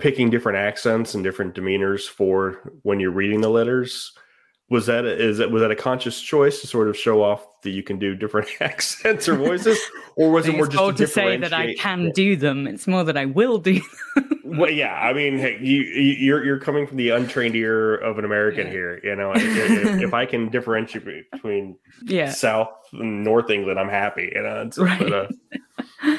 picking 0.00 0.28
different 0.30 0.58
accents 0.58 1.14
and 1.14 1.22
different 1.22 1.54
demeanors 1.54 2.08
for 2.08 2.72
when 2.82 2.98
you're 2.98 3.10
reading 3.12 3.40
the 3.40 3.48
letters 3.48 4.12
was 4.70 4.86
that 4.86 5.04
a, 5.04 5.14
is 5.22 5.38
that 5.38 5.50
was 5.50 5.60
that 5.62 5.70
a 5.70 5.76
conscious 5.76 6.20
choice 6.20 6.60
to 6.62 6.66
sort 6.66 6.88
of 6.88 6.96
show 6.96 7.22
off 7.22 7.46
that 7.62 7.70
you 7.70 7.82
can 7.82 7.98
do 7.98 8.14
different 8.14 8.48
accents 8.60 9.28
or 9.28 9.36
voices 9.36 9.78
or 10.16 10.30
was 10.30 10.46
it 10.48 10.52
more 10.56 10.66
just 10.66 10.96
to 10.98 11.04
to 11.04 11.06
say 11.06 11.36
that 11.36 11.52
I 11.52 11.74
can 11.74 12.10
do 12.14 12.34
them. 12.36 12.66
It's 12.66 12.86
more 12.86 13.04
that 13.04 13.16
I 13.16 13.26
will 13.26 13.58
do. 13.58 13.80
well, 14.44 14.70
yeah, 14.70 14.94
I 14.94 15.12
mean, 15.12 15.38
hey, 15.38 15.58
you, 15.60 15.82
you 15.82 16.12
you're 16.14 16.44
you're 16.44 16.58
coming 16.60 16.86
from 16.86 16.96
the 16.96 17.10
untrained 17.10 17.54
ear 17.56 17.94
of 17.96 18.18
an 18.18 18.24
American 18.24 18.66
Yeah. 18.66 18.72
here. 18.72 19.00
You 19.04 19.16
know, 19.16 19.32
if, 19.34 19.42
if, 19.42 20.02
if 20.02 20.14
I 20.14 20.24
can 20.26 20.48
differentiate 20.48 21.30
between 21.30 21.76
yeah. 22.04 22.30
South 22.30 22.70
and 22.92 23.22
North 23.24 23.50
England, 23.50 23.78
I'm 23.78 23.88
happy. 23.88 24.32
You 24.34 24.42
know, 24.42 24.62
It's- 24.62 24.78
Right. 24.78 24.98
but, 24.98 25.12
uh, 25.12 26.16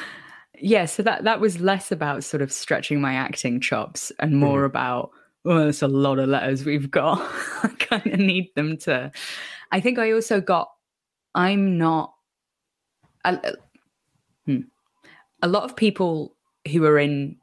yeah 0.58 0.86
so 0.86 1.02
that 1.02 1.24
that 1.24 1.38
was 1.40 1.60
less 1.60 1.92
about 1.92 2.24
sort 2.24 2.40
of 2.42 2.50
stretching 2.50 2.98
my 3.00 3.12
acting 3.14 3.60
chops 3.60 4.10
and 4.20 4.36
more 4.38 4.60
Mm-hmm. 4.60 4.64
about 4.66 5.10
well 5.46 5.60
there's 5.60 5.80
a 5.82 5.88
lot 5.88 6.18
of 6.18 6.28
letters 6.28 6.64
we've 6.66 6.90
got 6.90 7.18
i 7.62 7.68
kind 7.78 8.06
of 8.06 8.18
need 8.20 8.50
them 8.56 8.76
to 8.76 9.10
i 9.72 9.80
think 9.80 9.98
i 9.98 10.12
also 10.12 10.40
got 10.40 10.68
i'm 11.34 11.78
not 11.78 12.12
I, 13.24 13.38
Hmm. 14.46 14.60
A 15.42 15.48
lot 15.48 15.64
of 15.64 15.74
people 15.74 16.36
who 16.70 16.84
are 16.84 16.98
in 16.98 17.36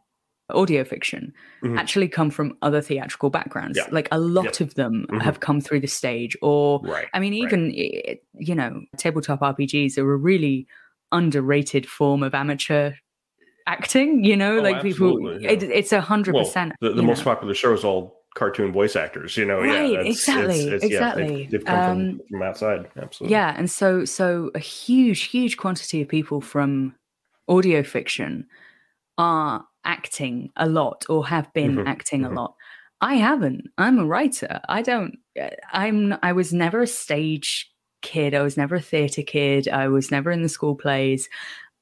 audio 0.49 0.83
fiction 0.85 1.33
Mhm. 1.63 1.77
actually 1.77 2.07
come 2.07 2.29
from 2.29 2.57
other 2.61 2.81
theatrical 2.81 3.29
backgrounds. 3.29 3.77
Yeah. 3.77 3.87
Like 3.91 4.07
a 4.11 4.19
lot 4.19 4.61
of 4.61 4.75
them 4.75 5.05
Mhm. 5.09 5.21
have 5.21 5.39
come 5.41 5.59
through 5.61 5.79
the 5.81 5.87
stage, 5.87 6.37
or 6.41 6.79
Right. 6.83 7.07
I 7.13 7.19
mean, 7.19 7.33
even 7.33 7.71
i- 7.77 8.19
you 8.39 8.55
know, 8.55 8.81
tabletop 8.97 9.41
RPGs 9.41 9.97
are 9.97 10.13
a 10.13 10.17
really 10.17 10.67
underrated 11.11 11.85
form 11.87 12.23
of 12.23 12.33
amateur 12.33 12.91
acting. 13.67 14.23
You 14.23 14.35
know, 14.37 14.57
Oh, 14.59 14.61
like 14.61 14.81
people, 14.81 15.39
yeah. 15.41 15.51
it, 15.51 15.63
it's 15.63 15.91
a 15.91 16.01
hundred 16.01 16.35
percent. 16.35 16.73
the, 16.81 16.91
the 16.93 17.03
most 17.03 17.19
know. 17.19 17.33
popular 17.33 17.53
show 17.53 17.73
is 17.73 17.83
all 17.83 18.21
cartoon 18.35 18.71
voice 18.71 18.95
actors. 18.95 19.37
You 19.37 19.45
know, 19.45 19.61
yeah, 19.63 19.79
Right, 19.79 19.91
that's- 19.97 20.07
exactly, 20.07 20.65
yeah, 20.65 20.73
exactly. 20.81 21.27
they've, 21.43 21.51
they've 21.51 21.65
come 21.65 21.79
Um, 21.79 22.17
from, 22.17 22.21
from 22.29 22.41
outside. 22.43 22.89
Absolutely. 22.97 23.31
Yeah, 23.33 23.53
and 23.57 23.69
so 23.69 24.05
so 24.05 24.51
a 24.55 24.59
huge, 24.59 25.23
huge 25.23 25.57
quantity 25.57 26.01
of 26.01 26.07
people 26.07 26.41
from 26.41 26.95
audio 27.47 27.83
fiction 27.83 28.47
are 29.17 29.65
acting 29.85 30.49
a 30.55 30.67
lot 30.67 31.05
or 31.09 31.27
have 31.27 31.51
been 31.53 31.75
Mhm, 31.75 31.87
acting 31.87 32.21
mhm. 32.21 32.31
a 32.31 32.33
lot. 32.33 32.55
I 33.01 33.15
haven't. 33.15 33.67
I'm 33.77 33.99
a 33.99 34.05
writer. 34.05 34.61
I 34.69 34.81
don't. 34.81 35.17
uh, 35.39 35.49
I'm. 35.73 36.15
I 36.23 36.31
was 36.31 36.53
never 36.53 36.81
a 36.81 36.87
stage 36.87 37.69
kid. 38.01 38.33
I 38.33 38.41
was 38.41 38.55
never 38.57 38.75
a 38.75 38.81
theater 38.81 39.21
kid. 39.23 39.67
I 39.67 39.87
was 39.89 40.09
never 40.09 40.31
in 40.31 40.41
the 40.41 40.49
school 40.49 40.75
plays. 40.75 41.27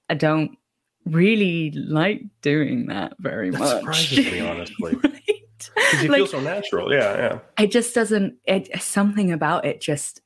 I 0.10 0.16
don't 0.16 0.58
really 1.06 1.72
like 1.72 2.22
doing 2.42 2.86
that 2.88 3.14
very 3.20 3.50
That 3.50 3.60
much. 3.60 3.70
surprises 3.80 4.32
me, 4.32 4.40
honestly. 4.52 4.96
right? 5.04 5.22
Because 5.26 6.04
you 6.04 6.10
Like- 6.10 6.18
feel 6.20 6.28
so 6.28 6.40
natural. 6.42 6.92
Yeah, 6.94 7.18
yeah. 7.18 7.40
it 7.64 7.72
just 7.72 7.94
doesn't 7.96 8.36
it 8.46 8.82
something 8.82 9.32
about 9.32 9.66
it 9.66 9.80
just 9.82 10.22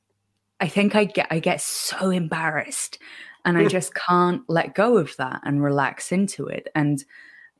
i 0.60 0.66
think 0.68 0.94
i 0.94 1.04
get 1.04 1.26
i 1.30 1.38
get 1.38 1.60
so 1.60 2.08
embarrassed 2.08 2.98
and 3.44 3.58
i 3.58 3.62
Hmm. 3.62 3.68
just 3.68 3.94
can't 3.94 4.40
let 4.48 4.74
go 4.74 4.96
of 4.96 5.14
that 5.18 5.42
and 5.44 5.62
relax 5.62 6.10
into 6.12 6.46
it 6.46 6.68
and 6.74 7.04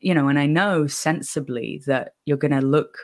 you 0.00 0.14
know 0.14 0.28
and 0.28 0.38
i 0.38 0.46
know 0.46 0.86
sensibly 0.86 1.82
that 1.86 2.14
you're 2.24 2.38
going 2.38 2.58
to 2.58 2.66
look 2.66 2.96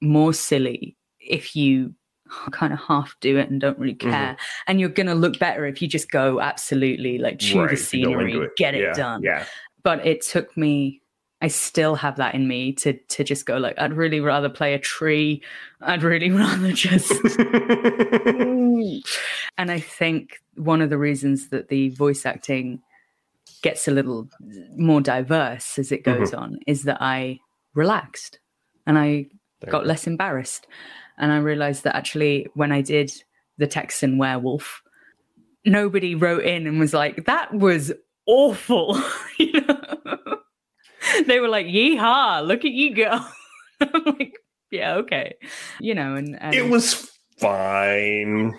more 0.00 0.32
silly 0.32 0.96
if 1.18 1.54
you 1.54 1.92
kind 2.52 2.72
of 2.72 2.78
half 2.78 3.14
do 3.20 3.36
it 3.38 3.50
and 3.50 3.60
don't 3.60 3.78
really 3.78 3.94
Mhm. 3.94 4.10
care 4.10 4.36
and 4.66 4.80
you're 4.80 4.88
going 4.88 5.06
to 5.06 5.14
look 5.14 5.38
better 5.38 5.66
if 5.66 5.80
you 5.82 5.88
just 5.88 6.10
go 6.10 6.40
absolutely 6.40 7.18
like 7.18 7.38
chew 7.38 7.60
Right, 7.60 7.70
the 7.70 7.76
you 7.98 8.04
go 8.04 8.20
into 8.20 8.38
scenery 8.38 8.44
it. 8.46 8.56
get 8.56 8.74
it 8.74 8.82
Yeah, 8.82 8.92
done 8.94 9.22
Yeah. 9.22 9.44
but 9.82 10.04
it 10.06 10.22
took 10.22 10.56
me 10.56 11.00
i 11.42 11.48
still 11.48 11.94
have 11.94 12.16
that 12.16 12.34
in 12.34 12.46
me 12.46 12.72
to 12.74 12.92
to 13.08 13.24
just 13.24 13.46
go 13.46 13.56
like 13.56 13.78
i'd 13.78 13.94
really 13.94 14.20
rather 14.20 14.48
play 14.50 14.74
a 14.74 14.78
tree 14.78 15.42
i'd 15.82 16.02
really 16.02 16.30
rather 16.42 16.72
just 16.72 17.10
and 19.58 19.70
i 19.70 19.78
think 19.80 20.38
one 20.56 20.80
of 20.82 20.90
the 20.90 20.98
reasons 20.98 21.48
that 21.48 21.68
the 21.68 21.88
voice 21.90 22.26
acting 22.26 22.80
gets 23.62 23.88
a 23.88 23.90
little 23.90 24.28
more 24.76 25.00
diverse 25.00 25.78
as 25.78 25.92
it 25.92 26.04
Mm-hmm. 26.04 26.20
goes 26.20 26.34
on 26.34 26.58
is 26.66 26.82
that 26.84 26.98
i 27.00 27.38
relaxed 27.74 28.38
and 28.86 28.98
i 28.98 29.26
There 29.60 29.70
got 29.70 29.86
less 29.86 30.06
embarrassed 30.06 30.66
and 31.20 31.32
i 31.32 31.36
realized 31.36 31.84
that 31.84 31.94
actually 31.94 32.46
when 32.54 32.72
i 32.72 32.80
did 32.82 33.12
the 33.58 33.66
texan 33.66 34.18
werewolf 34.18 34.82
nobody 35.64 36.14
wrote 36.14 36.42
in 36.42 36.66
and 36.66 36.80
was 36.80 36.92
like 36.94 37.24
that 37.26 37.52
was 37.54 37.92
awful 38.26 39.00
you 39.38 39.52
know 39.60 39.80
they 41.26 41.38
were 41.40 41.48
like 41.48 41.66
yeehaw 41.66 42.44
look 42.46 42.64
at 42.64 42.72
you 42.72 42.94
go 42.94 43.20
i'm 43.80 44.02
like 44.18 44.34
yeah 44.70 44.94
okay 44.96 45.34
you 45.80 45.94
know 45.94 46.14
and, 46.14 46.36
and 46.40 46.54
It 46.54 46.68
was 46.70 47.10
fine. 47.38 48.54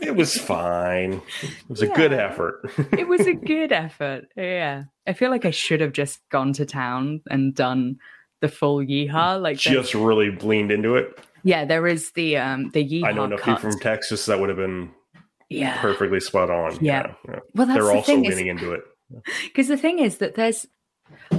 It 0.00 0.14
was 0.14 0.38
fine. 0.38 1.20
It 1.42 1.68
was 1.68 1.82
a 1.82 1.88
good 1.88 2.12
effort. 2.12 2.70
it 2.92 3.08
was 3.08 3.26
a 3.26 3.32
good 3.52 3.72
effort 3.72 4.26
yeah 4.36 4.84
i 5.08 5.12
feel 5.12 5.30
like 5.30 5.44
i 5.44 5.50
should 5.50 5.80
have 5.80 5.92
just 5.92 6.20
gone 6.30 6.52
to 6.52 6.64
town 6.64 7.20
and 7.28 7.52
done 7.54 7.96
the 8.40 8.48
full 8.48 8.78
yeehaw 8.78 9.40
like 9.42 9.58
just 9.58 9.92
really 9.94 10.30
leaned 10.30 10.70
into 10.70 10.94
it. 10.94 11.18
Yeah 11.52 11.64
there 11.64 11.86
is 11.86 12.10
the 12.12 12.36
um 12.36 12.70
the 12.74 12.82
yeehaw 12.84 13.08
I 13.08 13.12
know 13.12 13.24
enough 13.24 13.40
people 13.42 13.56
from 13.70 13.78
Texas 13.80 14.26
that 14.26 14.38
would 14.40 14.48
have 14.50 14.58
been 14.58 14.90
yeah 15.48 15.80
perfectly 15.80 16.20
spot 16.20 16.50
on. 16.50 16.76
Yeah. 16.80 17.12
yeah. 17.28 17.38
well 17.54 17.66
that's 17.66 17.76
They're 17.78 17.84
the 17.92 17.98
also 17.98 18.12
thing 18.12 18.22
leaning 18.22 18.48
into 18.48 18.72
it. 18.72 18.82
because 19.44 19.68
the 19.68 19.76
thing 19.76 19.98
is 20.00 20.18
that 20.18 20.34
there's 20.34 20.66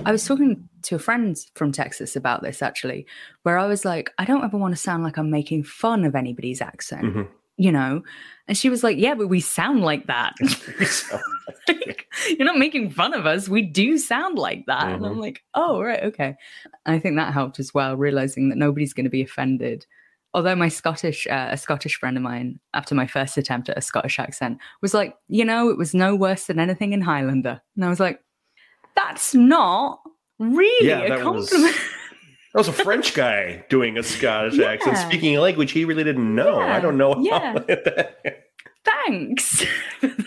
i 0.05 0.11
was 0.13 0.23
talking 0.25 0.69
to 0.81 0.95
a 0.95 0.99
friend 0.99 1.35
from 1.55 1.73
texas 1.73 2.15
about 2.15 2.41
this 2.41 2.61
actually 2.61 3.05
where 3.43 3.57
i 3.57 3.67
was 3.67 3.83
like 3.83 4.09
i 4.17 4.23
don't 4.23 4.45
ever 4.45 4.57
want 4.57 4.71
to 4.73 4.79
sound 4.81 5.03
like 5.03 5.17
i'm 5.17 5.29
making 5.29 5.61
fun 5.61 6.05
of 6.05 6.15
anybody's 6.15 6.61
accent 6.61 7.03
Mhm. 7.03 7.27
you 7.57 7.73
know 7.73 8.01
and 8.47 8.57
she 8.57 8.69
was 8.69 8.81
like 8.85 8.97
yeah 8.97 9.13
but 9.15 9.27
we 9.27 9.41
sound 9.41 9.81
like 9.81 10.07
that 10.07 10.33
Like, 11.67 12.07
you're 12.29 12.45
not 12.45 12.57
making 12.57 12.91
fun 12.91 13.13
of 13.13 13.25
us 13.25 13.49
we 13.49 13.61
do 13.61 13.97
sound 13.97 14.37
like 14.39 14.65
that 14.67 14.87
and 14.87 15.05
i'm 15.05 15.15
Mhm. 15.15 15.19
like 15.27 15.43
oh 15.53 15.81
right 15.81 16.03
okay 16.03 16.35
and 16.85 16.95
i 16.95 16.99
think 16.99 17.17
that 17.17 17.33
helped 17.33 17.59
as 17.59 17.73
well 17.73 17.97
realizing 17.97 18.47
that 18.49 18.57
nobody's 18.57 18.93
going 18.93 19.03
to 19.03 19.09
be 19.09 19.21
offended 19.21 19.85
although 20.37 20.55
my 20.55 20.69
scottish 20.69 21.25
uh, 21.27 21.47
a 21.51 21.57
scottish 21.57 21.95
friend 21.99 22.15
of 22.15 22.21
mine 22.23 22.59
after 22.73 22.93
my 22.93 23.07
first 23.07 23.37
attempt 23.37 23.67
at 23.69 23.77
a 23.77 23.81
scottish 23.81 24.19
accent 24.19 24.59
was 24.83 24.93
like 24.93 25.15
you 25.27 25.43
know 25.43 25.69
it 25.69 25.77
was 25.77 25.93
no 25.93 26.15
worse 26.15 26.45
than 26.45 26.59
anything 26.59 26.93
in 26.93 27.01
highlander 27.01 27.59
and 27.75 27.83
i 27.85 27.89
was 27.89 27.99
like 27.99 28.21
that's 28.95 29.33
not 29.33 29.99
really 30.39 30.87
Yeah, 30.87 30.99
a 31.01 31.09
that 31.09 31.25
was- 31.25 31.49
compliment 31.49 31.75
That 32.53 32.59
was 32.59 32.67
a 32.69 32.73
French 32.73 33.13
guy 33.13 33.63
doing 33.69 33.97
a 33.99 34.03
Scottish 34.03 34.57
accent, 34.57 34.97
speaking 34.97 35.35
a 35.35 35.41
language 35.41 35.71
he 35.71 35.85
really 35.85 36.03
didn't 36.03 36.33
know. 36.33 36.59
I 36.59 36.79
don't 36.79 36.97
know. 36.97 37.15
yeah. 37.19 37.59
Thanks 39.05 39.63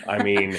I 0.07 0.21
mean, 0.23 0.55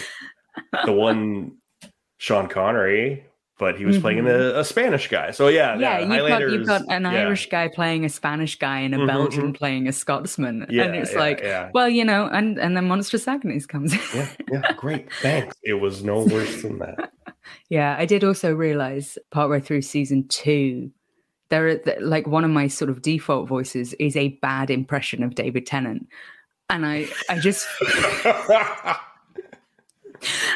the 0.84 0.92
one 0.92 1.56
Sean 2.18 2.48
Connery, 2.48 3.24
but 3.58 3.76
he 3.78 3.84
was 3.84 3.98
playing 3.98 4.26
a, 4.26 4.58
a 4.60 4.64
Spanish 4.64 5.08
guy. 5.08 5.30
So 5.30 5.48
yeah, 5.48 5.72
Mm-hmm. 5.72 5.80
yeah, 5.82 5.98
you've 6.00 6.28
got, 6.28 6.40
you've 6.40 6.66
got 6.66 6.82
an 6.88 7.02
yeah. 7.02 7.10
Irish 7.12 7.48
guy 7.48 7.68
playing 7.68 8.04
a 8.04 8.08
Spanish 8.08 8.58
guy 8.58 8.80
and 8.80 8.94
a 8.94 8.98
Mhm, 8.98 9.06
Belgian 9.06 9.52
playing 9.52 9.86
a 9.88 9.92
Scotsman. 9.92 10.66
Yeah, 10.68 10.84
and 10.84 10.96
it's 10.96 11.12
yeah, 11.12 11.18
like, 11.18 11.44
well, 11.74 11.88
you 11.88 12.04
know, 12.04 12.26
and, 12.32 12.58
and 12.58 12.76
then 12.76 12.86
Monstrous 12.88 13.26
Agonies 13.28 13.66
comes 13.66 13.92
in. 13.94 14.00
yeah, 14.14 14.28
yeah, 14.50 14.72
great, 14.76 15.12
thanks. 15.22 15.56
It 15.62 15.74
was 15.74 16.02
no 16.02 16.24
worse 16.24 16.62
than 16.62 16.78
that. 16.80 17.12
yeah, 17.68 17.94
I 17.98 18.04
did 18.06 18.24
also 18.24 18.52
realize 18.54 19.16
partway 19.30 19.60
through 19.60 19.82
season 19.82 20.26
two, 20.28 20.90
there 21.50 21.68
are 21.68 21.80
like 22.00 22.26
one 22.26 22.44
of 22.44 22.50
my 22.50 22.66
sort 22.66 22.90
of 22.90 23.02
default 23.02 23.46
voices 23.48 23.92
is 23.94 24.16
a 24.16 24.28
bad 24.40 24.70
impression 24.70 25.22
of 25.22 25.34
David 25.34 25.66
Tennant. 25.66 26.08
And 26.70 26.86
I, 26.86 27.06
I 27.28 27.38
just, 27.38 27.66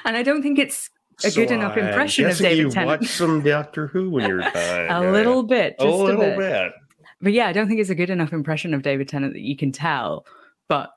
and 0.04 0.16
I 0.16 0.22
don't 0.22 0.42
think 0.42 0.58
it's 0.58 0.88
a 1.24 1.30
good 1.30 1.48
So 1.48 1.54
enough 1.54 1.76
I'm 1.76 1.86
impression 1.86 2.26
of 2.26 2.38
David 2.38 2.58
you 2.58 2.70
Tennant. 2.70 3.00
Watched 3.00 3.12
some 3.12 3.42
Doctor 3.44 3.86
Who 3.88 4.18
in 4.18 4.28
your 4.28 4.42
time. 4.42 4.90
a 4.90 5.10
little 5.10 5.42
bit, 5.42 5.76
a 5.78 5.84
just 5.84 5.98
a, 5.98 6.02
little 6.02 6.20
bit. 6.20 6.38
bit. 6.38 6.72
But 7.20 7.32
yeah, 7.32 7.46
I 7.46 7.52
don't 7.52 7.68
think 7.68 7.80
it's 7.80 7.90
a 7.90 7.94
good 7.94 8.10
enough 8.10 8.32
impression 8.32 8.74
of 8.74 8.82
David 8.82 9.08
Tennant 9.08 9.32
that 9.32 9.40
you 9.40 9.56
can 9.56 9.72
tell. 9.72 10.26
But 10.68 10.90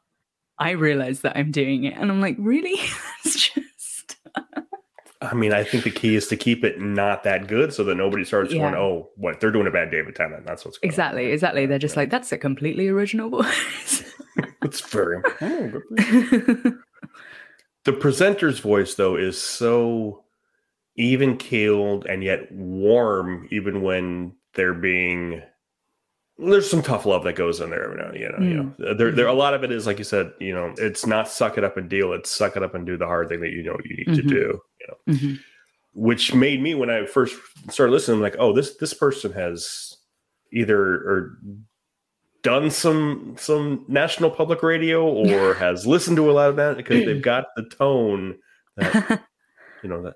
I 0.58 0.72
realize 0.72 1.22
that 1.22 1.38
I'm 1.38 1.52
doing 1.52 1.86
it, 1.86 1.96
and 1.96 2.12
I'm 2.12 2.20
like, 2.22 2.36
really? 2.40 2.74
it's 3.26 3.50
just 3.50 3.70
I 5.22 5.34
mean, 5.34 5.52
I 5.52 5.66
think 5.66 5.84
the 5.84 5.92
key 5.92 6.16
is 6.16 6.28
to 6.28 6.38
keep 6.38 6.64
it 6.64 6.80
not 6.80 7.24
that 7.24 7.48
good, 7.48 7.74
so 7.74 7.84
that 7.84 7.96
nobody 7.96 8.24
starts 8.24 8.54
going, 8.54 8.74
"Oh, 8.74 9.10
what 9.16 9.42
they're 9.42 9.52
doing 9.52 9.68
a 9.68 9.72
bad 9.72 9.92
David 9.92 10.16
Tennant." 10.16 10.46
That's 10.46 10.64
what's 10.64 10.78
going 10.78 10.88
on. 10.88 10.94
exactly, 10.94 11.26
exactly. 11.32 11.66
They're 11.66 11.78
just 11.78 11.98
like, 11.98 12.10
that's 12.10 12.32
a 12.32 12.38
completely 12.38 12.88
original 12.88 13.30
voice. 13.30 14.04
It's 14.62 14.82
very. 14.82 15.22
The 17.92 17.98
presenter's 17.98 18.60
voice 18.60 18.96
though 18.96 19.16
is 19.16 19.42
so 19.42 20.24
even 20.96 21.38
keeled 21.38 22.06
and 22.06 22.24
yet 22.24 22.52
warm 22.52 23.48
even 23.52 23.82
when 23.82 24.34
they're 24.54 24.74
being 24.74 25.42
there's 26.38 26.70
some 26.70 26.82
tough 26.82 27.06
love 27.06 27.24
that 27.24 27.34
goes 27.36 27.60
in 27.60 27.70
there 27.70 27.84
every 27.84 27.98
now 27.98 28.12
you 28.14 28.30
know 28.30 28.46
you 28.46 28.64
Mm. 28.64 28.80
know 28.80 28.94
there, 28.94 29.12
there 29.12 29.28
a 29.28 29.34
lot 29.34 29.54
of 29.54 29.64
it 29.64 29.72
is 29.72 29.86
like 29.88 29.98
you 29.98 30.04
said 30.04 30.32
you 30.40 30.54
know 30.54 30.74
it's 30.78 31.06
not 31.06 31.28
suck 31.28 31.58
it 31.58 31.64
up 31.64 31.78
and 31.78 31.90
deal 31.90 32.14
it's 32.14 32.30
suck 32.30 32.56
it 32.56 32.64
up 32.64 32.76
and 32.76 32.86
do 32.86 32.98
the 32.98 33.06
hard 33.06 33.28
thing 33.30 33.42
that 33.42 33.52
you 33.52 33.64
know 33.64 33.78
you 33.86 33.96
need 33.98 34.16
to 34.16 34.24
Mhm. 34.24 34.30
do 34.30 34.62
you 34.82 34.88
know 34.88 35.14
Mhm. 35.14 35.40
which 35.94 36.34
made 36.34 36.62
me 36.62 36.76
when 36.76 36.90
i 36.90 37.06
first 37.06 37.36
started 37.70 37.92
listening 37.92 38.18
I'm 38.18 38.22
like 38.22 38.36
oh 38.40 38.54
this 38.54 38.76
this 38.78 38.94
person 38.94 39.32
has 39.34 39.98
either 40.52 40.80
or 40.82 41.38
done 42.42 42.72
some 42.72 43.36
some 43.38 43.86
national 43.88 44.32
public 44.32 44.64
radio 44.64 45.06
or 45.06 45.54
has 45.66 45.86
listened 45.86 46.18
to 46.18 46.30
a 46.30 46.34
lot 46.34 46.50
of 46.50 46.56
that 46.56 46.78
because 46.78 47.06
they've 47.06 47.22
got 47.34 47.46
the 47.56 47.64
tone 47.64 48.38
that 48.78 49.22
you 49.84 49.90
know 49.90 50.02
that 50.04 50.16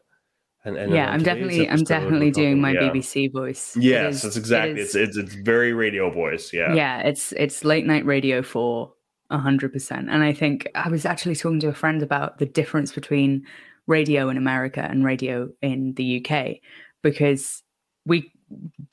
and, 0.65 0.77
and 0.77 0.93
yeah, 0.93 1.11
I'm 1.11 1.21
definitely, 1.21 1.69
I'm 1.69 1.83
definitely 1.83 2.31
doing 2.31 2.61
my 2.61 2.71
yeah. 2.71 2.83
BBC 2.83 3.33
voice. 3.33 3.75
It 3.75 3.83
yes 3.83 4.15
is- 4.15 4.21
that's 4.21 4.37
exactly 4.37 4.79
is- 4.79 4.95
it's, 4.95 5.17
it's 5.17 5.17
it's 5.17 5.33
very 5.35 5.73
radio 5.73 6.09
voice 6.09 6.53
yeah 6.53 6.73
yeah 6.73 6.99
it's 6.99 7.33
it's 7.33 7.65
late 7.65 7.85
night 7.85 8.05
radio 8.05 8.41
for 8.41 8.93
a 9.29 9.37
hundred 9.37 9.73
percent 9.73 10.09
and 10.09 10.21
i 10.23 10.31
think 10.31 10.67
i 10.75 10.87
was 10.89 11.05
actually 11.05 11.35
talking 11.35 11.59
to 11.59 11.67
a 11.67 11.73
friend 11.73 12.03
about 12.03 12.37
the 12.37 12.45
difference 12.45 12.91
between 12.91 13.43
radio 13.87 14.29
in 14.29 14.37
america 14.37 14.81
and 14.81 15.03
radio 15.03 15.49
in 15.61 15.93
the 15.93 16.23
uk 16.23 16.57
because 17.01 17.63
we 18.05 18.31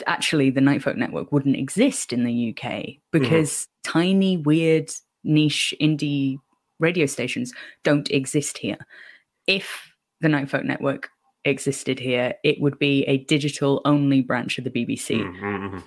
actually 0.06 0.50
the 0.50 0.61
nightfolk 0.61 0.96
network 0.96 1.32
wouldn't 1.32 1.56
exist 1.56 2.12
in 2.12 2.24
the 2.24 2.54
uk 2.56 2.84
because 3.11 3.68
tiny 3.84 4.36
weird 4.36 4.90
niche 5.24 5.74
indie 5.80 6.38
radio 6.78 7.06
stations 7.06 7.52
don't 7.82 8.11
exist 8.11 8.58
here 8.58 8.78
if 9.46 9.92
the 10.20 10.28
nightfolk 10.28 10.64
network 10.64 11.11
existed 11.44 11.98
here, 11.98 12.34
it 12.44 12.61
would 12.61 12.78
be 12.78 13.02
a 13.04 13.18
digital 13.18 13.80
only 13.84 14.20
branch 14.20 14.58
of 14.58 14.64
the 14.64 14.70
BBC. 14.70 15.20
Mm-hmm. 15.20 15.78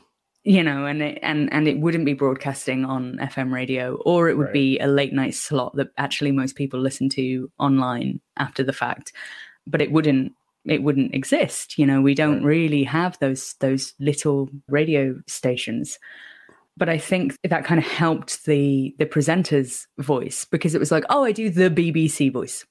You 0.46 0.62
know, 0.64 0.86
and 0.86 1.02
it, 1.02 1.20
and 1.22 1.52
and 1.54 1.70
it 1.70 1.80
wouldn't 1.80 2.04
be 2.06 2.14
broadcasting 2.14 2.84
on 2.84 3.18
FM 3.22 3.54
radio, 3.54 3.96
or 4.04 4.28
it 4.28 4.38
would 4.38 4.48
Right. 4.48 4.54
be 4.54 4.80
a 4.80 4.88
late 4.88 5.14
night 5.14 5.36
slot 5.36 5.74
that 5.78 5.88
actually 5.98 6.34
most 6.34 6.56
people 6.56 6.82
listen 6.82 7.08
to 7.10 7.50
online 7.60 8.20
after 8.38 8.62
the 8.62 8.74
fact. 8.74 9.14
But 9.66 9.82
it 9.82 9.94
wouldn't 9.94 10.34
it 10.66 10.84
wouldn't 10.84 11.14
exist. 11.14 11.78
You 11.78 11.86
know, 11.86 12.02
we 12.02 12.16
don't 12.16 12.44
really 12.44 12.84
have 12.84 13.18
those 13.20 13.56
those 13.60 13.94
little 14.00 14.50
radio 14.68 15.20
stations. 15.28 15.98
But 16.76 16.90
I 16.90 16.98
think 16.98 17.38
that 17.44 17.66
kind 17.66 17.80
of 17.80 17.86
helped 17.86 18.46
the 18.46 18.96
the 18.98 19.06
presenter's 19.06 19.88
voice 20.00 20.46
because 20.46 20.74
it 20.74 20.80
was 20.80 20.92
like, 20.92 21.04
oh, 21.10 21.24
I 21.24 21.32
do 21.32 21.50
the 21.50 21.70
BBC 21.70 22.32
voice, 22.34 22.66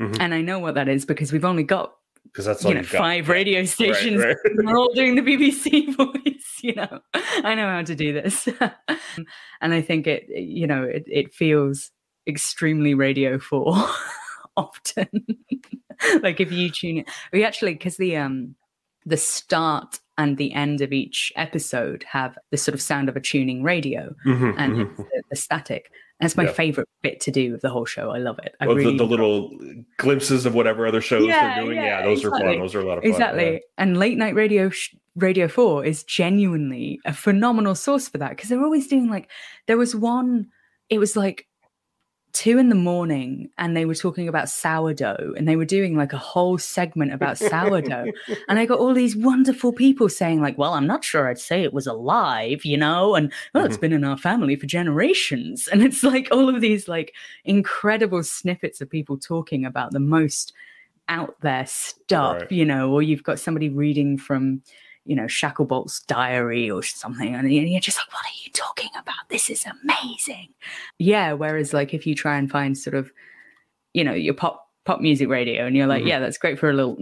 Mhm. 0.00 0.16
and 0.20 0.34
I 0.34 0.42
know 0.42 0.58
what 0.58 0.74
that 0.74 0.88
is 0.88 1.04
because 1.06 1.32
we've 1.32 1.46
only 1.46 1.62
got 1.62 1.94
Because 2.24 2.44
that's 2.44 2.62
you 2.64 2.74
know 2.74 2.80
you've 2.80 2.92
got. 2.92 2.98
five 2.98 3.28
radio 3.30 3.64
stations. 3.64 4.22
right. 4.22 4.36
and 4.44 4.66
We're 4.68 4.76
all 4.76 4.92
doing 4.92 5.14
the 5.14 5.22
BBC 5.22 5.92
voice. 5.96 6.44
You 6.62 6.74
know, 6.74 7.00
I 7.14 7.54
know 7.54 7.68
how 7.68 7.82
to 7.82 7.94
do 7.94 8.12
this, 8.12 8.48
and 9.62 9.72
I 9.72 9.80
think 9.80 10.06
it 10.06 10.26
you 10.28 10.66
know 10.66 10.82
it, 10.82 11.04
it 11.06 11.32
feels 11.32 11.90
extremely 12.26 12.92
radio 12.92 13.38
four 13.38 13.74
often. 14.58 15.08
like 16.22 16.40
if 16.40 16.52
you 16.52 16.70
tune 16.70 16.98
it, 16.98 17.08
we 17.32 17.44
actually 17.44 17.72
because 17.72 17.96
the 17.96 18.16
um 18.16 18.54
the 19.06 19.16
start 19.16 20.00
and 20.18 20.36
the 20.36 20.52
end 20.52 20.80
of 20.80 20.92
each 20.92 21.32
episode 21.36 22.04
have 22.10 22.36
the 22.50 22.56
sort 22.56 22.74
of 22.74 22.82
sound 22.82 23.08
of 23.08 23.16
a 23.16 23.20
tuning 23.20 23.62
radio 23.62 24.14
Mhm, 24.26 24.54
and 24.58 24.72
mhm. 24.74 24.82
it's 24.90 24.96
the, 24.98 25.22
the 25.30 25.36
static. 25.36 25.90
That's 26.20 26.36
my 26.36 26.44
Yeah. 26.46 26.52
favorite 26.52 26.88
bit 27.00 27.20
to 27.20 27.30
do 27.30 27.54
of 27.54 27.60
the 27.60 27.70
whole 27.70 27.84
show. 27.84 28.10
I 28.10 28.18
love 28.18 28.40
it. 28.42 28.54
I 28.60 28.64
really 28.64 28.84
the, 28.96 29.04
the 29.04 29.06
little 29.06 29.56
glimpses 29.98 30.44
of 30.46 30.54
whatever 30.54 30.86
other 30.86 31.00
shows 31.00 31.26
Yeah, 31.28 31.54
they're 31.54 31.64
doing. 31.64 31.76
yeah, 31.76 32.00
Yeah, 32.00 32.02
those 32.02 32.24
are 32.24 32.30
fun. 32.30 32.58
Those 32.58 32.74
are 32.74 32.80
a 32.80 32.84
lot 32.84 32.98
of 32.98 33.04
fun. 33.04 33.12
exactly. 33.12 33.62
And 33.78 33.96
late 33.96 34.18
night 34.18 34.34
radio, 34.34 34.68
sh- 34.70 34.94
Radio 35.14 35.46
Four 35.46 35.84
is 35.84 36.02
genuinely 36.02 37.00
a 37.04 37.12
phenomenal 37.14 37.74
source 37.76 38.08
for 38.08 38.18
that 38.18 38.30
because 38.30 38.48
they're 38.50 38.62
always 38.62 38.88
doing 38.88 39.08
like 39.08 39.30
there 39.68 39.78
was 39.78 39.94
one. 39.94 40.48
It 40.90 40.98
was 40.98 41.16
like 41.16 41.46
two 42.32 42.58
in 42.58 42.68
the 42.68 42.74
morning, 42.74 43.48
and 43.58 43.76
they 43.76 43.84
were 43.84 43.94
talking 43.94 44.28
about 44.28 44.48
sourdough, 44.48 45.34
and 45.36 45.48
they 45.48 45.56
were 45.56 45.64
doing 45.64 45.96
like 45.96 46.12
a 46.12 46.18
whole 46.18 46.58
segment 46.58 47.12
about 47.12 47.38
sourdough. 47.38 48.12
And 48.48 48.58
I 48.58 48.66
got 48.66 48.78
all 48.78 48.94
these 48.94 49.16
wonderful 49.16 49.72
people 49.72 50.08
saying, 50.08 50.40
like, 50.40 50.56
well, 50.58 50.74
I'm 50.74 50.86
not 50.86 51.04
sure 51.04 51.28
I'd 51.28 51.38
say 51.38 51.62
it 51.62 51.72
was 51.72 51.86
alive, 51.86 52.64
you 52.64 52.76
know, 52.76 53.14
and 53.14 53.32
well, 53.54 53.64
it's 53.64 53.76
Mhm. 53.76 53.80
been 53.80 53.92
in 53.92 54.04
our 54.04 54.18
family 54.18 54.56
for 54.56 54.66
generations. 54.66 55.68
And 55.68 55.82
it's 55.82 56.02
like 56.02 56.28
all 56.30 56.48
of 56.48 56.60
these 56.60 56.86
like 56.88 57.14
incredible 57.44 58.22
snippets 58.22 58.80
of 58.80 58.90
people 58.90 59.16
talking 59.18 59.64
about 59.64 59.92
the 59.92 60.00
most 60.00 60.52
out 61.08 61.34
there 61.40 61.64
stuff, 61.66 62.42
Right. 62.42 62.52
you 62.52 62.64
know, 62.66 62.92
or 62.92 63.02
you've 63.02 63.22
got 63.22 63.40
somebody 63.40 63.68
reading 63.70 64.18
from, 64.18 64.62
you 65.08 65.16
know, 65.16 65.24
Shacklebolt's 65.24 66.00
diary 66.02 66.70
or 66.70 66.82
something, 66.82 67.34
and 67.34 67.50
you're 67.52 67.80
just 67.80 67.98
like, 67.98 68.12
what 68.12 68.24
are 68.26 68.38
you 68.44 68.52
talking 68.52 68.90
about? 68.96 69.28
This 69.30 69.48
is 69.50 69.64
amazing. 69.82 70.48
Yeah. 70.98 71.32
Whereas 71.32 71.72
like 71.72 71.94
if 71.94 72.06
you 72.06 72.14
try 72.14 72.36
and 72.36 72.50
find 72.50 72.76
sort 72.76 72.94
of, 72.94 73.10
you 73.94 74.04
know, 74.04 74.12
your 74.12 74.34
pop 74.34 74.66
pop 74.84 75.00
music 75.00 75.28
radio 75.28 75.66
and 75.66 75.76
you're 75.76 75.86
like, 75.86 76.02
Mhm. 76.04 76.08
yeah, 76.08 76.18
that's 76.18 76.38
great 76.38 76.58
for 76.58 76.70
a 76.70 76.72
little, 76.72 76.96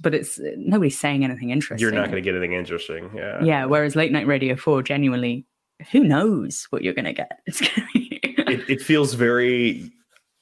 but 0.00 0.14
it's 0.14 0.38
nobody's 0.56 0.98
saying 0.98 1.24
anything 1.24 1.50
interesting. 1.50 1.82
You're 1.82 1.92
not 1.92 2.10
going 2.10 2.22
to 2.22 2.26
get 2.28 2.34
anything 2.34 2.52
interesting. 2.54 3.10
Yeah. 3.14 3.42
Yeah. 3.44 3.64
Whereas 3.66 3.96
late 3.96 4.12
night 4.12 4.26
radio 4.26 4.56
four, 4.56 4.82
genuinely, 4.82 5.46
who 5.92 6.04
knows 6.04 6.66
what 6.70 6.82
you're 6.82 6.94
going 6.94 7.04
to 7.06 7.12
get? 7.12 7.40
It's 7.46 7.58
to 7.60 7.82
be. 7.92 8.20
It, 8.48 8.70
it 8.70 8.80
feels 8.80 9.14
very. 9.14 9.90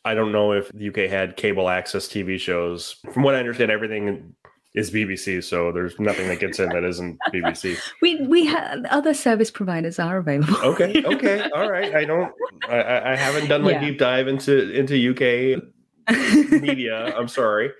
I 0.04 0.12
don't 0.14 0.30
know 0.30 0.52
if 0.52 0.70
the 0.72 0.88
UK 0.90 1.08
had 1.08 1.36
cable 1.38 1.70
access 1.70 2.06
TV 2.06 2.38
shows. 2.38 2.96
From 3.14 3.22
what 3.22 3.34
I 3.34 3.38
understand, 3.38 3.70
everything 3.70 4.34
is 4.74 4.90
BBC, 4.90 5.42
so 5.44 5.70
there's 5.70 5.98
nothing 6.00 6.26
that 6.28 6.40
gets 6.40 6.58
in 6.58 6.68
that 6.70 6.82
isn't 6.84 7.16
BBC. 7.32 7.78
we 8.02 8.20
we 8.26 8.44
have 8.46 8.84
other 8.86 9.14
service 9.14 9.50
providers 9.50 9.98
are 9.98 10.18
available. 10.18 10.56
Okay, 10.62 11.02
okay, 11.06 11.48
all 11.54 11.70
right. 11.70 11.94
I 11.94 12.04
don't. 12.04 12.32
I- 12.68 13.12
I, 13.12 13.16
haven't 13.16 13.48
done 13.48 13.62
my 13.62 13.72
Yeah. 13.72 13.80
deep 13.84 13.98
dive 13.98 14.26
into 14.26 14.70
into 14.72 14.94
UK 15.10 15.62
media. 16.62 17.16
I'm 17.16 17.28
sorry, 17.28 17.70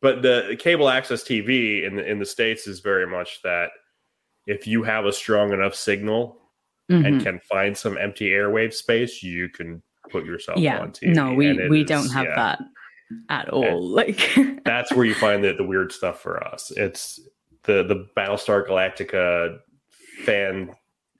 but 0.00 0.22
the 0.22 0.56
cable 0.58 0.88
access 0.88 1.22
TV 1.22 1.84
in 1.86 1.96
the, 1.96 2.04
in 2.10 2.18
the 2.18 2.26
states 2.26 2.66
is 2.66 2.80
very 2.80 3.06
much 3.06 3.40
that 3.42 3.70
if 4.46 4.66
you 4.66 4.82
have 4.82 5.04
a 5.06 5.12
strong 5.12 5.52
enough 5.52 5.74
signal 5.74 6.40
Mhm. 6.90 7.06
and 7.06 7.22
can 7.22 7.40
find 7.48 7.74
some 7.74 7.96
empty 7.96 8.28
airwave 8.30 8.74
space, 8.74 9.22
you 9.22 9.48
can 9.48 9.82
put 10.10 10.26
yourself 10.26 10.58
yeah. 10.58 10.80
on 10.80 10.90
TV. 10.90 11.14
No, 11.14 11.32
we 11.32 11.68
we 11.68 11.80
is- 11.82 11.88
don't 11.88 12.10
have 12.10 12.24
yeah, 12.26 12.34
that 12.34 12.58
at 13.28 13.48
all. 13.50 13.86
Like 13.86 14.20
That's 14.64 14.92
where 14.92 15.04
you 15.04 15.14
find 15.14 15.42
the, 15.44 15.52
the 15.54 15.64
weird 15.64 15.92
stuff 15.92 16.20
for 16.20 16.42
us. 16.46 16.70
It's 16.76 17.20
the 17.64 17.82
the 17.84 18.06
Battlestar 18.16 18.66
Galactica 18.66 19.58
fan 20.24 20.70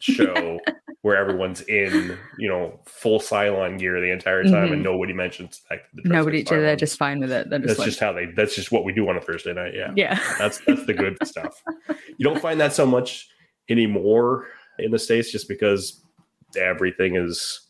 show 0.01 0.59
where 1.03 1.17
everyone's 1.17 1.61
in, 1.63 2.17
you 2.39 2.49
know, 2.49 2.81
full 2.87 3.19
Cylon 3.19 3.79
gear 3.79 4.01
the 4.01 4.11
entire 4.11 4.43
time 4.45 4.69
Mhm. 4.69 4.73
and 4.75 4.83
nobody 4.83 5.13
mentions 5.13 5.61
the 5.61 5.67
fact 5.77 5.87
that 5.95 6.03
the 6.05 6.09
nobody, 6.09 6.43
they're 6.43 6.77
just 6.77 6.99
fine 6.99 7.21
with 7.21 7.31
it. 7.33 7.49
Just 7.51 7.67
That's 7.67 7.79
like, 7.79 7.87
just 7.87 8.01
how 8.01 8.13
they. 8.13 8.27
That's 8.27 8.55
just 8.55 8.73
what 8.73 8.85
we 8.85 8.93
do 8.93 9.09
on 9.09 9.17
a 9.17 9.21
Thursday 9.21 9.53
night. 9.53 9.73
Yeah, 9.75 9.93
yeah. 9.97 10.19
that's 10.39 10.61
that's 10.67 10.85
the 10.87 10.95
good 10.95 11.17
stuff. 11.27 11.63
You 12.17 12.25
don't 12.25 12.41
find 12.41 12.61
that 12.61 12.73
so 12.73 12.87
much 12.87 13.29
anymore 13.69 14.47
in 14.79 14.91
the 14.91 14.99
states, 14.99 15.31
just 15.31 15.49
because 15.49 16.03
everything 16.59 17.17
is. 17.17 17.61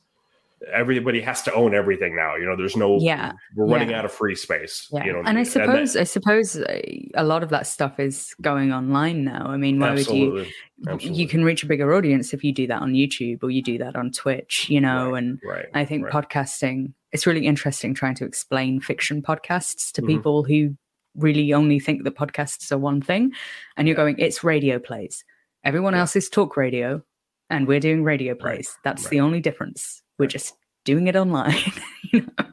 Everybody 0.72 1.20
has 1.20 1.42
to 1.42 1.52
own 1.54 1.74
everything 1.74 2.14
now. 2.16 2.36
You 2.36 2.46
know, 2.46 2.56
there's 2.56 2.76
no. 2.76 2.98
Yeah, 3.00 3.32
we're 3.56 3.66
running 3.66 3.90
yeah. 3.90 3.98
out 3.98 4.04
of 4.04 4.12
free 4.12 4.34
space. 4.34 4.86
Yeah, 4.92 5.04
You 5.04 5.12
know, 5.12 5.22
and 5.24 5.38
I 5.38 5.42
that- 5.44 5.50
suppose 5.50 5.96
I 5.96 6.04
suppose 6.04 6.56
uh, 6.56 6.80
a 7.14 7.24
lot 7.24 7.42
of 7.42 7.50
that 7.50 7.66
stuff 7.66 7.98
is 8.00 8.34
going 8.40 8.72
online 8.72 9.24
now. 9.24 9.46
I 9.46 9.56
mean, 9.56 9.78
why 9.80 9.90
would 9.90 9.98
you? 9.98 10.04
absolutely, 10.38 10.52
absolutely. 10.88 11.18
You 11.22 11.28
can 11.28 11.44
reach 11.44 11.62
a 11.62 11.66
bigger 11.66 11.92
audience 11.94 12.32
if 12.34 12.42
you 12.44 12.52
do 12.52 12.66
that 12.68 12.82
on 12.82 12.92
YouTube 12.92 13.42
or 13.42 13.50
you 13.50 13.62
do 13.62 13.78
that 13.78 13.96
on 13.96 14.10
Twitch. 14.12 14.66
You 14.70 14.80
know, 14.80 15.10
Right, 15.10 15.18
and 15.18 15.40
right. 15.44 15.66
I 15.74 15.84
think 15.84 16.04
right. 16.04 16.12
podcasting. 16.12 16.92
It's 17.12 17.26
really 17.26 17.46
interesting 17.46 17.94
trying 17.94 18.14
to 18.16 18.24
explain 18.24 18.80
fiction 18.80 19.22
podcasts 19.22 19.92
to 19.92 20.02
Mhm. 20.02 20.06
people 20.06 20.44
who 20.44 20.76
really 21.16 21.52
only 21.52 21.78
think 21.78 22.02
that 22.04 22.16
podcasts 22.16 22.72
are 22.72 22.78
one 22.78 23.00
thing, 23.00 23.32
and 23.76 23.86
you're 23.86 23.96
Yeah. 23.96 24.02
going, 24.02 24.16
it's 24.18 24.42
radio 24.42 24.78
plays. 24.80 25.24
Everyone 25.62 25.94
Yeah. 25.94 26.00
else 26.00 26.16
is 26.16 26.28
talk 26.28 26.56
radio, 26.56 27.02
and 27.50 27.68
we're 27.68 27.78
doing 27.80 28.02
radio 28.02 28.34
plays. 28.34 28.76
That's 28.82 29.08
the 29.08 29.20
only 29.20 29.40
difference. 29.40 30.02
We're 30.18 30.26
just 30.26 30.54
doing 30.84 31.06
it 31.06 31.16
online. 31.16 31.72
you 32.12 32.22
know? 32.22 32.44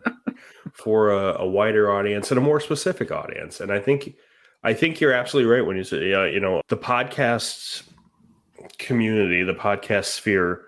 for 0.73 1.11
a, 1.11 1.41
a 1.41 1.47
wider 1.47 1.91
audience 1.91 2.31
and 2.31 2.37
a 2.37 2.41
more 2.41 2.59
specific 2.59 3.11
audience. 3.11 3.59
And 3.59 3.71
I 3.71 3.79
think 3.79 4.15
I 4.63 4.73
think 4.73 4.99
you're 4.99 5.13
absolutely 5.13 5.51
right 5.51 5.65
when 5.65 5.77
you 5.77 5.83
say, 5.83 6.09
yeah, 6.09 6.25
you 6.25 6.39
know, 6.39 6.61
the 6.69 6.77
podcast 6.77 7.83
community, 8.77 9.43
the 9.43 9.53
podcast 9.53 10.05
sphere 10.05 10.65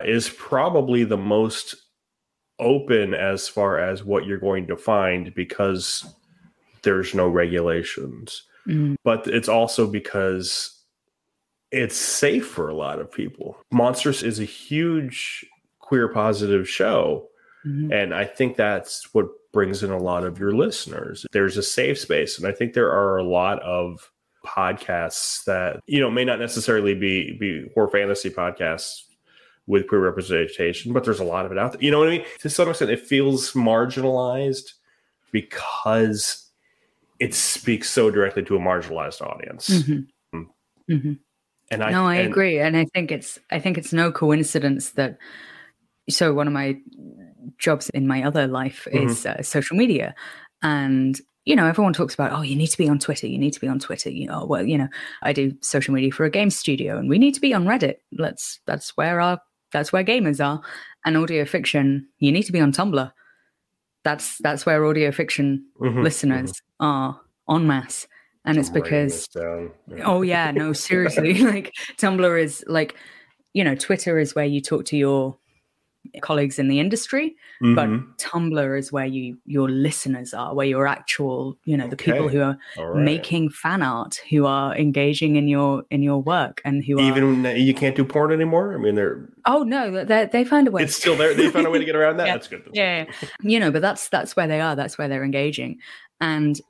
is 0.00 0.28
probably 0.28 1.04
the 1.04 1.16
most 1.16 1.74
open 2.58 3.12
as 3.12 3.48
far 3.48 3.78
as 3.78 4.02
what 4.02 4.24
you're 4.24 4.38
going 4.38 4.66
to 4.66 4.76
find 4.76 5.34
because 5.34 6.06
there's 6.82 7.14
no 7.14 7.28
regulations. 7.28 8.42
Mm, 8.66 8.96
But 9.04 9.26
it's 9.26 9.48
also 9.48 9.86
because 9.86 10.82
it's 11.70 11.96
safe 11.96 12.46
for 12.46 12.68
a 12.68 12.74
lot 12.74 13.00
of 13.00 13.12
people. 13.12 13.58
Monsters 13.70 14.22
is 14.22 14.40
a 14.40 14.44
huge 14.44 15.44
queer 15.86 16.08
positive 16.08 16.68
show. 16.68 17.28
mhm. 17.66 17.92
And 17.92 18.14
I 18.14 18.24
think 18.24 18.56
that's 18.56 19.12
what 19.14 19.26
brings 19.52 19.82
in 19.82 19.90
a 19.90 19.98
lot 19.98 20.24
of 20.24 20.38
your 20.38 20.52
listeners. 20.52 21.24
There's 21.32 21.56
a 21.56 21.62
safe 21.62 21.98
space. 21.98 22.38
And 22.38 22.46
I 22.46 22.52
think 22.52 22.72
there 22.74 22.90
are 22.92 23.16
a 23.16 23.24
lot 23.24 23.60
of 23.62 24.10
podcasts 24.44 25.42
that, 25.44 25.80
you 25.86 25.98
know, 26.00 26.10
may 26.10 26.24
not 26.24 26.38
necessarily 26.38 26.94
be 26.94 27.36
be 27.38 27.68
horror 27.74 27.88
fantasy 27.88 28.30
podcasts 28.30 29.02
with 29.66 29.88
queer 29.88 30.00
representation, 30.00 30.92
but 30.92 31.02
there's 31.04 31.18
a 31.18 31.24
lot 31.24 31.44
of 31.46 31.50
it 31.52 31.58
out 31.58 31.72
there. 31.72 31.82
You 31.82 31.90
know 31.90 31.98
what 31.98 32.08
I 32.08 32.18
mean? 32.18 32.24
To 32.40 32.48
some 32.50 32.68
extent, 32.68 32.90
it 32.92 33.00
feels 33.00 33.52
marginalized 33.54 34.74
because 35.32 36.50
it 37.18 37.34
speaks 37.34 37.90
so 37.90 38.10
directly 38.10 38.42
to 38.44 38.56
a 38.56 38.60
marginalized 38.60 39.20
audience. 39.22 39.68
Mhm. 39.70 40.06
Mm. 40.34 40.46
Mhm. 40.90 41.18
And 41.70 41.82
I 41.82 41.90
no, 41.90 42.06
I 42.06 42.16
and- 42.16 42.28
agree, 42.28 42.58
and 42.60 42.76
I 42.76 42.84
think 42.94 43.10
it's 43.10 43.38
I 43.50 43.58
think 43.58 43.78
it's 43.78 43.92
no 43.92 44.12
coincidence 44.12 44.90
that. 44.90 45.18
So 46.08 46.32
one 46.32 46.46
of 46.46 46.52
my 46.52 46.76
jobs 47.58 47.88
in 47.90 48.06
my 48.06 48.22
other 48.22 48.46
life 48.46 48.86
Mm-hmm. 48.92 49.08
is 49.08 49.26
uh, 49.26 49.42
social 49.42 49.76
media, 49.76 50.14
and 50.62 51.20
you 51.44 51.54
know 51.56 51.66
everyone 51.66 51.92
talks 51.92 52.14
about 52.14 52.32
oh 52.32 52.42
you 52.42 52.56
need 52.56 52.68
to 52.68 52.78
be 52.78 52.88
on 52.88 52.98
Twitter, 52.98 53.26
you 53.26 53.38
need 53.38 53.52
to 53.52 53.60
be 53.60 53.68
on 53.68 53.78
Twitter. 53.78 54.10
You 54.10 54.26
know, 54.26 54.44
well 54.46 54.64
you 54.64 54.78
know 54.78 54.88
I 55.22 55.32
do 55.32 55.52
social 55.62 55.94
media 55.94 56.10
for 56.12 56.24
a 56.24 56.30
game 56.30 56.50
studio, 56.50 56.98
and 56.98 57.08
we 57.08 57.18
need 57.18 57.34
to 57.34 57.40
be 57.40 57.54
on 57.54 57.64
Reddit. 57.66 57.96
Let's 58.12 58.60
that's 58.66 58.96
where 58.96 59.20
our 59.20 59.40
that's 59.72 59.92
where 59.92 60.04
gamers 60.04 60.44
are, 60.44 60.60
and 61.04 61.16
audio 61.16 61.44
fiction. 61.44 62.08
You 62.18 62.32
need 62.32 62.44
to 62.44 62.52
be 62.52 62.60
on 62.60 62.72
Tumblr. 62.72 63.12
That's 64.04 64.38
that's 64.38 64.64
where 64.64 64.84
audio 64.84 65.10
fiction 65.10 65.66
Mhm, 65.80 66.02
listeners 66.02 66.52
are 66.78 67.20
en 67.50 67.66
masse, 67.66 68.06
and 68.44 68.58
it's 68.58 68.68
I'm 68.68 68.74
because. 68.74 69.28
Yeah. 69.34 69.68
Oh 70.04 70.22
yeah, 70.22 70.50
no, 70.52 70.72
seriously. 70.88 71.34
like 71.42 71.72
Tumblr 71.96 72.42
is 72.42 72.64
like, 72.68 72.94
you 73.54 73.64
know, 73.64 73.74
Twitter 73.74 74.18
is 74.18 74.34
where 74.34 74.44
you 74.44 74.60
talk 74.60 74.84
to 74.86 74.96
your 74.96 75.36
colleagues 76.22 76.58
in 76.58 76.68
the 76.68 76.78
industry, 76.80 77.36
Mhm. 77.62 77.74
but 77.74 77.88
Tumblr 78.18 78.78
is 78.78 78.92
where 78.92 79.06
you 79.06 79.38
your 79.46 79.68
listeners 79.68 80.34
are, 80.34 80.54
where 80.54 80.66
your 80.66 80.86
actual, 80.86 81.56
you 81.64 81.76
know, 81.76 81.88
the 81.88 81.96
people 81.96 82.28
who 82.28 82.40
are 82.40 82.58
right. 82.78 83.04
making 83.04 83.50
fan 83.50 83.82
art, 83.82 84.20
who 84.30 84.46
are 84.46 84.76
engaging 84.76 85.36
in 85.36 85.48
your 85.48 85.84
in 85.90 86.02
your 86.02 86.20
work, 86.22 86.60
and 86.64 86.84
who 86.84 86.98
are 86.98 87.02
even 87.02 87.44
you 87.56 87.74
can't 87.74 87.96
do 87.96 88.04
porn 88.04 88.32
anymore. 88.32 88.74
I 88.74 88.78
mean, 88.78 88.94
they're 88.94 89.28
oh 89.46 89.62
no, 89.62 90.04
they 90.04 90.28
they 90.30 90.44
find 90.44 90.68
a 90.68 90.70
way. 90.70 90.82
it's 90.82 90.96
still 90.96 91.16
there. 91.16 91.34
They 91.34 91.50
found 91.50 91.66
a 91.66 91.70
way 91.70 91.78
to 91.78 91.84
get 91.84 91.96
around 91.96 92.16
that. 92.18 92.26
Yeah. 92.26 92.32
That's 92.34 92.48
good. 92.48 92.62
That's 92.64 92.76
yeah, 92.76 93.04
yeah. 93.22 93.28
you 93.42 93.60
know, 93.60 93.70
but 93.70 93.82
that's 93.82 94.08
that's 94.08 94.34
where 94.36 94.46
they 94.48 94.60
are. 94.60 94.74
That's 94.76 94.98
where 94.98 95.08
they're 95.08 95.24
engaging, 95.24 95.78
and 96.20 96.60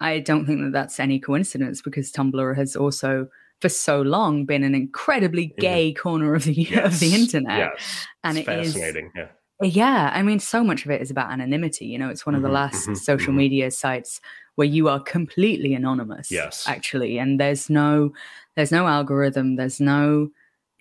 I 0.00 0.18
don't 0.18 0.44
think 0.44 0.60
that 0.62 0.72
that's 0.72 0.98
any 1.00 1.18
coincidence 1.20 1.80
because 1.80 2.10
Tumblr 2.12 2.56
has 2.56 2.74
also 2.76 3.28
for 3.60 3.68
so 3.68 4.02
long 4.02 4.44
been 4.44 4.62
an 4.64 4.74
incredibly 4.74 5.54
gay 5.58 5.92
corner 5.92 6.34
of 6.34 6.44
the 6.44 6.64
good. 6.64 6.78
of 6.84 7.00
the 7.00 7.14
internet. 7.14 7.58
Yes. 7.58 8.06
and 8.24 8.38
it's 8.38 8.48
it 8.48 8.58
is- 8.58 8.72
fascinating. 8.74 9.10
Yeah. 9.16 9.28
Yeah, 9.62 10.10
I 10.12 10.22
mean, 10.22 10.40
so 10.40 10.64
much 10.64 10.84
of 10.84 10.90
it 10.90 11.00
is 11.00 11.12
about 11.12 11.30
anonymity. 11.30 11.86
You 11.86 11.96
know, 11.96 12.08
it's 12.10 12.26
one 12.26 12.34
of 12.34 12.42
the 12.42 12.48
Mhm, 12.48 12.52
last 12.54 12.88
mhm, 12.88 12.96
social 12.98 13.32
mhm. 13.32 13.36
media 13.36 13.70
sites 13.70 14.20
where 14.56 14.66
you 14.66 14.88
are 14.88 14.98
completely 15.00 15.74
anonymous. 15.74 16.30
Yes. 16.30 16.64
actually, 16.66 17.18
and 17.18 17.38
there's 17.40 17.70
no, 17.70 18.12
there's 18.56 18.72
no 18.72 18.88
algorithm. 18.88 19.54
There's 19.56 19.80
no 19.80 20.28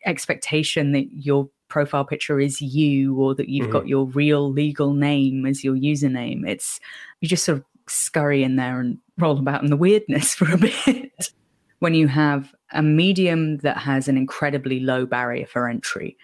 expectation 0.06 0.92
that 0.94 1.06
your 1.14 1.50
profile 1.70 2.04
picture 2.04 2.40
is 2.40 2.62
you 2.62 3.16
or 3.16 3.36
that 3.36 3.48
you've 3.48 3.66
Mm-hmm. 3.68 3.72
got 3.74 3.88
your 3.88 4.06
real 4.08 4.52
legal 4.52 4.94
name 4.94 5.46
as 5.46 5.64
your 5.64 5.76
username. 5.76 6.48
It's 6.48 6.80
you 7.22 7.28
just 7.28 7.46
sort 7.46 7.60
of 7.60 7.64
scurry 7.88 8.44
in 8.44 8.56
there 8.56 8.80
and 8.80 8.98
roll 9.20 9.38
about 9.38 9.64
in 9.64 9.70
the 9.70 9.78
weirdness 9.78 10.34
for 10.36 10.52
a 10.52 10.58
bit. 10.58 11.12
when 11.80 11.94
you 11.94 12.08
have 12.08 12.54
a 12.74 12.82
medium 12.82 13.58
that 13.58 13.78
has 13.78 14.08
an 14.08 14.18
incredibly 14.18 14.80
low 14.80 15.06
barrier 15.06 15.46
for 15.46 15.70
entry, 15.70 16.18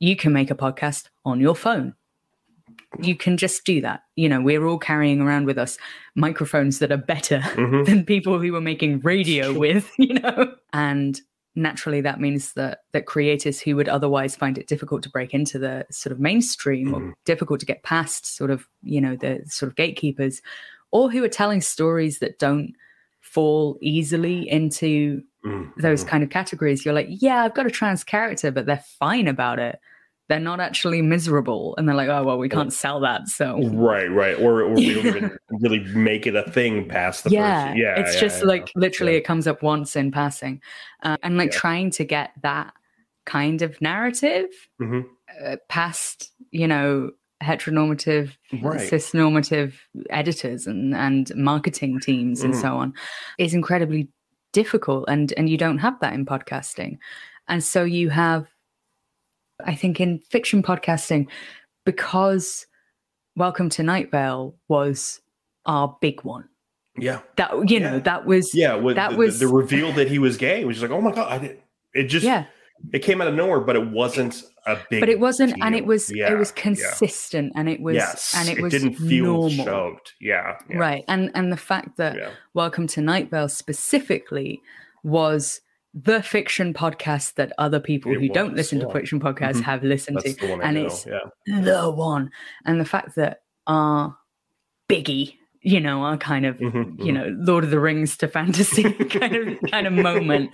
you 0.00 0.16
can 0.16 0.32
make 0.32 0.50
a 0.50 0.54
podcast 0.54 1.08
on 1.24 1.40
your 1.40 1.54
phone. 1.54 1.94
You 3.00 3.14
can 3.16 3.36
just 3.36 3.64
do 3.64 3.80
that. 3.80 4.02
You 4.16 4.28
know, 4.28 4.40
we're 4.40 4.66
all 4.66 4.78
carrying 4.78 5.20
around 5.20 5.46
with 5.46 5.58
us 5.58 5.78
microphones 6.14 6.78
that 6.80 6.92
are 6.92 6.96
better 6.96 7.38
Mhm. 7.56 7.86
than 7.86 8.04
people 8.04 8.38
who 8.40 8.52
were 8.52 8.60
making 8.60 9.00
radio 9.00 9.52
with, 9.56 9.90
you 9.98 10.14
know. 10.14 10.54
And 10.72 11.20
naturally 11.54 12.00
that 12.00 12.18
means 12.20 12.54
that 12.54 12.80
that 12.92 13.04
creators 13.06 13.60
who 13.60 13.76
would 13.76 13.88
otherwise 13.88 14.34
find 14.34 14.56
it 14.56 14.66
difficult 14.66 15.02
to 15.02 15.10
break 15.10 15.34
into 15.34 15.58
the 15.58 15.84
sort 15.90 16.10
of 16.12 16.18
mainstream 16.18 16.88
Mhm. 16.88 16.94
or 16.94 17.14
difficult 17.26 17.60
to 17.60 17.66
get 17.66 17.82
past 17.82 18.24
sort 18.36 18.50
of, 18.50 18.66
you 18.82 19.00
know, 19.00 19.16
the 19.16 19.42
sort 19.46 19.68
of 19.70 19.76
gatekeepers 19.76 20.40
or 20.90 21.10
who 21.10 21.22
are 21.24 21.28
telling 21.28 21.60
stories 21.60 22.18
that 22.20 22.38
don't 22.38 22.74
fall 23.20 23.78
easily 23.80 24.48
into 24.48 25.22
Those 25.78 26.04
kind 26.04 26.22
of 26.22 26.30
categories 26.30 26.84
you're 26.84 26.94
like 26.94 27.08
yeah 27.10 27.44
i've 27.44 27.54
got 27.54 27.66
a 27.66 27.70
trans 27.70 28.04
character 28.04 28.50
but 28.50 28.66
they're 28.66 28.84
fine 28.98 29.26
about 29.26 29.58
it 29.58 29.78
they're 30.28 30.38
not 30.38 30.60
actually 30.60 31.02
miserable 31.02 31.74
and 31.76 31.88
they're 31.88 31.96
like 31.96 32.08
oh 32.08 32.22
well 32.24 32.38
we 32.38 32.48
can't 32.48 32.72
sell 32.72 33.00
that 33.00 33.28
so 33.28 33.58
Right, 33.70 34.06
right, 34.10 34.38
or, 34.38 34.62
or 34.62 34.74
we 34.74 34.94
don't 34.94 35.06
even 35.06 35.36
really 35.50 35.80
make 35.94 36.26
it 36.26 36.36
a 36.36 36.48
thing 36.50 36.88
past 36.88 37.24
the 37.24 37.30
yeah, 37.30 37.64
person. 37.64 37.76
Yeah, 37.78 37.98
it's 38.00 38.14
yeah, 38.14 38.20
just 38.20 38.40
yeah. 38.40 38.46
like 38.48 38.70
literally 38.76 39.12
Yeah. 39.12 39.18
it 39.18 39.24
comes 39.24 39.46
up 39.46 39.62
once 39.62 39.96
in 39.96 40.10
passing 40.12 40.60
uh, 41.02 41.16
and 41.22 41.36
like 41.36 41.50
trying 41.50 41.90
to 41.92 42.04
get 42.04 42.30
that 42.42 42.72
kind 43.26 43.62
of 43.62 43.80
narrative 43.80 44.48
Mhm. 44.80 45.04
uh, 45.44 45.56
past 45.68 46.32
you 46.50 46.68
know 46.68 47.10
heteronormative 47.42 48.30
Right. 48.62 48.80
cisnormative 48.80 49.74
editors 50.10 50.66
and 50.66 50.94
and 50.94 51.32
marketing 51.34 51.98
teams 52.00 52.42
and 52.42 52.54
Mhm. 52.54 52.60
so 52.60 52.76
on 52.76 52.94
is 53.38 53.52
incredibly 53.54 54.08
difficult 54.52 55.04
and 55.08 55.32
and 55.36 55.48
you 55.48 55.56
don't 55.56 55.78
have 55.78 55.98
that 56.00 56.12
in 56.12 56.24
podcasting 56.26 56.98
and 57.48 57.62
so 57.64 57.84
you 57.84 58.10
have 58.10 58.46
i 59.64 59.74
think 59.74 60.00
in 60.00 60.18
fiction 60.18 60.62
podcasting 60.62 61.26
because 61.84 62.66
welcome 63.36 63.68
to 63.68 63.82
night 63.82 64.10
vale 64.10 64.54
was 64.68 65.20
our 65.66 65.96
big 66.00 66.22
one 66.22 66.48
yeah, 66.96 67.20
that 67.36 67.70
you 67.70 67.80
know 67.80 68.00
that 68.00 68.26
was 68.26 68.54
yeah. 68.54 68.74
With 68.74 68.96
That 68.96 69.12
the, 69.12 69.16
was- 69.16 69.40
the, 69.40 69.48
reveal 69.48 69.92
that 69.92 70.08
he 70.08 70.18
was 70.18 70.36
gay 70.36 70.64
was 70.64 70.76
just 70.78 70.90
like, 70.90 70.90
oh 70.90 71.00
my 71.00 71.10
god, 71.10 71.32
I 71.32 71.38
did. 71.38 71.62
It 71.94 72.04
just 72.04 72.24
yeah 72.24 72.44
it 72.92 73.00
came 73.00 73.20
out 73.22 73.28
of 73.28 73.34
nowhere, 73.34 73.60
but 73.60 73.76
it 73.76 73.90
wasn't 73.90 74.42
a 74.66 74.76
big. 74.90 75.00
but 75.00 75.08
it 75.08 75.18
wasn't 75.20 75.54
and 75.62 75.74
it 75.74 75.84
was 75.86 76.10
Yeah, 76.10 76.32
it 76.32 76.38
was 76.38 76.52
yeah. 76.56 76.62
consistent 76.62 77.52
and 77.56 77.68
it 77.68 77.80
was 77.80 77.94
yes, 77.96 78.34
and 78.36 78.48
it 78.48 78.60
was 78.62 78.72
didn't 78.72 78.94
feel 78.94 79.24
normal 79.48 79.64
shoved. 79.64 80.12
Yeah, 80.20 80.56
yeah, 80.70 80.76
right 80.78 81.04
and 81.08 81.30
and 81.34 81.50
the 81.52 81.56
fact 81.56 81.96
that 81.96 82.16
Yeah. 82.16 82.30
welcome 82.54 82.86
to 82.88 83.00
night 83.00 83.30
vale 83.30 83.48
specifically 83.48 84.60
was 85.02 85.60
the 85.94 86.22
fiction 86.22 86.72
podcast 86.72 87.34
that 87.34 87.52
other 87.58 87.78
people 87.80 88.12
It 88.12 88.20
who 88.20 88.28
don't 88.28 88.54
listen 88.56 88.80
yeah. 88.80 88.86
to 88.86 88.92
fiction 88.92 89.20
podcasts 89.20 89.56
Mhm. 89.60 89.62
have 89.64 89.82
listened 89.84 90.16
That's 90.18 90.34
to 90.34 90.46
the 90.46 90.50
one 90.52 90.62
I 90.62 90.64
and 90.68 90.76
know. 90.76 90.86
it's 90.86 91.06
yeah, 91.06 91.60
the 91.60 91.90
one 91.90 92.30
and 92.64 92.80
the 92.80 92.84
fact 92.86 93.14
that 93.16 93.42
our 93.66 94.16
biggie 94.88 95.36
you 95.62 95.80
know 95.80 96.02
our 96.02 96.16
kind 96.16 96.44
of 96.46 96.56
Mhm, 96.58 97.04
you 97.04 97.12
know 97.12 97.34
lord 97.38 97.64
of 97.64 97.70
the 97.70 97.78
rings 97.80 98.16
to 98.18 98.28
fantasy 98.38 98.82
kind 98.82 99.34
of 99.36 99.58
kind 99.70 99.86
of 99.86 99.92
moment 99.92 100.50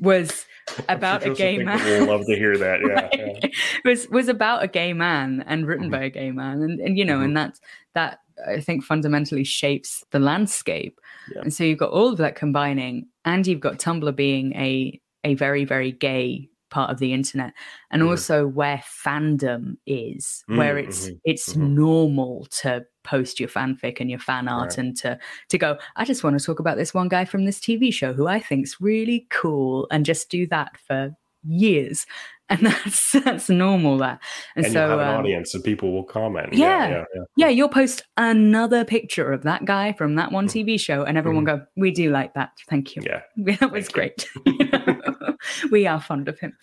was 0.00 0.44
about 0.88 1.24
a 1.26 1.34
gay 1.34 1.58
man 1.58 2.06
love 2.06 2.26
to 2.26 2.36
hear 2.36 2.56
that. 2.58 2.80
Yeah, 2.90 3.08
yeah. 3.42 3.48
Was 3.84 4.08
was 4.08 4.28
about 4.28 4.62
a 4.62 4.68
gay 4.68 4.92
man 4.92 5.44
and 5.46 5.66
written 5.66 5.88
Mhm. 5.88 5.92
by 5.92 6.02
a 6.04 6.10
gay 6.10 6.30
man 6.30 6.62
and, 6.62 6.80
and 6.80 6.98
you 6.98 7.04
know 7.04 7.18
Mhm. 7.18 7.24
and 7.24 7.36
that 7.36 7.52
that 7.94 8.18
i 8.48 8.60
think 8.60 8.84
fundamentally 8.84 9.44
shapes 9.44 10.04
the 10.12 10.18
landscape 10.18 11.00
Yeah. 11.34 11.42
and 11.42 11.52
so 11.54 11.64
you've 11.64 11.78
got 11.78 11.90
all 11.90 12.08
of 12.12 12.18
that 12.18 12.34
combining 12.36 13.06
and 13.24 13.46
you've 13.46 13.60
got 13.60 13.78
tumblr 13.78 14.14
being 14.16 14.54
a 14.54 15.00
a 15.24 15.34
very 15.34 15.64
very 15.64 15.92
gay 15.92 16.48
part 16.70 16.90
of 16.90 16.98
the 16.98 17.12
internet 17.12 17.52
and 17.90 18.02
Mhm. 18.02 18.08
also 18.10 18.46
where 18.46 18.82
fandom 19.04 19.76
is 19.86 20.44
where 20.52 20.78
Mm, 20.78 20.78
it's 20.78 21.10
mhm, 21.10 21.20
it's 21.24 21.54
mhm. 21.54 21.74
normal 21.74 22.46
to 22.50 22.84
post 23.04 23.40
your 23.40 23.48
fanfic 23.48 24.00
and 24.00 24.10
your 24.10 24.18
fan 24.18 24.48
art 24.48 24.76
Right. 24.76 24.78
and 24.78 24.96
to 24.98 25.18
to 25.48 25.58
go 25.58 25.76
i 25.96 26.04
just 26.04 26.22
want 26.24 26.38
to 26.38 26.44
talk 26.44 26.60
about 26.60 26.76
this 26.76 26.94
one 26.94 27.08
guy 27.08 27.24
from 27.24 27.44
this 27.44 27.58
tv 27.60 27.92
show 27.92 28.12
who 28.12 28.26
i 28.26 28.38
think's 28.38 28.80
really 28.80 29.26
cool 29.30 29.86
and 29.90 30.04
just 30.04 30.30
do 30.30 30.46
that 30.46 30.76
for 30.86 31.10
years 31.44 32.06
and 32.50 32.60
that's 32.66 33.12
that's 33.24 33.48
normal 33.48 33.96
that 33.98 34.20
and, 34.56 34.66
And, 34.66 34.72
so 34.74 34.80
you'll 34.80 34.90
have 34.90 34.98
an 35.00 35.14
um, 35.14 35.20
audience, 35.20 35.54
and 35.54 35.64
people 35.64 35.92
will 35.92 36.04
comment. 36.04 36.52
yeah. 36.52 36.88
yeah, 36.88 37.04
yeah. 37.14 37.22
yeah 37.36 37.48
you'll 37.48 37.68
post 37.68 38.02
another 38.16 38.84
picture 38.84 39.32
of 39.32 39.42
that 39.44 39.64
guy 39.64 39.92
from 39.92 40.16
that 40.16 40.32
one 40.32 40.46
Mhm. 40.48 40.66
tv 40.66 40.78
show 40.80 41.02
and 41.04 41.16
everyone 41.16 41.44
will 41.44 41.56
go 41.56 41.64
we 41.76 41.90
do 41.90 42.10
like 42.10 42.34
that 42.34 42.50
thank 42.68 42.94
you 42.96 43.02
yeah. 43.06 43.22
that 43.60 43.70
was 43.72 43.88
great. 43.88 44.28
we 45.70 45.86
are 45.86 46.00
fond 46.00 46.28
of 46.28 46.38
him. 46.38 46.56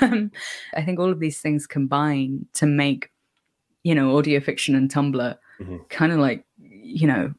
Um, 0.00 0.30
I 0.74 0.82
think 0.82 0.98
all 0.98 1.10
of 1.10 1.20
these 1.20 1.40
things 1.40 1.66
combine 1.66 2.46
to 2.54 2.66
make, 2.66 3.10
you 3.82 3.94
know, 3.94 4.16
audio 4.16 4.40
fiction 4.40 4.74
and 4.74 4.90
Tumblr 4.90 5.36
Mhm. 5.60 5.88
kind 5.88 6.12
of 6.12 6.18
like, 6.18 6.44
you 6.58 7.06
know, 7.06 7.32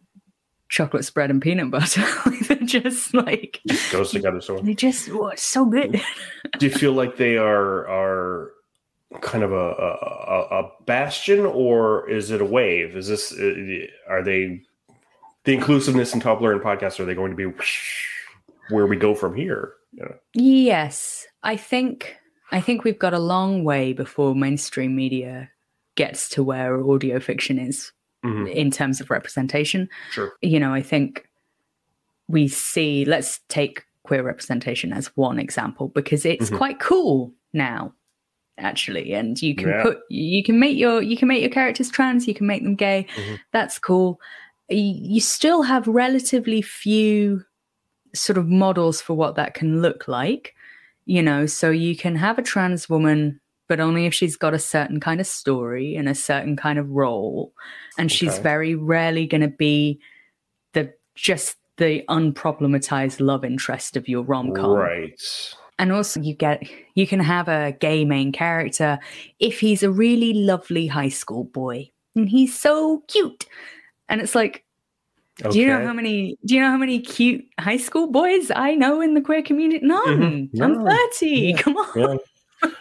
chocolate 0.69 1.05
spread 1.05 1.29
and 1.29 1.41
peanut 1.41 1.71
butter. 1.71 2.03
They're 2.47 2.57
just 2.57 3.13
like 3.13 3.61
goes 3.91 4.11
together 4.11 4.41
so 4.41 4.59
they 4.59 4.73
just 4.73 5.09
oh, 5.09 5.27
it's 5.27 5.43
so 5.43 5.65
good. 5.65 6.01
do 6.59 6.65
you 6.65 6.71
feel 6.71 6.93
like 6.93 7.17
they 7.17 7.37
are 7.37 7.87
are 7.87 8.51
kind 9.21 9.43
of 9.43 9.51
a, 9.51 9.55
a, 9.55 10.47
a- 10.63 10.71
bastion 10.85 11.45
or 11.45 12.09
is 12.09 12.31
it 12.31 12.41
a 12.41 12.45
wave 12.45 12.97
is 12.97 13.07
this 13.07 13.31
uh, 13.31 13.85
are 14.09 14.21
they 14.21 14.61
the 15.45 15.53
inclusiveness 15.53 16.13
in 16.13 16.19
tumblr 16.19 16.51
and 16.51 16.61
podcasts 16.61 16.99
are 16.99 17.05
they 17.05 17.13
going 17.13 17.31
to 17.31 17.37
be 17.37 17.45
where 18.69 18.87
we 18.87 18.97
go 18.97 19.15
from 19.15 19.35
here 19.35 19.73
know? 19.95 20.15
yes, 20.33 21.25
I 21.43 21.55
think 21.55 22.17
I 22.51 22.61
think 22.61 22.83
we've 22.83 22.99
got 22.99 23.13
a 23.13 23.19
long 23.19 23.63
way 23.63 23.93
before 23.93 24.35
mainstream 24.35 24.95
media 24.95 25.49
gets 25.95 26.29
to 26.29 26.43
where 26.43 26.81
audio 26.83 27.19
fiction 27.19 27.57
is 27.57 27.91
Mhm, 28.25 28.53
in 28.53 28.71
terms 28.71 28.99
of 29.01 29.09
representation. 29.09 29.87
sure 30.11 30.33
you 30.41 30.59
know, 30.59 30.73
I 30.73 30.81
think 30.81 31.27
we 32.27 32.47
see, 32.47 33.05
let's 33.05 33.39
take 33.49 33.83
queer 34.03 34.23
representation 34.23 34.93
as 34.93 35.07
one 35.15 35.39
example 35.39 35.87
because 35.89 36.25
it's 36.25 36.49
Mhm. 36.49 36.57
quite 36.57 36.79
cool 36.79 37.33
now 37.53 37.93
actually 38.57 39.13
and 39.13 39.41
you 39.41 39.53
can 39.55 39.69
Yeah. 39.69 39.81
put 39.83 39.97
you 40.09 40.41
can 40.43 40.59
make 40.59 40.77
your 40.77 41.01
you 41.01 41.17
can 41.17 41.27
make 41.27 41.41
your 41.41 41.49
characters 41.49 41.89
trans 41.89 42.25
you 42.27 42.33
can 42.33 42.47
make 42.47 42.63
them 42.63 42.75
gay 42.75 43.05
Mhm. 43.17 43.39
that's 43.51 43.77
cool 43.79 44.19
you 44.69 45.19
still 45.19 45.63
have 45.63 45.87
relatively 45.87 46.61
few 46.61 47.43
sort 48.13 48.37
of 48.37 48.47
models 48.47 49.01
for 49.01 49.13
what 49.13 49.35
that 49.35 49.55
can 49.55 49.81
look 49.81 50.07
like 50.07 50.55
you 51.05 51.21
know 51.21 51.45
so 51.45 51.69
you 51.69 51.97
can 51.97 52.15
have 52.15 52.37
a 52.39 52.41
trans 52.43 52.87
woman 52.87 53.41
but 53.67 53.79
only 53.79 54.05
if 54.05 54.13
she's 54.13 54.35
got 54.35 54.53
a 54.53 54.59
certain 54.59 54.99
kind 54.99 55.19
of 55.19 55.27
story 55.27 55.95
and 55.95 56.07
a 56.07 56.15
certain 56.15 56.55
kind 56.55 56.77
of 56.79 56.89
role. 56.89 57.51
And 57.97 58.11
she's 58.11 58.37
very 58.39 58.75
rarely 58.75 59.25
going 59.25 59.41
to 59.41 59.47
be 59.47 59.99
the 60.73 60.93
just 61.15 61.57
the 61.77 62.03
unproblematized 62.09 63.19
love 63.19 63.43
interest 63.43 63.97
of 63.97 64.07
your 64.07 64.23
rom-com. 64.23 64.71
Right. 64.71 65.19
And 65.79 65.91
also 65.91 66.21
you 66.21 66.33
get 66.33 66.63
you 66.95 67.05
can 67.07 67.19
have 67.19 67.47
a 67.47 67.73
gay 67.79 68.05
main 68.05 68.31
character 68.31 68.99
if 69.39 69.59
he's 69.59 69.83
a 69.83 69.91
really 69.91 70.33
lovely 70.33 70.87
high 70.87 71.09
school 71.09 71.43
boy 71.45 71.89
and 72.15 72.29
he's 72.29 72.57
so 72.57 73.03
cute. 73.07 73.45
And 74.07 74.21
it's 74.21 74.35
like 74.35 74.63
do 75.49 75.59
you 75.59 75.67
know 75.67 75.85
how 75.85 75.91
many 75.91 76.37
do 76.45 76.55
you 76.55 76.61
know 76.61 76.69
how 76.69 76.77
many 76.77 76.97
cute 77.01 77.43
high 77.59 77.75
school 77.75 78.09
boys 78.09 78.49
i 78.55 78.73
know 78.73 79.01
in 79.01 79.15
the 79.15 79.21
queer 79.21 79.41
community? 79.43 79.85
None. 79.85 80.49
Mhm. 80.53 80.61
i'm 80.61 80.85
30 80.85 81.27
Yeah. 81.27 81.57
come 81.57 81.75
on. 81.75 81.99
Yeah 81.99 82.15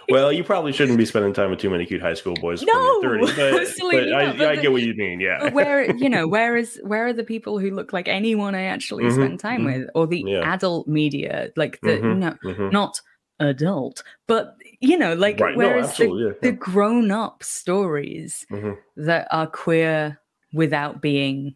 well, 0.08 0.32
you 0.32 0.44
probably 0.44 0.72
shouldn't 0.72 0.98
be 0.98 1.04
spending 1.06 1.32
time 1.32 1.50
with 1.50 1.58
too 1.60 1.70
many 1.70 1.86
cute 1.86 2.00
high 2.02 2.14
school 2.14 2.34
boys 2.34 2.62
No, 2.62 3.00
30, 3.02 3.26
but, 3.26 3.34
but 3.36 4.12
I, 4.12 4.32
but 4.36 4.46
I 4.48 4.56
the- 4.56 4.62
get 4.62 4.72
what 4.72 4.82
you 4.82 4.94
mean. 4.94 5.20
Yeah. 5.20 5.38
But 5.40 5.52
where 5.52 5.94
you 5.96 6.08
know 6.08 6.26
where 6.28 6.56
is 6.56 6.80
where 6.84 7.06
are 7.06 7.12
the 7.12 7.24
people 7.24 7.58
who 7.58 7.70
look 7.70 7.92
like 7.92 8.08
anyone 8.08 8.54
I 8.54 8.62
actually 8.64 9.04
Mhm, 9.04 9.14
spend 9.14 9.40
time 9.40 9.62
mhm. 9.62 9.64
with, 9.80 9.90
or 9.94 10.06
the 10.06 10.22
Yeah. 10.26 10.52
adult 10.54 10.86
media, 10.88 11.50
like 11.56 11.80
the 11.82 11.98
Mhm, 11.98 12.18
no, 12.18 12.36
Mhm. 12.44 12.72
not 12.72 13.00
adult, 13.40 14.02
but 14.26 14.56
you 14.80 14.96
know, 14.98 15.14
like 15.14 15.40
right. 15.40 15.56
No, 15.56 15.58
where 15.58 15.78
is 15.78 15.96
the, 15.96 16.06
yeah, 16.08 16.32
the 16.42 16.52
grown 16.52 17.10
up 17.10 17.42
stories. 17.42 18.46
Mhm. 18.50 18.76
that 18.96 19.26
are 19.30 19.46
queer 19.46 20.20
without 20.52 21.00
being 21.02 21.54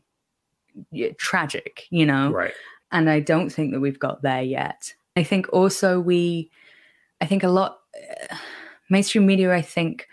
tragic, 1.18 1.86
you 1.90 2.06
know? 2.06 2.30
Right. 2.30 2.52
And 2.90 3.10
I 3.10 3.20
don't 3.20 3.50
think 3.50 3.72
that 3.72 3.80
we've 3.80 3.98
got 3.98 4.22
there 4.22 4.42
yet. 4.42 4.94
I 5.16 5.22
think 5.22 5.48
also 5.52 6.00
we, 6.00 6.50
I 7.20 7.26
think 7.26 7.42
a 7.42 7.48
lot, 7.48 7.78
mainstream 8.90 9.26
media, 9.26 9.52
I 9.54 9.62
think, 9.62 10.06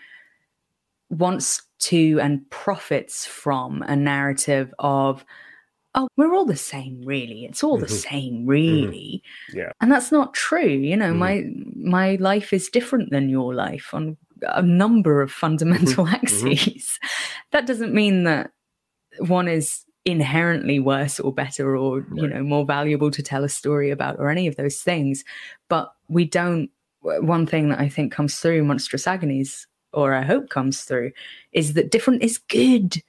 wants 1.10 1.62
to 1.78 2.18
and 2.20 2.48
profits 2.50 3.26
from 3.26 3.82
a 3.82 3.94
narrative 3.96 4.72
of, 4.78 5.24
oh, 5.94 6.08
we're 6.16 6.34
all 6.34 6.44
the 6.46 6.56
same, 6.56 7.02
really. 7.04 7.44
It's 7.44 7.62
all 7.62 7.78
the 7.78 7.86
Mhm. 7.86 8.08
same, 8.10 8.46
really. 8.46 9.22
Yeah. 9.52 9.72
And 9.80 9.90
that's 9.92 10.10
not 10.10 10.34
true. 10.34 10.66
You 10.66 10.96
know, 10.96 11.12
Mhm. 11.12 11.18
my 11.18 11.44
my 11.76 12.16
life 12.16 12.52
is 12.52 12.68
different 12.68 13.10
than 13.10 13.28
your 13.28 13.54
life 13.54 13.94
on 13.94 14.16
a 14.42 14.62
number 14.62 15.22
of 15.22 15.30
fundamental 15.32 16.06
axes. 16.08 16.98
That 17.52 17.66
doesn't 17.66 17.94
mean 17.94 18.24
that 18.24 18.50
one 19.18 19.48
is 19.48 19.84
inherently 20.04 20.78
worse 20.78 21.18
or 21.18 21.32
better 21.32 21.76
or 21.76 22.06
you 22.14 22.28
know 22.28 22.42
more 22.42 22.64
valuable 22.64 23.10
to 23.10 23.22
tell 23.22 23.42
a 23.42 23.48
story 23.48 23.90
about 23.90 24.16
or 24.20 24.28
any 24.30 24.46
of 24.46 24.54
those 24.54 24.80
things 24.80 25.24
but 25.68 25.92
we 26.08 26.24
don't 26.24 26.70
one 27.20 27.46
thing 27.46 27.68
that 27.68 27.80
i 27.80 27.88
think 27.88 28.12
comes 28.12 28.38
through 28.38 28.64
monstrous 28.64 29.06
agonies 29.06 29.66
or 29.92 30.14
i 30.14 30.22
hope 30.22 30.48
comes 30.48 30.82
through 30.82 31.10
is 31.52 31.72
that 31.74 31.90
different 31.90 32.22
is 32.22 32.38
good 32.38 33.02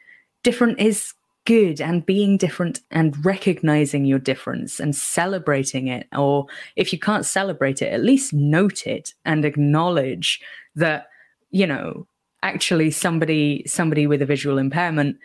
different 0.43 0.79
is 0.79 1.13
good 1.45 1.79
and 1.79 2.05
being 2.05 2.35
different 2.37 2.81
and 2.91 3.25
recognizing 3.25 4.03
your 4.05 4.19
difference 4.19 4.79
and 4.81 4.93
celebrating 4.95 5.87
it 5.87 6.05
or 6.15 6.45
if 6.75 6.91
you 6.91 6.99
can't 6.99 7.25
celebrate 7.25 7.81
it 7.81 7.91
at 7.93 8.03
least 8.03 8.33
note 8.33 8.85
it 8.85 9.13
and 9.23 9.45
acknowledge 9.45 10.41
that 10.75 11.07
you 11.51 11.65
know 11.65 12.05
actually 12.43 12.91
somebody 12.91 13.63
somebody 13.65 14.05
with 14.05 14.21
a 14.21 14.25
visual 14.25 14.57
impairment 14.57 15.17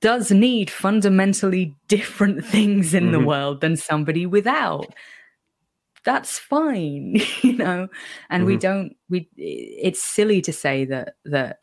does 0.00 0.30
need 0.32 0.70
fundamentally 0.70 1.74
different 1.88 2.44
things 2.54 2.92
in 2.92 3.12
the 3.12 3.18
Mhm. 3.18 3.26
world 3.26 3.60
than 3.60 3.76
somebody 3.76 4.26
without 4.26 4.92
that's 6.04 6.38
fine 6.38 7.16
you 7.42 7.56
know 7.56 7.88
and 8.30 8.44
we 8.46 8.56
Mhm. 8.56 8.60
don't 8.60 8.96
we 9.08 9.28
it's 9.36 10.02
silly 10.02 10.40
to 10.42 10.52
say 10.52 10.84
that 10.84 11.14
that 11.24 11.58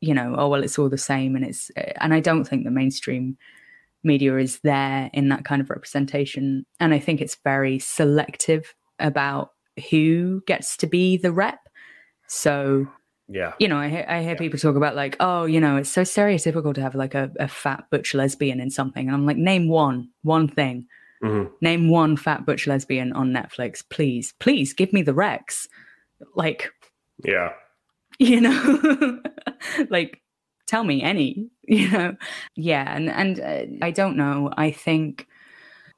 you 0.00 0.14
know 0.14 0.34
oh 0.38 0.48
well 0.48 0.62
it's 0.62 0.78
all 0.78 0.88
the 0.88 0.98
same 0.98 1.36
and 1.36 1.44
it's 1.44 1.70
and 2.00 2.14
i 2.14 2.20
don't 2.20 2.44
think 2.44 2.64
the 2.64 2.70
mainstream 2.70 3.36
media 4.04 4.36
is 4.38 4.60
there 4.60 5.10
in 5.12 5.28
that 5.28 5.44
kind 5.44 5.60
of 5.60 5.70
representation 5.70 6.64
and 6.80 6.94
i 6.94 6.98
think 6.98 7.20
it's 7.20 7.36
very 7.44 7.78
selective 7.78 8.74
about 8.98 9.50
who 9.90 10.42
gets 10.46 10.76
to 10.76 10.86
be 10.86 11.16
the 11.16 11.32
rep 11.32 11.58
so 12.28 12.86
Yeah. 13.28 13.52
you 13.58 13.68
know, 13.68 13.76
I 13.78 13.88
hear, 13.88 14.04
I 14.08 14.20
hear 14.22 14.32
Yeah. 14.32 14.38
people 14.38 14.58
talk 14.58 14.76
about 14.76 14.94
like, 14.94 15.16
oh, 15.18 15.44
you 15.46 15.60
know, 15.60 15.76
it's 15.76 15.90
so 15.90 16.02
stereotypical 16.02 16.74
to 16.74 16.80
have 16.82 16.94
like 16.94 17.14
a, 17.14 17.30
a 17.40 17.48
fat 17.48 17.84
butch 17.90 18.14
lesbian 18.14 18.60
in 18.60 18.70
something, 18.70 19.06
and 19.06 19.14
I'm 19.16 19.26
like, 19.26 19.36
name 19.36 19.68
one, 19.68 20.10
one 20.22 20.46
thing, 20.48 20.86
Mhm. 21.22 21.50
name 21.60 21.88
one 21.88 22.16
fat 22.16 22.44
butch 22.46 22.66
lesbian 22.66 23.12
on 23.12 23.32
Netflix, 23.32 23.82
please, 23.88 24.34
please 24.38 24.72
give 24.72 24.92
me 24.92 25.02
the 25.02 25.14
Rex, 25.14 25.66
like, 26.34 26.70
Yeah. 27.24 27.52
you 28.18 28.40
know, 28.40 29.20
like, 29.90 30.20
tell 30.66 30.84
me 30.84 31.02
any, 31.02 31.50
you 31.68 31.90
know, 31.90 32.16
yeah, 32.54 32.94
and 32.94 33.08
and 33.10 33.40
uh, 33.40 33.84
I 33.86 33.90
don't 33.90 34.16
know, 34.16 34.50
I 34.56 34.70
think 34.70 35.26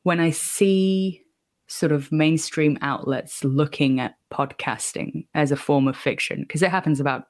when 0.04 0.20
I 0.20 0.30
see 0.30 1.22
sort 1.66 1.92
of 1.92 2.10
mainstream 2.10 2.78
outlets 2.80 3.44
looking 3.44 4.00
at 4.00 4.14
podcasting 4.32 5.26
as 5.34 5.52
a 5.52 5.56
form 5.56 5.86
of 5.86 5.96
fiction 5.96 6.40
because 6.40 6.62
it 6.62 6.70
happens 6.70 6.98
about 6.98 7.24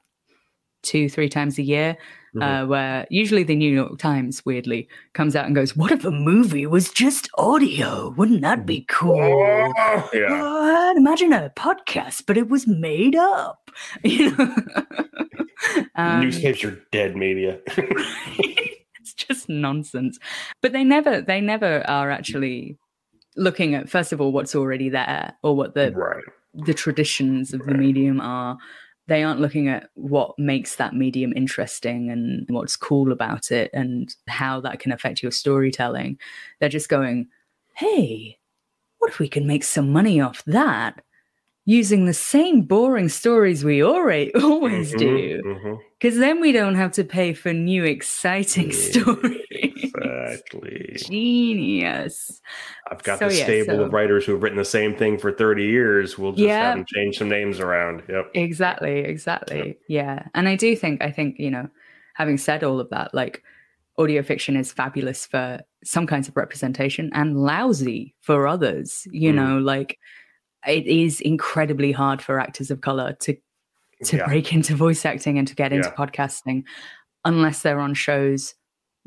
two 0.89 1.09
three 1.09 1.29
times 1.29 1.59
a 1.59 1.63
year 1.63 1.97
Mhm. 2.35 2.43
uh, 2.45 2.67
where 2.67 3.07
usually 3.09 3.43
the 3.43 3.57
new 3.57 3.73
york 3.81 3.99
times 3.99 4.45
weirdly 4.45 4.87
comes 5.15 5.35
out 5.35 5.47
and 5.47 5.55
goes 5.55 5.75
what 5.75 5.91
if 5.93 6.05
a 6.05 6.11
movie 6.11 6.67
was 6.67 6.91
just 6.91 7.31
audio 7.39 8.11
wouldn't 8.19 8.43
that 8.43 8.67
be 8.67 8.85
cool 8.89 9.17
yeah. 10.13 10.43
what? 10.43 10.97
imagine 10.99 11.33
a 11.33 11.51
podcast 11.57 12.25
but 12.27 12.37
it 12.37 12.49
was 12.51 12.67
made 12.67 13.17
up 13.17 13.71
you 14.05 14.31
know 14.37 14.55
Um, 15.97 16.21
Newspapers 16.21 16.65
are 16.65 16.79
dead 16.93 17.17
media. 17.17 17.59
it's 18.39 19.13
just 19.15 19.49
nonsense 19.49 20.19
but 20.63 20.73
they 20.73 20.85
never 20.85 21.21
they 21.21 21.41
never 21.41 21.83
are 21.91 22.11
actually 22.11 22.79
looking 23.37 23.75
at 23.75 23.89
first 23.89 24.13
of 24.13 24.21
all 24.21 24.33
what's 24.33 24.55
already 24.55 24.89
there 24.89 25.35
or 25.43 25.57
what 25.57 25.75
the 25.75 25.91
right. 25.93 26.23
the 26.67 26.75
traditions 26.75 27.53
of 27.53 27.61
the 27.67 27.75
medium 27.75 28.21
are 28.21 28.57
they 29.09 29.25
aren't 29.25 29.41
looking 29.41 29.69
at 29.69 29.91
what 29.95 30.39
makes 30.39 30.77
that 30.77 30.95
medium 30.95 31.33
interesting 31.37 32.11
and 32.11 32.47
what's 32.51 32.77
cool 32.77 33.13
about 33.13 33.51
it 33.51 33.71
and 33.75 34.15
how 34.29 34.61
that 34.61 34.81
can 34.81 34.93
affect 34.93 35.23
your 35.23 35.33
storytelling. 35.33 36.19
They're 36.61 36.69
just 36.69 36.89
going 36.91 37.29
hey 37.75 38.39
what 38.99 39.11
if 39.11 39.19
we 39.21 39.29
can 39.29 39.47
make 39.47 39.65
some 39.65 39.93
money 39.93 40.21
off 40.21 40.45
that 40.47 41.03
using 41.67 42.07
the 42.07 42.15
same 42.15 42.63
boring 42.63 43.09
stories 43.09 43.65
we 43.65 43.83
already 43.85 44.35
always 44.43 44.95
Mhm, 44.95 44.99
do? 44.99 45.43
because 46.01 46.19
then 46.19 46.41
we 46.41 46.53
don't 46.53 46.77
have 46.77 46.93
to 46.93 47.05
pay 47.05 47.33
for 47.35 47.53
new 47.53 47.85
exciting 47.85 48.71
Yeah, 48.73 48.77
stories 48.77 49.43
Exactly. 50.03 50.97
genius 50.99 52.41
I've 52.91 53.03
got 53.03 53.19
So, 53.19 53.29
the 53.29 53.35
yeah, 53.37 53.45
stable 53.45 53.77
so- 53.77 53.83
of 53.85 53.93
writers 53.93 54.25
who 54.27 54.33
have 54.33 54.43
written 54.43 54.59
the 54.59 54.65
same 54.65 54.95
thing 54.95 55.19
for 55.19 55.33
30 55.33 55.65
years. 55.65 56.19
We'll 56.19 56.33
just 56.33 56.43
Yeah. 56.43 56.69
have 56.69 56.77
them 56.77 56.87
change 56.95 57.19
some 57.19 57.29
names 57.29 57.61
around. 57.61 58.03
Yep. 58.09 58.31
exactly 58.35 59.01
exactly 59.01 59.77
yeah 59.89 60.27
and 60.35 60.49
i 60.49 60.57
do 60.57 60.75
think 60.77 61.03
i 61.03 61.11
think 61.11 61.37
you 61.39 61.51
know 61.51 61.69
having 62.15 62.37
said 62.39 62.65
all 62.65 62.81
of 62.81 62.89
that 62.91 63.13
like 63.15 63.43
audio 63.97 64.23
fiction 64.23 64.57
is 64.57 64.73
fabulous 64.73 65.27
for 65.27 65.61
some 65.85 66.07
kinds 66.07 66.29
of 66.29 66.37
representation 66.37 67.11
and 67.15 67.37
lousy 67.37 68.15
for 68.21 68.47
others 68.47 69.07
you 69.11 69.33
Mm. 69.33 69.37
know 69.37 69.59
like 69.59 69.99
it 70.67 70.87
is 70.87 71.21
incredibly 71.21 71.93
hard 71.93 72.21
for 72.23 72.39
actors 72.41 72.71
of 72.71 72.81
color 72.81 73.13
to 73.21 73.37
to 74.05 74.17
Yeah. 74.17 74.27
break 74.27 74.53
into 74.53 74.75
voice 74.77 75.05
acting 75.05 75.39
and 75.39 75.49
to 75.49 75.55
get 75.57 75.73
into 75.73 75.89
Yeah. 75.89 75.95
podcasting 76.07 76.63
unless 77.25 77.63
they're 77.63 77.81
on 77.81 77.95
shows 77.95 78.55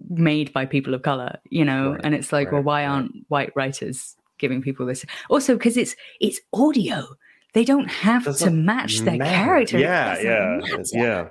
made 0.10 0.52
by 0.54 0.66
people 0.66 0.94
of 0.94 1.02
color 1.02 1.38
you 1.50 1.64
know 1.66 1.92
Right, 1.94 2.02
and 2.04 2.16
it's 2.16 2.32
like 2.32 2.52
well 2.52 2.62
why 2.64 2.86
aren't 2.86 3.12
white 3.30 3.52
writers 3.56 4.16
giving 4.40 4.62
people 4.62 4.86
this 4.86 5.06
also 5.30 5.56
because 5.56 5.78
it's 5.78 5.96
it's 6.20 6.40
audio 6.54 7.06
they 7.54 7.64
don't 7.66 7.90
have 7.90 8.24
to 8.38 8.50
match 8.50 9.00
their 9.00 9.18
matter. 9.18 9.36
character 9.36 9.78
Yeah, 9.78 10.18
yeah, 10.22 10.60
matter. 10.62 10.84
yeah. 10.94 11.28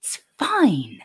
it's 0.00 0.18
fine 0.38 0.98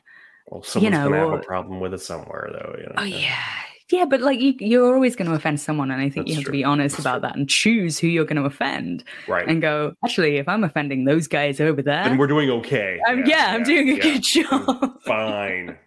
Well, 0.49 0.63
someone's 0.63 0.93
know, 0.93 1.03
gonna 1.09 1.17
have 1.17 1.27
or- 1.29 1.39
a 1.39 1.43
problem 1.43 1.79
with 1.79 1.93
it 1.93 2.01
somewhere, 2.01 2.49
though. 2.51 2.75
You 2.77 2.85
know? 2.87 2.93
oh 2.97 3.03
yeah 3.03 3.43
yeah 3.89 4.03
but 4.03 4.19
like 4.19 4.41
you, 4.41 4.53
you're 4.59 4.93
always 4.93 5.15
going 5.15 5.29
to 5.29 5.33
offend 5.33 5.61
someone 5.61 5.91
and 5.91 6.01
i 6.01 6.09
think 6.09 6.27
you 6.27 6.35
have 6.35 6.43
true. 6.43 6.51
to 6.51 6.57
be 6.57 6.63
honest 6.65 6.97
That's 6.97 7.05
about 7.05 7.19
true. 7.21 7.29
that 7.29 7.37
and 7.37 7.47
choose 7.49 7.97
who 7.97 8.07
you're 8.07 8.25
going 8.25 8.35
to 8.35 8.43
offend 8.43 9.05
right. 9.29 9.47
and 9.47 9.61
go 9.61 9.93
actually 10.03 10.35
if 10.37 10.49
i'm 10.49 10.65
offending 10.65 11.05
those 11.05 11.25
guys 11.27 11.61
over 11.61 11.81
there 11.81 12.01
and 12.01 12.19
we're 12.19 12.27
doing 12.27 12.49
okay. 12.49 12.99
I'm, 13.07 13.25
yeah, 13.25 13.51
I'm 13.53 13.63
doing 13.63 13.87
a 13.89 13.93
yeah. 13.93 14.01
good 14.01 14.23
job 14.35 15.01
Fine. 15.05 15.77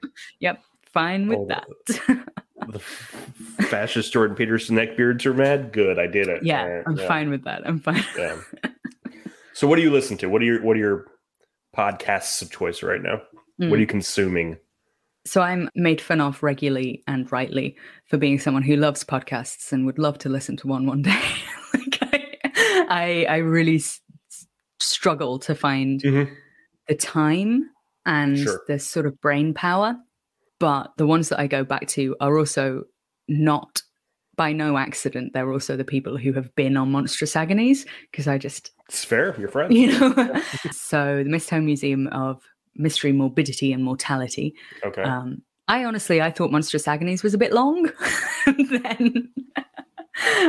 Fine 0.93 1.29
with 1.29 1.39
Oh, 1.39 1.47
that 1.49 1.67
the 2.69 2.79
fascist 3.67 4.13
Jordan 4.13 4.37
Peterson 4.37 4.77
neckbeards 4.77 5.25
are 5.27 5.35
mad. 5.35 5.73
Good, 5.73 5.99
I 5.99 6.07
did 6.07 6.29
it. 6.29 6.43
yeah 6.43 6.83
i'm 6.87 6.97
fine 6.97 7.31
with 7.31 7.45
that 7.45 7.67
i'm 7.67 7.81
fine 7.81 8.05
Yeah. 8.19 8.37
so, 9.55 9.67
what 9.67 9.77
do 9.77 9.83
you 9.83 9.91
listen 9.91 10.17
to? 10.19 10.29
What 10.29 10.43
are 10.43 10.45
your 10.45 10.63
What 10.63 10.77
are 10.77 10.81
your 10.81 11.07
podcasts 11.77 12.43
of 12.43 12.51
choice 12.51 12.83
right 12.83 13.03
now? 13.03 13.21
What 13.59 13.67
are 13.73 13.77
Mm. 13.77 13.81
you 13.81 13.87
consuming? 13.87 14.57
So 15.27 15.43
I'm 15.43 15.69
made 15.75 16.01
fun 16.01 16.21
of 16.21 16.43
regularly 16.43 17.03
and 17.07 17.31
rightly 17.31 17.77
for 18.07 18.17
being 18.17 18.39
someone 18.39 18.63
who 18.63 18.77
loves 18.77 19.05
podcasts 19.05 19.71
and 19.71 19.85
would 19.85 19.99
love 19.99 20.17
to 20.21 20.29
listen 20.31 20.57
to 20.59 20.67
one 20.67 20.87
one 20.87 21.03
day. 21.03 21.23
like 21.75 21.99
I, 22.03 22.87
I, 22.89 23.27
I 23.29 23.37
really 23.39 23.77
s- 23.77 24.01
struggle 24.81 25.39
to 25.41 25.55
find 25.55 26.03
Mhm. 26.03 26.35
the 26.89 26.95
time 26.95 27.69
and 28.07 28.39
Sure. 28.39 28.63
the 28.67 28.79
sort 28.79 29.05
of 29.07 29.21
brain 29.21 29.53
power. 29.53 29.95
But 30.61 30.93
the 30.97 31.07
ones 31.07 31.29
that 31.31 31.41
I 31.41 31.47
go 31.49 31.65
back 31.65 31.89
to 31.89 32.15
are 32.21 32.39
also 32.39 32.85
not 33.29 33.83
by 34.37 34.53
no 34.53 34.77
accident. 34.79 35.33
They're 35.33 35.53
also 35.53 35.77
the 35.77 35.85
people 35.85 36.17
who 36.17 36.33
have 36.35 36.55
been 36.55 36.77
on 36.77 36.93
Monstrous 36.93 37.35
Agonies 37.35 37.85
because 38.11 38.29
I 38.29 38.39
just 38.39 38.71
It's 38.89 39.05
fair. 39.05 39.35
Your 39.39 39.49
friend. 39.49 39.75
you 39.75 39.89
know. 39.99 40.11
so 40.71 41.23
the 41.25 41.31
Mistholme 41.31 41.65
Museum 41.65 42.07
of 42.09 42.43
Mystery, 42.77 43.13
Morbidity, 43.13 43.73
and 43.73 43.83
Mortality 43.85 44.55
Okay. 44.85 45.03
um, 45.03 45.43
I 45.69 45.85
honestly, 45.85 46.21
I 46.21 46.31
thought 46.31 46.51
Monstrous 46.51 46.89
Agonies 46.89 47.23
was 47.23 47.33
a 47.35 47.39
bit 47.39 47.53
long. 47.53 47.91
then, 48.47 49.33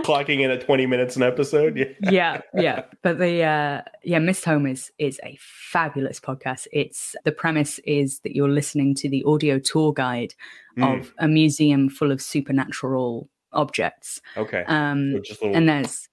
clocking 0.03 0.41
in 0.41 0.51
at 0.51 0.61
20 0.65 0.85
minutes 0.85 1.15
an 1.15 1.23
episode. 1.23 1.77
Yeah. 1.77 1.85
yeah, 2.11 2.41
yeah. 2.53 2.83
But 3.03 3.17
the 3.19 3.43
uh 3.43 3.81
yeah, 4.03 4.19
Mistholme 4.19 4.69
is 4.71 4.91
is 4.97 5.19
a 5.23 5.37
fabulous 5.39 6.19
podcast. 6.19 6.67
It's 6.71 7.15
the 7.25 7.31
premise 7.31 7.79
is 7.85 8.19
that 8.19 8.35
you're 8.35 8.49
listening 8.49 8.95
to 8.95 9.09
the 9.09 9.23
audio 9.25 9.59
tour 9.59 9.93
guide 9.93 10.33
Mm, 10.77 10.99
of 11.01 11.13
a 11.19 11.27
museum 11.27 11.89
full 11.89 12.13
of 12.13 12.21
supernatural 12.21 13.27
objects. 13.51 14.21
okay. 14.37 14.63
Um 14.67 15.21
So 15.25 15.51
and 15.51 15.67
there's 15.67 16.07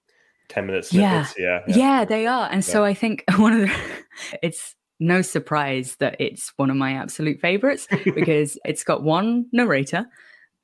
10 0.49 0.65
minutes 0.65 0.91
Yeah. 0.91 1.23
snippets. 1.23 1.39
Yeah. 1.39 1.77
yeah. 1.77 2.05
they 2.05 2.27
are. 2.27 2.49
And 2.51 2.65
so 2.65 2.83
I 2.83 2.93
think 2.93 3.23
one 3.37 3.53
of 3.53 3.61
the 3.61 3.75
it's 4.41 4.75
no 4.99 5.21
surprise 5.21 5.95
that 5.99 6.17
it's 6.19 6.51
one 6.57 6.69
of 6.69 6.75
my 6.75 6.91
absolute 6.93 7.39
favorites 7.39 7.87
because 8.03 8.57
it's 8.65 8.83
got 8.83 9.01
one 9.03 9.45
narrator. 9.53 10.05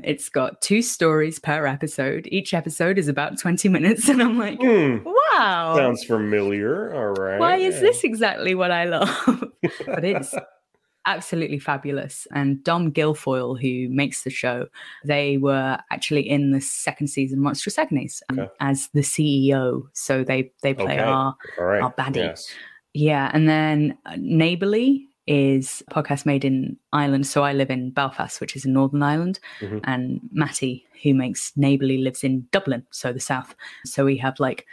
It's 0.03 0.27
got 0.29 0.61
two 0.61 0.81
stories 0.81 1.39
per 1.39 1.65
episode. 1.65 2.27
Each 2.31 2.53
episode 2.53 2.97
is 2.97 3.07
about 3.07 3.39
20 3.39 3.69
minutes. 3.69 4.09
And 4.15 4.21
I'm 4.21 4.37
like, 4.37 4.59
Hmm, 4.61 4.97
wow. 5.05 5.73
sounds 5.77 6.03
familiar. 6.03 6.93
All 6.93 7.13
right. 7.13 7.39
why 7.39 7.55
is 7.57 7.79
this 7.79 8.03
exactly 8.03 8.55
what 8.55 8.71
I 8.71 8.85
love? 8.85 9.09
but 9.85 10.03
it's 10.03 10.33
absolutely 11.05 11.59
fabulous. 11.59 12.27
And 12.33 12.63
Dom 12.63 12.91
Guilfoyle, 12.91 13.59
who 13.61 13.93
makes 13.93 14.23
the 14.23 14.29
show, 14.29 14.67
they 15.05 15.37
were 15.37 15.77
actually 15.91 16.27
in 16.27 16.51
the 16.51 16.61
second 16.61 17.07
season 17.07 17.39
Monstrous 17.39 17.77
Agonies 17.77 18.21
um, 18.29 18.39
Okay. 18.39 18.51
as 18.59 18.87
the 18.93 19.01
CEO. 19.01 19.83
So 19.93 20.23
they 20.23 20.51
they 20.61 20.73
play 20.73 20.95
Okay. 20.95 20.99
our 20.99 21.35
right. 21.57 21.81
our 21.81 21.93
baddie. 21.93 22.17
Yes. 22.17 22.47
yeah. 22.93 23.29
And 23.33 23.47
then 23.47 23.97
uh, 24.05 24.15
Neighbourly 24.17 25.07
is 25.27 25.83
a 25.87 25.93
podcast 25.93 26.25
made 26.25 26.45
in 26.45 26.77
Ireland. 26.93 27.25
So 27.27 27.43
I 27.43 27.53
live 27.53 27.69
in 27.69 27.89
Belfast, 27.91 28.39
which 28.39 28.55
is 28.55 28.65
in 28.65 28.73
Northern 28.73 29.01
Ireland, 29.03 29.39
Mhm. 29.61 29.81
and 29.83 30.19
Matty, 30.31 30.85
who 31.03 31.13
makes 31.13 31.51
Neighbourly, 31.55 31.97
lives 31.97 32.23
in 32.23 32.47
Dublin, 32.51 32.85
so 32.91 33.11
the 33.11 33.19
south. 33.19 33.55
So 33.85 34.05
we 34.05 34.17
have 34.17 34.39
like 34.39 34.65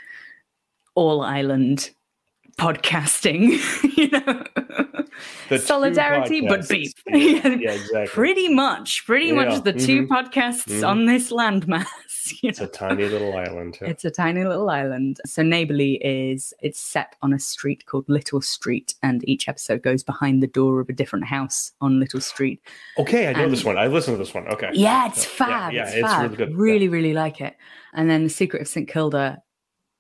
all 0.95 1.23
island 1.23 1.91
podcasting, 2.59 3.59
you 3.97 4.09
know, 4.11 4.45
The 5.49 5.59
two 5.59 5.65
solidarity, 5.65 6.41
but 6.43 6.69
beef. 6.69 6.93
Yeah, 7.07 7.49
yeah, 7.49 7.73
exactly. 7.73 8.07
pretty 8.09 8.49
much, 8.49 9.05
pretty 9.07 9.27
Yeah, 9.27 9.35
much 9.35 9.65
the 9.65 9.73
2 9.73 10.07
mhm, 10.07 10.09
podcasts 10.09 10.67
mhm. 10.81 10.89
on 10.89 11.07
this 11.07 11.31
landmass. 11.33 11.87
You 12.41 12.51
It's 12.51 12.61
a 12.61 12.69
tiny 12.69 13.05
little 13.07 13.37
island. 13.37 13.79
yeah. 13.83 13.89
It's 13.89 14.05
a 14.05 14.11
tiny 14.11 14.45
little 14.45 14.71
island. 14.71 15.19
So 15.27 15.43
Neighbourly 15.43 15.95
is 16.05 16.55
it's 16.61 16.79
set 16.79 17.17
on 17.21 17.33
a 17.33 17.39
street 17.41 17.85
called 17.87 18.09
Little 18.09 18.41
Street, 18.41 18.95
and 19.03 19.29
each 19.29 19.49
episode 19.49 19.83
goes 19.83 20.05
behind 20.05 20.41
the 20.41 20.47
door 20.47 20.79
of 20.79 20.89
a 20.89 20.93
different 20.93 21.25
house 21.25 21.73
on 21.81 21.99
Little 21.99 22.21
Street. 22.21 22.61
Okay, 22.97 23.27
I 23.27 23.33
know 23.33 23.49
this 23.49 23.65
one. 23.65 23.77
I 23.77 23.89
listened 23.89 24.15
to 24.15 24.19
this 24.23 24.33
one. 24.35 24.47
Okay. 24.47 24.71
Yeah, 24.73 25.09
it's 25.09 25.25
fab. 25.25 25.73
yeah, 25.73 25.83
it's, 25.87 25.95
it's 25.95 26.07
fab. 26.07 26.23
really 26.23 26.37
good. 26.37 26.57
Really, 26.57 26.89
really 26.89 27.13
like 27.13 27.41
it. 27.41 27.57
And 27.93 28.09
then 28.09 28.23
The 28.23 28.31
Secret 28.31 28.63
of 28.63 28.69
St 28.69 28.89
Kilda 28.89 29.43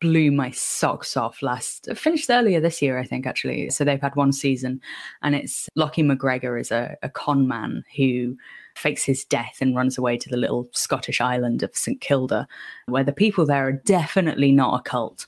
blew 0.02 0.30
my 0.32 0.50
socks 0.50 1.16
off 1.16 1.40
last 1.40 1.88
finished 1.94 2.28
earlier 2.28 2.60
this 2.60 2.82
year, 2.82 2.98
I 2.98 3.04
think, 3.06 3.26
actually. 3.26 3.70
So 3.70 3.84
they've 3.84 4.00
had 4.02 4.16
one 4.16 4.32
season 4.32 4.80
and 5.22 5.34
it's 5.34 5.68
Lockie 5.76 6.02
McGregor 6.02 6.60
is 6.60 6.70
a, 6.72 6.96
a 7.02 7.08
con 7.08 7.46
man 7.48 7.84
who 7.96 8.36
fakes 8.76 9.04
his 9.04 9.24
death 9.24 9.58
and 9.60 9.76
runs 9.76 9.96
away 9.96 10.16
to 10.18 10.28
the 10.28 10.36
little 10.36 10.68
Scottish 10.72 11.20
island 11.20 11.62
of 11.62 11.74
St 11.76 12.00
Kilda, 12.00 12.46
where 12.86 13.04
the 13.04 13.12
people 13.12 13.46
there 13.46 13.66
are 13.68 13.72
definitely 13.72 14.50
not 14.52 14.80
a 14.80 14.82
cult. 14.82 15.26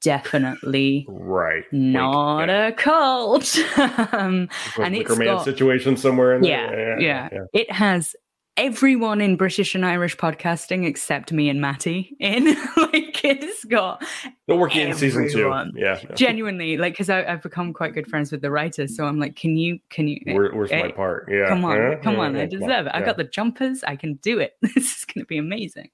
Definitely 0.00 1.06
Right. 1.08 1.64
Not 1.72 2.48
yeah. 2.48 2.68
a 2.68 2.72
cult. 2.72 3.56
um, 4.12 4.48
Like 4.76 4.86
and 4.86 4.96
it's 4.96 5.16
got- 5.18 5.44
situation 5.44 5.96
somewhere 5.96 6.34
in 6.36 6.44
yeah, 6.44 6.70
there. 6.70 7.00
yeah, 7.00 7.28
It 7.52 7.70
has 7.72 8.14
everyone 8.58 9.20
in 9.20 9.36
British 9.36 9.76
and 9.76 9.86
Irish 9.86 10.16
podcasting 10.16 10.84
except 10.84 11.32
me 11.32 11.48
and 11.48 11.60
Matty 11.60 12.16
in. 12.18 12.44
like 12.76 13.24
it's 13.24 13.64
got 13.64 14.04
They'll 14.46 14.58
work 14.58 14.74
in 14.74 14.92
season 14.94 15.30
two. 15.30 15.48
Yeah. 15.76 16.00
yeah. 16.02 16.14
genuinely 16.14 16.76
like 16.76 16.94
because 16.94 17.08
I've 17.08 17.40
become 17.40 17.72
quite 17.72 17.94
good 17.94 18.08
friends 18.08 18.32
with 18.32 18.42
the 18.42 18.50
writers. 18.50 18.96
So 18.96 19.06
I'm 19.06 19.20
like, 19.20 19.36
can 19.36 19.56
you, 19.56 19.78
can 19.90 20.08
you? 20.08 20.18
Where, 20.26 20.50
where's 20.52 20.72
my 20.72 20.88
eh, 20.88 20.90
part? 20.90 21.28
Yeah. 21.30 21.48
Come 21.48 21.64
on, 21.64 21.76
yeah, 21.76 21.94
come 21.96 22.14
yeah, 22.14 22.20
on, 22.20 22.36
I 22.36 22.46
deserve 22.46 22.86
it. 22.86 22.92
I 22.92 22.98
yeah. 22.98 23.06
got 23.06 23.16
the 23.16 23.24
jumpers. 23.24 23.84
I 23.84 23.94
can 23.94 24.14
do 24.14 24.40
it. 24.40 24.56
this 24.62 24.98
is 24.98 25.04
going 25.04 25.24
to 25.24 25.28
be 25.28 25.38
amazing. 25.38 25.90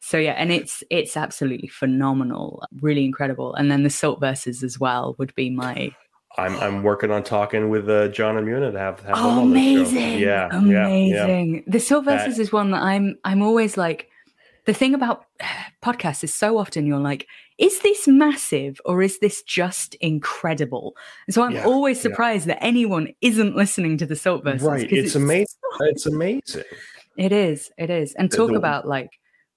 So 0.00 0.18
yeah, 0.18 0.32
and 0.32 0.50
it's 0.50 0.82
it's 0.90 1.16
absolutely 1.16 1.68
phenomenal, 1.68 2.64
really 2.80 3.04
incredible. 3.04 3.54
And 3.54 3.70
then 3.70 3.84
the 3.84 3.90
Silt 3.90 4.18
Verses 4.18 4.64
as 4.64 4.80
well 4.80 5.14
would 5.18 5.34
be 5.36 5.50
my 5.50 5.94
I'm 6.38 6.56
I'm 6.60 6.82
working 6.82 7.10
on 7.10 7.22
talking 7.24 7.68
with 7.70 7.88
uh, 7.90 8.08
John 8.08 8.36
and 8.36 8.46
Muna 8.46 8.72
to 8.72 8.78
have, 8.78 9.00
have 9.00 9.16
Oh, 9.18 9.40
on 9.40 9.50
this 9.52 9.90
show. 9.90 9.96
amazing! 9.96 10.18
Yeah, 10.20 10.48
yeah, 10.52 10.60
yeah. 10.62 11.24
amazing. 11.24 11.64
The 11.66 11.78
That- 12.36 12.38
is 12.38 12.52
one 12.52 12.70
that 12.70 12.82
I'm. 12.82 13.16
I'm 13.24 13.42
always 13.42 13.76
like. 13.76 14.08
The 14.66 14.74
thing 14.74 14.94
about 14.94 15.24
podcasts 15.82 16.22
is 16.22 16.32
so 16.34 16.58
often 16.58 16.86
you're 16.86 16.98
like, 17.00 17.26
is 17.58 17.80
this 17.80 18.06
massive 18.06 18.78
or 18.84 19.02
is 19.02 19.18
this 19.18 19.42
just 19.42 19.94
incredible? 19.96 20.94
And 21.26 21.34
so 21.34 21.42
I'm 21.42 21.52
Yeah, 21.52 21.64
always 21.64 21.96
yeah. 21.96 22.02
surprised 22.02 22.46
that 22.46 22.62
anyone 22.62 23.08
isn't 23.22 23.56
listening 23.56 23.96
to 23.96 24.06
the 24.06 24.14
Silt 24.14 24.44
Verses. 24.44 24.62
Right, 24.68 24.88
'cause 24.88 24.98
it's 24.98 25.14
amazing. 25.14 25.46
It's 25.80 26.06
amazing. 26.06 26.64
It 27.16 27.32
is. 27.32 27.70
It 27.78 27.88
is. 27.90 28.14
And 28.14 28.30
talk 28.30 28.52
about 28.52 28.86
like 28.86 29.10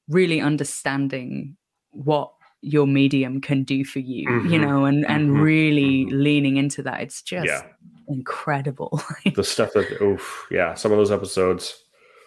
really 0.07 0.39
understanding 0.41 1.57
what 1.91 2.31
your 2.63 2.87
medium 2.87 3.41
can 3.41 3.63
do 3.63 3.83
for 3.83 3.99
you, 3.99 4.29
you 4.45 4.57
Mhm, 4.57 4.61
know, 4.61 4.85
and 4.85 5.05
and 5.05 5.29
mhm, 5.31 5.41
really 5.41 6.05
mhm. 6.05 6.23
leaning 6.23 6.57
into 6.57 6.81
that. 6.83 7.01
It's 7.01 7.21
just 7.21 7.45
Yeah. 7.47 7.61
incredible. 8.07 9.01
The 9.35 9.43
stuff 9.43 9.73
that 9.73 10.01
oof, 10.01 10.47
yeah, 10.49 10.73
some 10.73 10.91
of 10.91 10.97
those 10.97 11.11
episodes. 11.11 11.75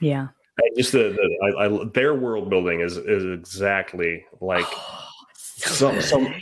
yeah. 0.00 0.28
and 0.58 0.76
Just 0.76 0.92
the, 0.92 1.16
the 1.16 1.54
I, 1.58 1.64
I, 1.66 1.84
their 1.94 2.14
world 2.14 2.50
building 2.50 2.80
is 2.80 2.96
is 2.98 3.24
exactly 3.24 4.24
like 4.40 4.66
some 5.56 6.00
some 6.02 6.34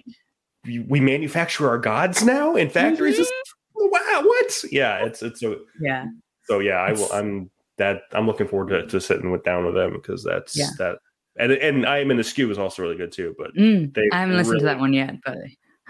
we 0.65 0.81
we 0.81 1.01
manufacture 1.01 1.69
our 1.69 1.79
gods 1.79 2.25
now 2.25 2.57
in 2.57 2.69
factories. 2.71 3.15
It's- 3.19 3.31
Wow, 3.77 4.23
what? 4.25 4.65
Yeah, 4.73 5.05
it's 5.05 5.23
it's 5.23 5.41
so 5.41 5.57
yeah. 5.81 6.07
so 6.45 6.59
yeah. 6.61 6.77
I 6.79 6.93
will. 6.93 7.13
I'm 7.13 7.51
that 7.79 8.03
I'm 8.13 8.27
looking 8.27 8.47
forward 8.49 8.71
to, 8.71 8.87
to 8.87 9.01
sitting 9.01 9.31
with 9.31 9.45
down 9.45 9.67
with 9.67 9.75
them 9.75 9.93
because 9.93 10.25
that's 10.25 10.57
Yeah. 10.57 10.71
that 10.79 10.99
and 11.39 11.53
and 11.53 11.87
I 11.87 11.99
am 11.99 12.11
in 12.11 12.17
the 12.17 12.25
skew 12.25 12.51
is 12.51 12.59
also 12.59 12.83
really 12.83 12.97
good 12.97 13.13
too. 13.13 13.35
But 13.39 13.55
Mm, 13.55 13.95
they 13.95 14.09
I 14.13 14.21
haven't 14.21 14.37
listened 14.37 14.61
to 14.61 14.65
that 14.67 14.79
one 14.79 14.93
yet, 14.93 15.17
but 15.25 15.39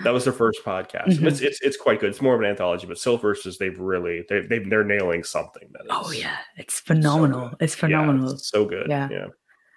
That 0.03 0.13
was 0.13 0.25
their 0.25 0.33
first 0.33 0.65
podcast. 0.65 1.19
Mhm. 1.19 1.27
It's, 1.29 1.41
it's 1.41 1.61
it's 1.63 1.77
quite 1.77 2.01
good. 2.01 2.11
It's 2.11 2.21
more 2.23 2.35
of 2.35 2.41
an 2.41 2.47
anthology, 2.47 2.87
but 2.87 2.99
Silt 2.99 3.23
Verses 3.23 3.59
they've 3.59 3.79
really 3.79 4.25
they 4.29 4.41
they 4.41 4.59
they're 4.59 4.83
nailing 4.85 5.23
something. 5.25 5.69
That 5.73 5.83
is 5.83 5.89
oh 5.91 6.11
yeah, 6.11 6.37
it's 6.57 6.81
phenomenal. 6.81 7.51
good. 7.51 7.59
it's 7.61 7.75
yeah, 7.77 7.81
phenomenal. 7.81 8.33
it's 8.33 8.49
so 8.49 8.65
good. 8.65 8.89
Yeah. 8.89 9.09
yeah. 9.11 9.27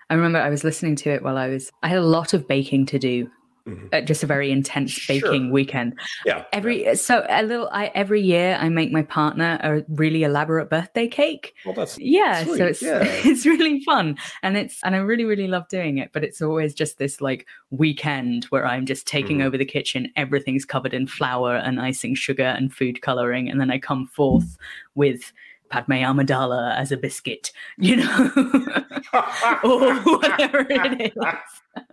I 0.09 0.13
remember 0.15 0.39
I 0.39 0.49
was 0.49 0.63
listening 0.63 0.95
to 0.97 1.09
it 1.11 1.21
while 1.21 1.37
I 1.37 1.49
was. 1.49 1.69
I 1.83 1.89
had 1.89 1.97
a 1.97 2.01
lot 2.01 2.33
of 2.33 2.47
baking 2.47 2.85
to 2.87 2.97
do. 2.99 3.29
Mhm. 3.67 3.93
uh, 3.93 4.01
Just 4.01 4.23
a 4.23 4.27
very 4.27 4.49
intense 4.51 4.91
Sure. 4.91 5.19
baking 5.19 5.51
weekend. 5.51 5.99
Yeah, 6.25 6.45
Every 6.53 6.95
so 6.95 7.25
a 7.29 7.43
little. 7.43 7.69
I 7.71 7.91
every 7.93 8.21
year 8.21 8.57
I 8.59 8.69
make 8.69 8.91
my 8.91 9.01
partner 9.03 9.59
a 9.61 9.83
really 9.89 10.23
elaborate 10.23 10.69
birthday 10.69 11.07
cake. 11.07 11.53
Well, 11.65 11.73
that's 11.73 11.97
Yeah, 11.99 12.43
Sweet, 12.43 12.57
so 12.57 12.65
it's 12.65 12.81
yeah. 12.89 13.03
it's 13.03 13.45
really 13.45 13.81
fun, 13.83 14.17
and 14.41 14.55
it's 14.57 14.81
and 14.83 14.95
I 14.95 14.99
really 14.99 15.25
really 15.25 15.47
love 15.47 15.67
doing 15.67 15.97
it. 15.97 16.11
But 16.13 16.23
it's 16.23 16.41
always 16.41 16.73
just 16.73 16.97
this 16.97 17.19
like 17.21 17.45
weekend 17.69 18.45
where 18.45 18.65
I'm 18.65 18.85
just 18.85 19.05
taking 19.07 19.39
Mhm. 19.39 19.43
over 19.45 19.57
the 19.57 19.65
kitchen. 19.65 20.11
Everything's 20.15 20.65
covered 20.65 20.93
in 20.93 21.05
flour 21.07 21.55
and 21.57 21.81
icing 21.81 22.15
sugar 22.15 22.43
and 22.57 22.73
food 22.73 23.01
coloring, 23.01 23.49
and 23.49 23.59
then 23.59 23.69
I 23.71 23.79
come 23.79 24.07
forth 24.07 24.57
with 24.95 25.33
Padme 25.69 25.93
Amidala 25.95 26.73
as 26.77 26.93
a 26.93 26.97
biscuit, 26.97 27.51
you 27.77 27.97
know, 27.97 28.31
or 29.63 29.95
whatever 30.17 30.65
it 30.69 31.11
is. 31.11 31.83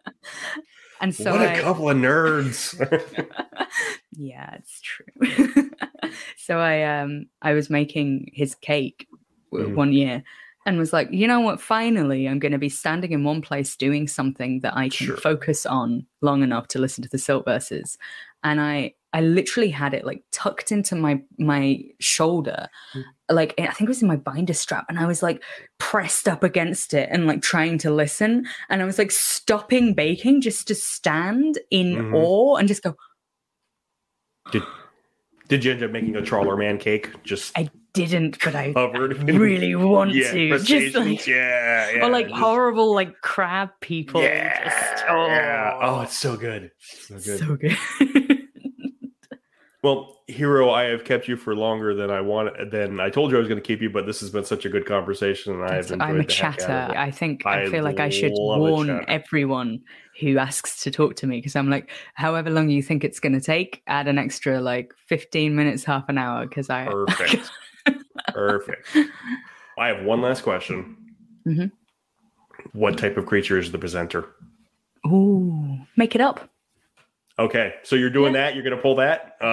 And 1.01 1.15
so 1.15 1.33
what 1.33 1.43
a 1.43 1.51
I, 1.53 1.61
couple 1.61 1.91
of 1.91 1.97
nerds. 1.97 2.75
yeah, 4.17 4.57
it's 4.57 4.81
true. 4.81 5.71
so 6.37 6.59
I 6.59 6.83
um 7.01 7.27
I 7.43 7.53
was 7.53 7.71
making 7.71 8.31
his 8.33 8.55
cake 8.55 9.09
Mhm. 9.53 9.75
one 9.75 9.93
year 9.93 10.23
and 10.67 10.79
was 10.79 10.93
like, 10.93 11.09
you 11.13 11.29
know 11.29 11.41
what? 11.41 11.61
Finally, 11.61 12.27
I'm 12.27 12.39
going 12.41 12.53
to 12.53 12.59
be 12.59 12.69
standing 12.71 13.13
in 13.13 13.23
one 13.23 13.41
place 13.43 13.77
doing 13.77 14.09
something 14.09 14.61
that 14.61 14.77
I 14.77 14.89
can 14.89 15.07
Sure. 15.07 15.17
focus 15.17 15.65
on 15.67 16.07
long 16.23 16.43
enough 16.43 16.67
to 16.69 16.79
listen 16.81 17.05
to 17.05 17.09
the 17.11 17.19
Silt 17.19 17.45
Verses. 17.45 17.97
And 18.43 18.61
I 18.61 18.95
I 19.15 19.21
literally 19.21 19.71
had 19.71 19.95
it 19.95 20.05
like 20.05 20.23
tucked 20.33 20.73
into 20.73 20.95
my 20.97 21.23
my 21.39 21.79
shoulder. 22.01 22.69
Mm. 22.95 23.05
Like 23.31 23.55
I 23.59 23.69
think 23.69 23.83
it 23.83 23.89
was 23.89 24.03
in 24.03 24.09
my 24.09 24.17
binder 24.17 24.53
strap, 24.53 24.85
and 24.91 24.99
I 24.99 25.07
was 25.07 25.23
like 25.23 25.43
pressed 25.79 26.29
up 26.29 26.43
against 26.43 26.93
it 26.93 27.09
and 27.11 27.27
like 27.27 27.41
trying 27.41 27.79
to 27.79 27.91
listen. 27.91 28.45
And 28.69 28.83
I 28.83 28.85
was 28.85 28.99
like 28.99 29.13
stopping 29.13 29.95
baking 29.95 30.43
just 30.43 30.67
to 30.69 30.75
stand 30.75 31.59
in 31.71 31.95
Mhm. 31.95 32.15
awe 32.15 32.57
and 32.57 32.69
just 32.69 32.83
go, 32.83 32.97
Did 35.49 35.65
you 35.65 35.73
end 35.73 35.83
up 35.83 35.91
making 35.91 36.17
a 36.17 36.23
trawler 36.23 36.57
man 36.57 36.79
cake? 36.79 37.11
Just 37.23 37.57
I 37.57 37.71
didn't, 37.93 38.39
but 38.43 38.55
I 38.57 38.73
covered. 38.73 39.23
really 39.29 39.75
want 39.77 40.13
yeah, 40.15 40.33
to. 40.33 40.59
Just 40.59 40.97
like 40.97 41.27
yeah, 41.27 41.93
yeah. 41.93 42.05
or 42.05 42.11
like 42.11 42.29
just- 42.29 42.41
horrible 42.41 42.95
like 42.95 43.21
crab 43.21 43.69
people. 43.81 44.23
Yeah, 44.23 44.65
just, 44.65 45.05
oh, 45.09 45.27
yeah. 45.27 45.79
Oh, 45.81 46.01
it's 46.01 46.17
so 46.17 46.37
good. 46.37 46.73
So 46.81 47.15
good. 47.21 47.39
so 47.39 47.57
good. 47.57 47.79
Well, 49.85 50.23
Hero, 50.29 50.71
I 50.71 50.85
have 50.85 51.05
kept 51.05 51.29
you 51.29 51.37
for 51.37 51.55
longer 51.55 51.95
than 51.95 52.11
I 52.11 52.23
wanted. 52.23 52.71
Than 52.71 53.01
I 53.01 53.11
told 53.11 53.31
you 53.31 53.37
I 53.37 53.41
was 53.41 53.49
going 53.49 53.61
to 53.61 53.67
keep 53.67 53.83
you, 53.83 53.91
but 53.91 54.07
this 54.07 54.19
has 54.21 54.31
been 54.31 54.47
such 54.47 54.65
a 54.65 54.71
good 54.71 54.87
conversation, 54.87 55.53
and 55.53 55.63
I 55.63 55.75
have 55.75 55.91
enjoyed 55.91 56.01
I'm 56.01 56.21
a 56.21 56.25
the 56.25 56.33
heck 56.33 56.43
out 56.43 56.55
of 56.55 56.59
chatter. 56.59 56.99
I 56.99 57.11
think 57.11 57.45
I, 57.45 57.65
I 57.65 57.69
feel 57.69 57.85
like 57.85 58.01
I 58.01 58.09
should 58.09 58.33
warn 58.33 59.05
everyone 59.09 59.83
who 60.19 60.39
asks 60.39 60.83
to 60.85 60.91
talk 60.91 61.17
to 61.17 61.27
me 61.27 61.37
because 61.37 61.55
I'm 61.55 61.69
like, 61.69 61.91
however 62.15 62.49
long 62.49 62.71
you 62.71 62.83
think 62.83 63.05
it's 63.05 63.21
going 63.21 63.35
to 63.35 63.43
take, 63.43 63.83
add 63.87 64.09
an 64.09 64.17
extra 64.17 64.59
like 64.59 64.95
15 65.09 65.55
minutes, 65.55 65.85
half 65.85 66.09
an 66.09 66.17
hour 66.17 66.47
because 66.47 66.71
I. 66.71 66.87
Perfect. 66.87 67.51
Perfect. 68.29 68.89
I 69.79 69.89
have 69.89 70.03
one 70.07 70.23
last 70.23 70.45
question. 70.45 70.97
Mhm. 71.47 71.71
What 72.73 72.97
type 72.97 73.19
of 73.19 73.27
creature 73.27 73.59
is 73.59 73.71
the 73.71 73.77
presenter? 73.77 74.31
Ooh, 75.07 75.81
make 75.95 76.15
it 76.15 76.23
up. 76.23 76.49
Okay, 77.39 77.75
so 77.83 77.97
you're 77.97 78.11
doing 78.11 78.33
that. 78.35 78.55
You're 78.55 78.63
going 78.63 78.77
to 78.77 78.83
pull 78.83 78.97
that. 78.97 79.37
All 79.41 79.49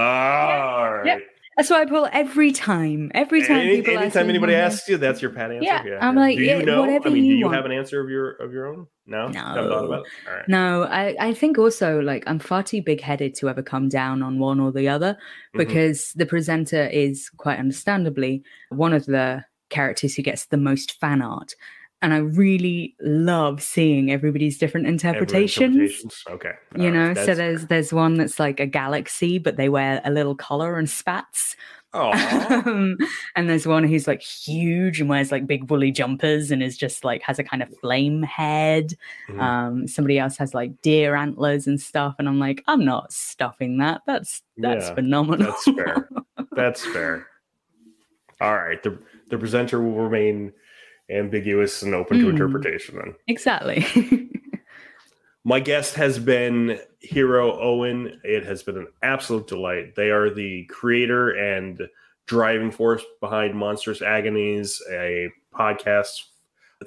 right. 0.97 1.05
Yeah. 1.05 1.17
That's 1.57 1.69
why 1.69 1.81
I 1.81 1.85
pull 1.85 2.07
every 2.13 2.51
time. 2.53 3.11
Every 3.13 3.41
time 3.45 3.57
Any, 3.57 3.81
people 3.81 3.97
anytime 3.97 4.27
me 4.27 4.31
anybody 4.31 4.55
asks 4.55 4.87
you, 4.87 4.97
that's 4.97 5.21
your 5.21 5.31
pat 5.31 5.51
answer. 5.51 5.65
Yeah, 5.65 5.97
I'm 6.01 6.15
like, 6.15 6.37
do 6.37 6.43
yeah, 6.43 6.57
you 6.59 6.65
know? 6.65 6.79
whatever 6.81 7.09
I 7.09 7.11
mean, 7.11 7.23
do 7.23 7.29
you 7.29 7.35
you 7.35 7.45
want. 7.45 7.55
have 7.57 7.65
an 7.65 7.73
answer 7.73 7.99
of 8.01 8.09
your 8.09 8.31
of 8.35 8.53
your 8.53 8.67
own? 8.67 8.87
No, 9.05 9.27
Haven't 9.27 9.65
about 9.65 9.83
it? 9.83 9.89
All 10.27 10.33
right. 10.33 10.47
No, 10.47 10.83
I, 10.83 11.15
I 11.19 11.33
think 11.33 11.57
also 11.57 11.99
like 11.99 12.23
I'm 12.25 12.39
far 12.39 12.63
too 12.63 12.81
big 12.81 13.01
headed 13.01 13.35
to 13.35 13.49
ever 13.49 13.61
come 13.61 13.89
down 13.89 14.23
on 14.23 14.39
one 14.39 14.59
or 14.61 14.71
the 14.71 14.87
other 14.87 15.17
Mhm. 15.53 15.57
because 15.57 16.13
the 16.13 16.25
presenter 16.25 16.85
is 16.87 17.29
quite 17.35 17.59
understandably 17.59 18.43
one 18.69 18.93
of 18.93 19.05
the 19.05 19.43
characters 19.69 20.15
who 20.15 20.21
gets 20.21 20.45
the 20.45 20.57
most 20.57 20.99
fan 21.01 21.21
art. 21.21 21.53
And 22.03 22.13
I 22.13 22.17
really 22.17 22.95
love 23.01 23.61
seeing 23.61 24.11
everybody's 24.11 24.57
different 24.57 24.87
interpretations. 24.87 25.75
interpretations? 25.75 26.23
Okay. 26.29 26.53
You 26.77 26.85
All 26.87 26.91
know, 26.91 27.13
so 27.13 27.35
there's 27.35 27.67
there's 27.67 27.93
one 27.93 28.15
that's 28.15 28.39
like 28.39 28.59
a 28.59 28.65
galaxy, 28.65 29.37
but 29.37 29.57
they 29.57 29.69
wear 29.69 30.01
a 30.03 30.09
little 30.11 30.35
collar 30.35 30.77
and 30.77 30.89
spats. 30.89 31.55
Um, 31.93 32.97
and 33.35 33.49
there's 33.49 33.67
one 33.67 33.83
who's 33.83 34.07
like 34.07 34.21
huge 34.21 35.01
and 35.01 35.09
wears 35.09 35.29
like 35.29 35.45
big 35.45 35.69
woolly 35.69 35.91
jumpers 35.91 36.49
and 36.49 36.63
is 36.63 36.77
just 36.77 37.03
like 37.03 37.21
has 37.21 37.37
a 37.37 37.43
kind 37.43 37.61
of 37.61 37.69
flame 37.81 38.23
head. 38.23 38.93
Mhm. 39.29 39.41
Um, 39.41 39.87
somebody 39.89 40.17
else 40.17 40.37
has 40.37 40.53
like 40.53 40.81
deer 40.81 41.15
antlers 41.15 41.67
and 41.67 41.81
stuff, 41.81 42.15
and 42.17 42.29
I'm 42.29 42.39
like, 42.39 42.63
I'm 42.67 42.85
not 42.85 43.11
stuffing 43.11 43.77
that. 43.79 44.03
That's 44.07 44.41
that's 44.55 44.87
Yeah, 44.87 44.95
phenomenal. 44.95 45.47
That's 45.51 45.63
fair. 45.65 46.09
That's 46.55 46.85
fair. 46.85 47.27
All 48.41 48.55
right. 48.55 48.81
The 48.81 48.97
the 49.29 49.37
presenter 49.37 49.81
will 49.81 50.01
remain 50.01 50.53
ambiguous 51.11 51.81
and 51.83 51.93
open 51.93 52.19
to 52.19 52.25
Mm. 52.25 52.29
interpretation 52.31 52.95
then. 52.95 53.15
exactly. 53.27 53.85
My 55.43 55.59
guest 55.59 55.95
has 55.95 56.19
been 56.19 56.79
Hero 56.99 57.59
Owen. 57.59 58.19
It 58.23 58.45
has 58.45 58.61
been 58.61 58.77
an 58.77 58.87
absolute 59.01 59.47
delight. 59.47 59.95
They 59.95 60.11
are 60.11 60.29
the 60.29 60.65
creator 60.65 61.31
and 61.31 61.81
driving 62.27 62.69
force 62.69 63.03
behind 63.19 63.55
Monstrous 63.55 64.01
Agonies, 64.03 64.79
a 64.91 65.29
podcast 65.53 66.25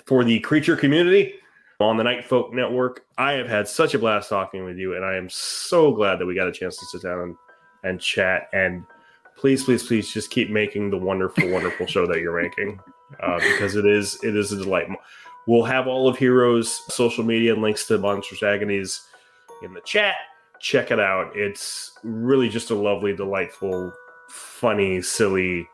for 0.07 0.23
the 0.23 0.39
creature 0.41 0.77
community 0.77 1.35
on 1.81 1.97
the 1.97 2.05
Night 2.05 2.25
Folk 2.25 2.53
Network. 2.55 3.05
I 3.19 3.33
have 3.33 3.49
had 3.49 3.67
such 3.67 3.93
a 3.95 3.99
blast 3.99 4.29
talking 4.29 4.65
with 4.65 4.79
you, 4.79 4.95
and 4.95 5.05
I 5.05 5.17
am 5.17 5.29
so 5.29 5.93
glad 5.93 6.21
that 6.21 6.27
we 6.27 6.37
got 6.37 6.47
a 6.47 6.53
chance 6.53 6.77
to 6.79 6.87
sit 6.87 7.03
down 7.03 7.21
and, 7.21 7.37
and 7.83 8.01
chat. 8.01 8.49
And 8.53 8.85
please, 9.37 9.65
please, 9.65 9.83
please 9.85 10.13
just 10.13 10.31
keep 10.31 10.49
making 10.49 10.91
the 10.91 10.97
wonderful, 10.97 11.51
wonderful 11.51 11.87
show 11.87 12.07
that 12.07 12.21
you're 12.21 12.41
making. 12.41 12.79
Uh, 13.21 13.39
because 13.39 13.77
it 13.77 13.87
is 13.87 14.19
it 14.23 14.37
is 14.37 14.53
a 14.53 14.57
delight. 14.57 14.89
We'll 15.47 15.65
have 15.65 15.87
all 15.87 16.09
of 16.09 16.17
Hero's 16.17 16.83
social 16.95 17.23
media 17.25 17.53
and 17.53 17.63
links 17.63 17.87
to 17.87 17.99
Monstrous 17.99 18.43
Agonies 18.43 19.03
in 19.63 19.75
the 19.75 19.81
chat. 19.83 20.15
Check 20.59 20.91
it 20.91 20.99
out. 20.99 21.31
It's 21.35 21.93
really 22.03 22.49
just 22.49 22.71
a 22.71 22.75
lovely, 22.75 23.15
delightful, 23.15 23.93
funny, 24.29 25.03
silly 25.03 25.69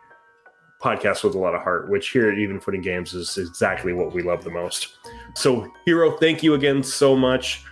podcast 0.82 1.22
with 1.22 1.34
a 1.34 1.38
lot 1.38 1.54
of 1.54 1.62
heart, 1.62 1.88
which 1.88 2.08
here 2.08 2.30
at 2.30 2.38
Even 2.38 2.58
Footing 2.58 2.80
Games 2.80 3.14
is 3.14 3.38
exactly 3.38 3.92
what 3.92 4.12
we 4.12 4.22
love 4.22 4.42
the 4.42 4.50
most. 4.50 4.96
So, 5.34 5.70
Hero, 5.84 6.16
thank 6.16 6.42
you 6.42 6.54
again 6.54 6.82
so 6.82 7.14
much. 7.14 7.64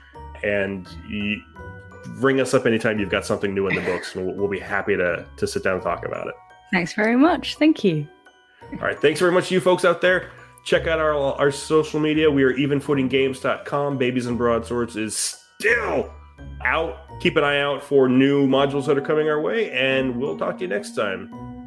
And 0.44 0.86
you, 1.08 1.42
ring 2.16 2.40
us 2.40 2.54
up 2.54 2.66
anytime 2.66 2.98
you've 2.98 3.10
got 3.10 3.26
something 3.26 3.54
new 3.54 3.66
in 3.66 3.74
the 3.74 3.80
books, 3.80 4.14
and 4.14 4.36
we'll 4.36 4.48
be 4.48 4.60
happy 4.60 4.96
to, 4.96 5.26
to 5.36 5.46
sit 5.46 5.64
down 5.64 5.74
and 5.74 5.82
talk 5.82 6.04
about 6.04 6.28
it. 6.28 6.34
Thanks 6.72 6.92
very 6.92 7.16
much. 7.16 7.56
Thank 7.56 7.82
you. 7.82 8.06
All 8.72 8.78
right. 8.78 9.00
Thanks 9.00 9.20
very 9.20 9.32
much 9.32 9.48
to 9.48 9.54
you 9.54 9.60
folks 9.60 9.84
out 9.84 10.00
there. 10.00 10.30
Check 10.64 10.86
out 10.86 10.98
our, 10.98 11.14
our 11.14 11.50
social 11.50 12.00
media. 12.00 12.30
We 12.30 12.42
are 12.42 12.52
evenfootinggames.com. 12.52 13.98
Babies 13.98 14.26
and 14.26 14.36
Broadswords 14.36 14.96
is 14.96 15.16
still 15.16 16.12
out. 16.64 16.98
Keep 17.20 17.36
an 17.36 17.44
eye 17.44 17.60
out 17.60 17.82
for 17.82 18.08
new 18.08 18.46
modules 18.46 18.86
that 18.86 18.98
are 18.98 19.02
coming 19.02 19.28
our 19.28 19.40
way, 19.40 19.70
and 19.70 20.16
we'll 20.16 20.36
talk 20.36 20.58
to 20.58 20.64
you 20.64 20.68
next 20.68 20.94
time. 20.94 21.57